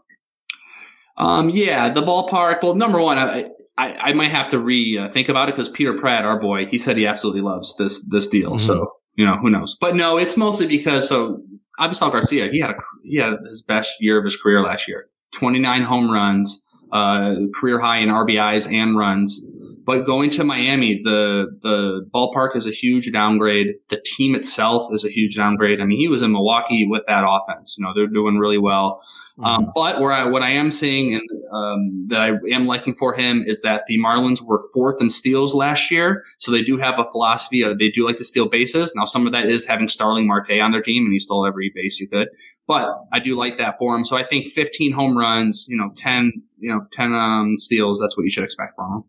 Um, 1.18 1.50
yeah, 1.50 1.92
the 1.92 2.00
ballpark. 2.00 2.62
Well, 2.62 2.74
number 2.74 2.98
one, 2.98 3.18
I, 3.18 3.50
I, 3.76 3.92
I 3.92 4.12
might 4.14 4.30
have 4.30 4.50
to 4.52 4.56
rethink 4.56 5.28
uh, 5.28 5.32
about 5.32 5.50
it 5.50 5.54
because 5.54 5.68
Peter 5.68 5.92
Pratt, 5.92 6.24
our 6.24 6.40
boy, 6.40 6.64
he 6.64 6.78
said 6.78 6.96
he 6.96 7.06
absolutely 7.06 7.42
loves 7.42 7.76
this 7.76 8.02
this 8.08 8.26
deal. 8.26 8.52
Mm-hmm. 8.52 8.66
So 8.66 8.92
you 9.18 9.26
know, 9.26 9.36
who 9.36 9.50
knows? 9.50 9.76
But 9.80 9.96
no, 9.96 10.16
it's 10.16 10.36
mostly 10.36 10.66
because 10.66 11.08
so 11.08 11.42
Avisail 11.80 12.12
Garcia, 12.12 12.48
he 12.50 12.60
had 12.60 12.70
a 12.70 12.74
he 13.02 13.16
had 13.16 13.34
his 13.48 13.62
best 13.62 14.00
year 14.00 14.16
of 14.16 14.24
his 14.24 14.36
career 14.36 14.62
last 14.62 14.86
year. 14.86 15.08
Twenty 15.32 15.58
nine 15.58 15.82
home 15.82 16.08
runs, 16.08 16.62
uh, 16.92 17.34
career 17.52 17.80
high 17.80 17.98
in 17.98 18.10
RBIs 18.10 18.72
and 18.72 18.96
runs. 18.96 19.44
But 19.88 20.04
going 20.04 20.28
to 20.32 20.44
Miami, 20.44 21.00
the 21.02 21.46
the 21.62 22.06
ballpark 22.14 22.54
is 22.54 22.66
a 22.66 22.70
huge 22.70 23.10
downgrade. 23.10 23.68
The 23.88 23.98
team 24.04 24.34
itself 24.34 24.92
is 24.92 25.02
a 25.02 25.08
huge 25.08 25.34
downgrade. 25.34 25.80
I 25.80 25.86
mean, 25.86 25.98
he 25.98 26.08
was 26.08 26.20
in 26.20 26.30
Milwaukee 26.30 26.86
with 26.86 27.04
that 27.06 27.24
offense. 27.26 27.74
You 27.78 27.86
know, 27.86 27.94
they're 27.94 28.06
doing 28.06 28.36
really 28.36 28.58
well. 28.58 29.02
Um, 29.38 29.44
mm-hmm. 29.44 29.64
Um, 29.64 29.72
but 29.74 30.00
where 30.02 30.12
I, 30.12 30.24
what 30.24 30.42
I 30.42 30.50
am 30.50 30.70
seeing 30.70 31.14
and 31.14 31.22
um, 31.50 32.06
that 32.08 32.20
I 32.20 32.32
am 32.52 32.66
liking 32.66 32.96
for 32.96 33.14
him 33.14 33.42
is 33.46 33.62
that 33.62 33.84
the 33.86 33.98
Marlins 33.98 34.42
were 34.42 34.60
fourth 34.74 35.00
in 35.00 35.08
steals 35.08 35.54
last 35.54 35.90
year, 35.90 36.22
so 36.36 36.52
they 36.52 36.62
do 36.62 36.76
have 36.76 36.98
a 36.98 37.06
philosophy 37.06 37.62
of 37.62 37.78
they 37.78 37.88
do 37.88 38.04
like 38.04 38.18
to 38.18 38.24
steal 38.24 38.46
bases. 38.46 38.92
Now, 38.94 39.06
some 39.06 39.24
of 39.24 39.32
that 39.32 39.46
is 39.46 39.64
having 39.64 39.88
Starling 39.88 40.26
Marte 40.26 40.60
on 40.60 40.70
their 40.70 40.82
team, 40.82 41.04
and 41.04 41.14
he 41.14 41.18
stole 41.18 41.46
every 41.46 41.72
base 41.74 41.98
you 41.98 42.06
could. 42.06 42.28
But 42.66 42.90
I 43.10 43.20
do 43.20 43.38
like 43.38 43.56
that 43.56 43.76
for 43.78 43.96
him. 43.96 44.04
So 44.04 44.18
I 44.18 44.26
think 44.26 44.48
15 44.48 44.92
home 44.92 45.16
runs, 45.16 45.64
you 45.66 45.78
know, 45.78 45.90
10, 45.96 46.30
you 46.58 46.68
know, 46.68 46.82
10 46.92 47.14
um, 47.14 47.54
steals. 47.56 47.98
That's 48.00 48.18
what 48.18 48.24
you 48.24 48.30
should 48.30 48.44
expect 48.44 48.74
from 48.76 48.92
him. 48.92 49.04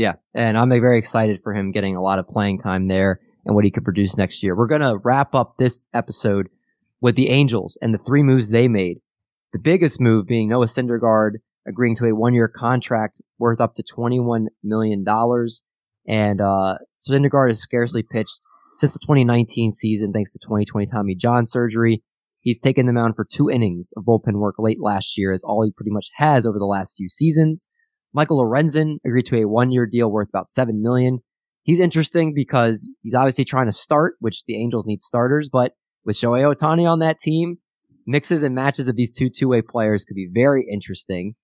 Yeah, 0.00 0.14
and 0.32 0.56
I'm 0.56 0.70
very 0.70 0.98
excited 0.98 1.42
for 1.42 1.52
him 1.52 1.72
getting 1.72 1.94
a 1.94 2.00
lot 2.00 2.18
of 2.18 2.26
playing 2.26 2.60
time 2.60 2.88
there 2.88 3.20
and 3.44 3.54
what 3.54 3.66
he 3.66 3.70
could 3.70 3.84
produce 3.84 4.16
next 4.16 4.42
year. 4.42 4.56
We're 4.56 4.66
gonna 4.66 4.96
wrap 4.96 5.34
up 5.34 5.58
this 5.58 5.84
episode 5.92 6.48
with 7.02 7.16
the 7.16 7.28
Angels 7.28 7.76
and 7.82 7.92
the 7.92 7.98
three 7.98 8.22
moves 8.22 8.48
they 8.48 8.66
made. 8.66 9.00
The 9.52 9.58
biggest 9.58 10.00
move 10.00 10.26
being 10.26 10.48
Noah 10.48 10.68
Syndergaard 10.68 11.32
agreeing 11.68 11.96
to 11.96 12.06
a 12.06 12.14
one-year 12.14 12.48
contract 12.48 13.20
worth 13.38 13.60
up 13.60 13.74
to 13.74 13.82
$21 13.82 14.46
million. 14.64 15.04
And 16.08 16.40
uh, 16.40 16.78
Syndergaard 16.98 17.48
has 17.48 17.60
scarcely 17.60 18.02
pitched 18.02 18.40
since 18.76 18.94
the 18.94 19.00
2019 19.00 19.74
season 19.74 20.14
thanks 20.14 20.32
to 20.32 20.38
2020 20.38 20.86
Tommy 20.86 21.14
John 21.14 21.44
surgery. 21.44 22.02
He's 22.40 22.58
taken 22.58 22.86
the 22.86 22.94
mound 22.94 23.16
for 23.16 23.26
two 23.30 23.50
innings 23.50 23.92
of 23.98 24.04
bullpen 24.04 24.36
work 24.36 24.54
late 24.58 24.80
last 24.80 25.18
year, 25.18 25.30
as 25.30 25.42
all 25.44 25.62
he 25.62 25.72
pretty 25.72 25.90
much 25.90 26.08
has 26.14 26.46
over 26.46 26.58
the 26.58 26.64
last 26.64 26.96
few 26.96 27.10
seasons. 27.10 27.68
Michael 28.12 28.44
Lorenzen 28.44 28.96
agreed 29.04 29.26
to 29.26 29.40
a 29.40 29.48
one-year 29.48 29.86
deal 29.86 30.10
worth 30.10 30.28
about 30.28 30.48
seven 30.48 30.82
million. 30.82 31.20
He's 31.62 31.80
interesting 31.80 32.34
because 32.34 32.90
he's 33.02 33.14
obviously 33.14 33.44
trying 33.44 33.66
to 33.66 33.72
start, 33.72 34.14
which 34.18 34.44
the 34.46 34.56
Angels 34.56 34.86
need 34.86 35.02
starters, 35.02 35.48
but 35.52 35.72
with 36.04 36.16
Shohei 36.16 36.42
Ohtani 36.42 36.90
on 36.90 37.00
that 37.00 37.20
team, 37.20 37.58
mixes 38.06 38.42
and 38.42 38.54
matches 38.54 38.88
of 38.88 38.96
these 38.96 39.12
two 39.12 39.28
two-way 39.28 39.62
players 39.62 40.04
could 40.04 40.14
be 40.14 40.28
very 40.32 40.66
interesting. 40.70 41.34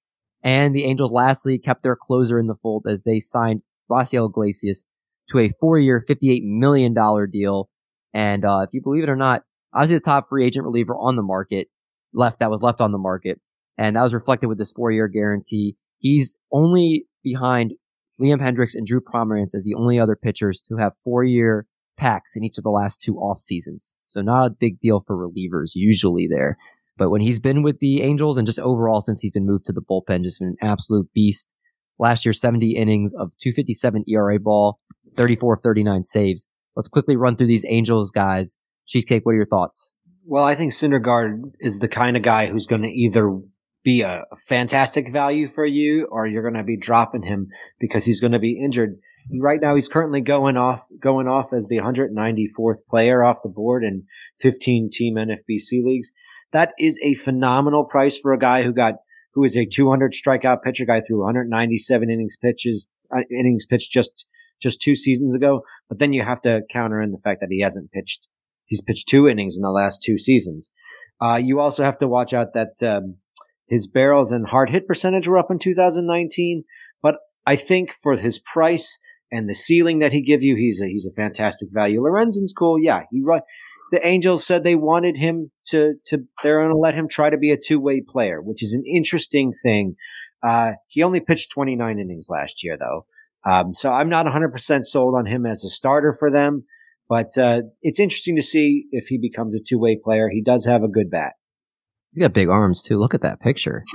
And 0.42 0.74
the 0.74 0.84
Angels 0.84 1.12
lastly 1.12 1.58
kept 1.58 1.82
their 1.82 1.96
closer 1.96 2.38
in 2.38 2.46
the 2.46 2.54
fold 2.54 2.86
as 2.88 3.02
they 3.02 3.20
signed 3.20 3.62
Raisel 3.90 4.28
Iglesias 4.28 4.84
to 5.30 5.38
a 5.38 5.50
four-year, 5.60 6.04
$58 6.08 6.42
million 6.44 6.94
deal. 7.30 7.68
And 8.14 8.44
uh, 8.44 8.60
if 8.66 8.70
you 8.72 8.80
believe 8.82 9.02
it 9.02 9.08
or 9.08 9.16
not, 9.16 9.42
obviously 9.74 9.96
the 9.96 10.04
top 10.04 10.28
free 10.28 10.46
agent 10.46 10.64
reliever 10.64 10.96
on 10.96 11.16
the 11.16 11.22
market 11.22 11.68
left 12.12 12.40
that 12.40 12.50
was 12.50 12.62
left 12.62 12.80
on 12.80 12.92
the 12.92 12.98
market. 12.98 13.40
And 13.76 13.96
that 13.96 14.02
was 14.02 14.14
reflected 14.14 14.46
with 14.46 14.58
this 14.58 14.72
four-year 14.72 15.08
guarantee. 15.08 15.76
He's 15.98 16.36
only 16.52 17.06
behind 17.22 17.74
Liam 18.20 18.40
Hendriks 18.40 18.74
and 18.74 18.86
Drew 18.86 19.00
Pomeranz 19.00 19.54
as 19.54 19.64
the 19.64 19.74
only 19.74 19.98
other 19.98 20.16
pitchers 20.16 20.62
to 20.68 20.76
have 20.76 20.92
four-year 21.04 21.66
packs 21.96 22.36
in 22.36 22.44
each 22.44 22.58
of 22.58 22.64
the 22.64 22.70
last 22.70 23.00
two 23.00 23.16
off 23.16 23.40
seasons. 23.40 23.94
So 24.06 24.20
not 24.20 24.46
a 24.46 24.50
big 24.50 24.80
deal 24.80 25.00
for 25.00 25.16
relievers 25.16 25.70
usually 25.74 26.26
there. 26.28 26.58
But 26.98 27.10
when 27.10 27.20
he's 27.20 27.38
been 27.38 27.62
with 27.62 27.78
the 27.80 28.02
Angels 28.02 28.38
and 28.38 28.46
just 28.46 28.58
overall 28.58 29.00
since 29.00 29.20
he's 29.20 29.32
been 29.32 29.46
moved 29.46 29.66
to 29.66 29.72
the 29.72 29.82
bullpen, 29.82 30.22
just 30.22 30.38
been 30.38 30.48
an 30.48 30.56
absolute 30.62 31.12
beast. 31.12 31.52
Last 31.98 32.24
year, 32.24 32.32
70 32.32 32.76
innings 32.76 33.12
of 33.14 33.32
257 33.42 34.04
ERA 34.08 34.38
ball, 34.38 34.80
34 35.16 35.60
39 35.62 36.04
saves. 36.04 36.46
Let's 36.74 36.88
quickly 36.88 37.16
run 37.16 37.36
through 37.36 37.46
these 37.46 37.64
Angels 37.68 38.10
guys. 38.10 38.56
Cheesecake, 38.86 39.24
what 39.24 39.32
are 39.32 39.36
your 39.36 39.46
thoughts? 39.46 39.92
Well, 40.24 40.44
I 40.44 40.54
think 40.54 40.72
Syndergaard 40.72 41.52
is 41.60 41.78
the 41.78 41.88
kind 41.88 42.16
of 42.16 42.22
guy 42.22 42.48
who's 42.48 42.66
going 42.66 42.82
to 42.82 42.88
either 42.88 43.38
be 43.86 44.00
a 44.00 44.24
fantastic 44.48 45.12
value 45.12 45.48
for 45.48 45.64
you 45.64 46.08
or 46.10 46.26
you're 46.26 46.42
going 46.42 46.60
to 46.60 46.64
be 46.64 46.76
dropping 46.76 47.22
him 47.22 47.46
because 47.78 48.04
he's 48.04 48.18
going 48.18 48.32
to 48.32 48.38
be 48.40 48.60
injured. 48.60 48.98
Right 49.40 49.60
now, 49.62 49.76
he's 49.76 49.88
currently 49.88 50.20
going 50.20 50.56
off, 50.56 50.80
going 51.00 51.28
off 51.28 51.52
as 51.52 51.68
the 51.68 51.76
194th 51.76 52.84
player 52.90 53.22
off 53.22 53.44
the 53.44 53.48
board 53.48 53.84
in 53.84 54.02
15 54.40 54.90
team 54.92 55.14
NFBC 55.14 55.84
leagues. 55.84 56.10
That 56.52 56.72
is 56.80 56.98
a 57.00 57.14
phenomenal 57.14 57.84
price 57.84 58.18
for 58.18 58.32
a 58.32 58.38
guy 58.38 58.64
who 58.64 58.72
got 58.72 58.94
who 59.34 59.44
is 59.44 59.56
a 59.56 59.66
200 59.66 60.14
strikeout 60.14 60.62
pitcher, 60.64 60.84
guy 60.84 61.00
threw 61.00 61.20
197 61.20 62.10
innings 62.10 62.36
pitches 62.36 62.88
uh, 63.14 63.20
innings 63.30 63.66
pitched 63.66 63.92
just 63.92 64.26
just 64.60 64.80
two 64.80 64.96
seasons 64.96 65.36
ago. 65.36 65.60
But 65.88 66.00
then 66.00 66.12
you 66.12 66.24
have 66.24 66.40
to 66.42 66.62
counter 66.72 67.00
in 67.00 67.12
the 67.12 67.18
fact 67.22 67.40
that 67.40 67.50
he 67.50 67.60
hasn't 67.60 67.92
pitched. 67.92 68.26
He's 68.64 68.80
pitched 68.80 69.06
two 69.06 69.28
innings 69.28 69.56
in 69.56 69.62
the 69.62 69.70
last 69.70 70.02
two 70.02 70.18
seasons. 70.18 70.70
Uh, 71.22 71.36
you 71.36 71.60
also 71.60 71.84
have 71.84 71.98
to 71.98 72.08
watch 72.08 72.32
out 72.32 72.48
that 72.54 72.74
um, 72.82 73.16
his 73.66 73.86
barrels 73.86 74.30
and 74.30 74.46
hard 74.46 74.70
hit 74.70 74.86
percentage 74.86 75.26
were 75.26 75.38
up 75.38 75.50
in 75.50 75.58
2019. 75.58 76.64
But 77.02 77.16
I 77.46 77.56
think 77.56 77.90
for 78.02 78.16
his 78.16 78.38
price 78.38 78.98
and 79.30 79.48
the 79.48 79.54
ceiling 79.54 79.98
that 80.00 80.12
he 80.12 80.22
give 80.22 80.42
you, 80.42 80.56
he's 80.56 80.80
a 80.80 80.86
he's 80.86 81.06
a 81.06 81.14
fantastic 81.14 81.68
value. 81.72 82.00
Lorenzen's 82.00 82.54
cool, 82.56 82.80
yeah. 82.80 83.02
He 83.10 83.22
run 83.22 83.40
the 83.92 84.04
Angels 84.04 84.44
said 84.44 84.64
they 84.64 84.74
wanted 84.74 85.16
him 85.16 85.50
to 85.66 85.94
to 86.06 86.18
they're 86.42 86.60
going 86.60 86.72
to 86.72 86.78
let 86.78 86.94
him 86.94 87.08
try 87.08 87.30
to 87.30 87.38
be 87.38 87.50
a 87.50 87.56
two 87.56 87.80
way 87.80 88.02
player, 88.06 88.40
which 88.40 88.62
is 88.62 88.72
an 88.72 88.84
interesting 88.86 89.52
thing. 89.62 89.96
Uh, 90.42 90.72
he 90.88 91.02
only 91.02 91.20
pitched 91.20 91.50
29 91.52 91.98
innings 91.98 92.28
last 92.30 92.62
year, 92.62 92.76
though, 92.78 93.06
um, 93.50 93.74
so 93.74 93.92
I'm 93.92 94.08
not 94.08 94.26
100 94.26 94.52
percent 94.52 94.86
sold 94.86 95.14
on 95.16 95.26
him 95.26 95.46
as 95.46 95.64
a 95.64 95.70
starter 95.70 96.14
for 96.16 96.30
them. 96.30 96.64
But 97.08 97.38
uh, 97.38 97.62
it's 97.82 98.00
interesting 98.00 98.34
to 98.36 98.42
see 98.42 98.86
if 98.90 99.06
he 99.06 99.18
becomes 99.18 99.54
a 99.54 99.60
two 99.60 99.78
way 99.78 99.98
player. 100.02 100.28
He 100.28 100.42
does 100.42 100.66
have 100.66 100.82
a 100.82 100.88
good 100.88 101.10
bat. 101.10 101.34
He's 102.16 102.22
got 102.22 102.32
big 102.32 102.48
arms 102.48 102.82
too. 102.82 102.96
Look 102.96 103.12
at 103.12 103.22
that 103.22 103.40
picture. 103.40 103.84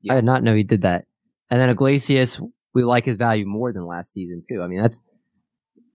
Yeah. 0.00 0.12
I 0.12 0.16
did 0.18 0.26
not 0.26 0.44
know 0.44 0.54
he 0.54 0.62
did 0.62 0.82
that. 0.82 1.06
And 1.50 1.60
then 1.60 1.70
Iglesias, 1.70 2.40
we 2.72 2.84
like 2.84 3.04
his 3.04 3.16
value 3.16 3.44
more 3.44 3.72
than 3.72 3.84
last 3.84 4.12
season 4.12 4.42
too. 4.48 4.62
I 4.62 4.68
mean, 4.68 4.80
that's 4.80 5.02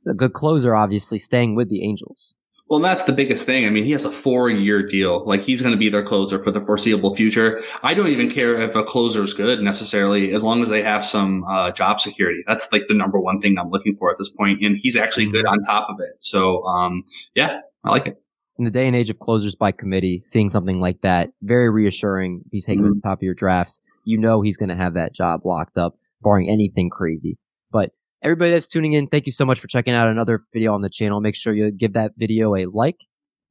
a 0.06 0.14
good 0.14 0.34
closer, 0.34 0.76
obviously, 0.76 1.20
staying 1.20 1.56
with 1.56 1.70
the 1.70 1.86
Angels. 1.86 2.34
Well, 2.70 2.82
that's 2.82 3.04
the 3.04 3.14
biggest 3.14 3.46
thing. 3.46 3.66
I 3.66 3.70
mean, 3.70 3.86
he 3.86 3.94
has 3.94 4.04
a 4.04 4.12
four 4.12 4.50
year 4.50 4.86
deal. 4.86 5.26
Like 5.26 5.42
he's 5.42 5.62
going 5.62 5.74
to 5.74 5.78
be 5.78 5.88
their 5.88 6.04
closer 6.04 6.38
for 6.38 6.52
the 6.52 6.60
foreseeable 6.60 7.16
future. 7.16 7.62
I 7.82 7.94
don't 7.94 8.10
even 8.10 8.30
care 8.30 8.60
if 8.60 8.76
a 8.76 8.84
closer 8.84 9.24
is 9.24 9.34
good 9.34 9.62
necessarily, 9.62 10.34
as 10.34 10.44
long 10.44 10.62
as 10.62 10.68
they 10.68 10.84
have 10.84 11.06
some 11.06 11.46
uh, 11.46 11.72
job 11.72 12.02
security. 12.02 12.44
That's 12.46 12.74
like 12.74 12.88
the 12.88 12.94
number 12.94 13.22
one 13.22 13.40
thing 13.40 13.58
I'm 13.58 13.70
looking 13.70 13.96
for 13.96 14.12
at 14.12 14.18
this 14.18 14.30
point, 14.30 14.62
and 14.62 14.76
he's 14.78 14.98
actually 14.98 15.28
good 15.28 15.46
on 15.46 15.62
top 15.62 15.88
of 15.90 15.96
it. 16.00 16.16
So, 16.20 16.64
um, 16.66 17.06
yeah, 17.36 17.62
I 17.86 17.92
like 17.92 18.08
it. 18.08 18.23
In 18.58 18.66
the 18.66 18.72
day 18.72 18.86
and 18.86 18.96
age 18.96 19.10
of 19.10 19.20
closers 19.20 19.56
by 19.56 19.72
committee, 19.72 20.22
seeing 20.24 20.50
something 20.50 20.80
like 20.80 21.02
that, 21.02 21.32
very 21.42 21.70
reassuring. 21.70 22.44
If 22.46 22.54
you 22.54 22.62
take 22.62 22.78
him 22.78 22.84
mm-hmm. 22.84 22.92
at 22.92 22.96
the 23.02 23.02
top 23.02 23.20
of 23.20 23.24
your 23.24 23.34
drafts, 23.34 23.82
you 24.06 24.18
know 24.18 24.42
he's 24.42 24.58
going 24.58 24.70
to 24.70 24.76
have 24.76 24.94
that 24.94 25.14
job 25.14 25.42
locked 25.46 25.78
up, 25.78 25.98
barring 26.22 26.50
anything 26.50 26.90
crazy. 26.90 27.40
But 27.72 27.92
everybody 28.22 28.52
that's 28.52 28.68
tuning 28.68 28.94
in, 28.94 29.08
thank 29.08 29.26
you 29.26 29.32
so 29.32 29.46
much 29.46 29.60
for 29.60 29.68
checking 29.68 29.94
out 29.94 30.08
another 30.08 30.44
video 30.54 30.74
on 30.74 30.82
the 30.82 30.90
channel. 30.90 31.20
Make 31.20 31.36
sure 31.36 31.54
you 31.54 31.72
give 31.72 31.94
that 31.94 32.12
video 32.16 32.56
a 32.56 32.66
like. 32.66 32.98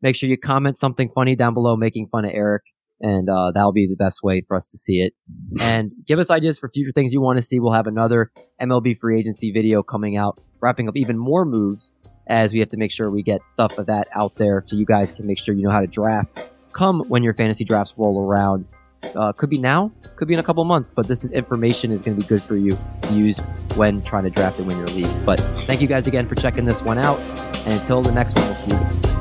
Make 0.02 0.16
sure 0.16 0.28
you 0.28 0.38
comment 0.38 0.76
something 0.76 1.08
funny 1.08 1.34
down 1.34 1.54
below 1.54 1.76
making 1.76 2.08
fun 2.08 2.24
of 2.24 2.32
Eric. 2.32 2.62
And 3.00 3.28
uh, 3.28 3.50
that'll 3.52 3.72
be 3.72 3.88
the 3.88 3.96
best 3.96 4.22
way 4.22 4.42
for 4.46 4.56
us 4.56 4.68
to 4.68 4.78
see 4.78 5.00
it. 5.00 5.14
And 5.60 5.90
give 6.06 6.20
us 6.20 6.30
ideas 6.30 6.58
for 6.58 6.68
future 6.68 6.92
things 6.92 7.12
you 7.12 7.20
want 7.20 7.36
to 7.36 7.42
see. 7.42 7.58
We'll 7.58 7.72
have 7.72 7.88
another 7.88 8.30
MLB 8.60 8.96
free 8.98 9.18
agency 9.18 9.50
video 9.50 9.82
coming 9.82 10.16
out, 10.16 10.38
wrapping 10.60 10.88
up 10.88 10.96
even 10.96 11.18
more 11.18 11.44
moves 11.44 11.90
as 12.26 12.52
we 12.52 12.60
have 12.60 12.70
to 12.70 12.76
make 12.76 12.90
sure 12.90 13.10
we 13.10 13.22
get 13.22 13.48
stuff 13.48 13.78
of 13.78 13.86
that 13.86 14.08
out 14.14 14.36
there 14.36 14.64
so 14.66 14.76
you 14.76 14.86
guys 14.86 15.12
can 15.12 15.26
make 15.26 15.38
sure 15.38 15.54
you 15.54 15.62
know 15.62 15.70
how 15.70 15.80
to 15.80 15.86
draft 15.86 16.38
come 16.72 17.00
when 17.08 17.22
your 17.22 17.34
fantasy 17.34 17.64
drafts 17.64 17.94
roll 17.96 18.20
around. 18.24 18.66
Uh, 19.16 19.32
could 19.32 19.50
be 19.50 19.58
now, 19.58 19.90
could 20.16 20.28
be 20.28 20.34
in 20.34 20.40
a 20.40 20.44
couple 20.44 20.64
months, 20.64 20.92
but 20.92 21.08
this 21.08 21.24
is 21.24 21.32
information 21.32 21.90
is 21.90 22.02
going 22.02 22.16
to 22.16 22.22
be 22.22 22.28
good 22.28 22.40
for 22.40 22.56
you 22.56 22.70
to 23.02 23.12
use 23.12 23.38
when 23.74 24.00
trying 24.00 24.22
to 24.22 24.30
draft 24.30 24.58
and 24.58 24.68
win 24.68 24.78
your 24.78 24.86
leagues. 24.88 25.20
But 25.22 25.40
thank 25.66 25.80
you 25.80 25.88
guys 25.88 26.06
again 26.06 26.28
for 26.28 26.36
checking 26.36 26.64
this 26.64 26.82
one 26.82 26.98
out. 26.98 27.18
And 27.66 27.72
until 27.80 28.00
the 28.00 28.12
next 28.12 28.36
one, 28.36 28.46
we'll 28.46 28.54
see 28.54 28.70
you. 28.70 29.11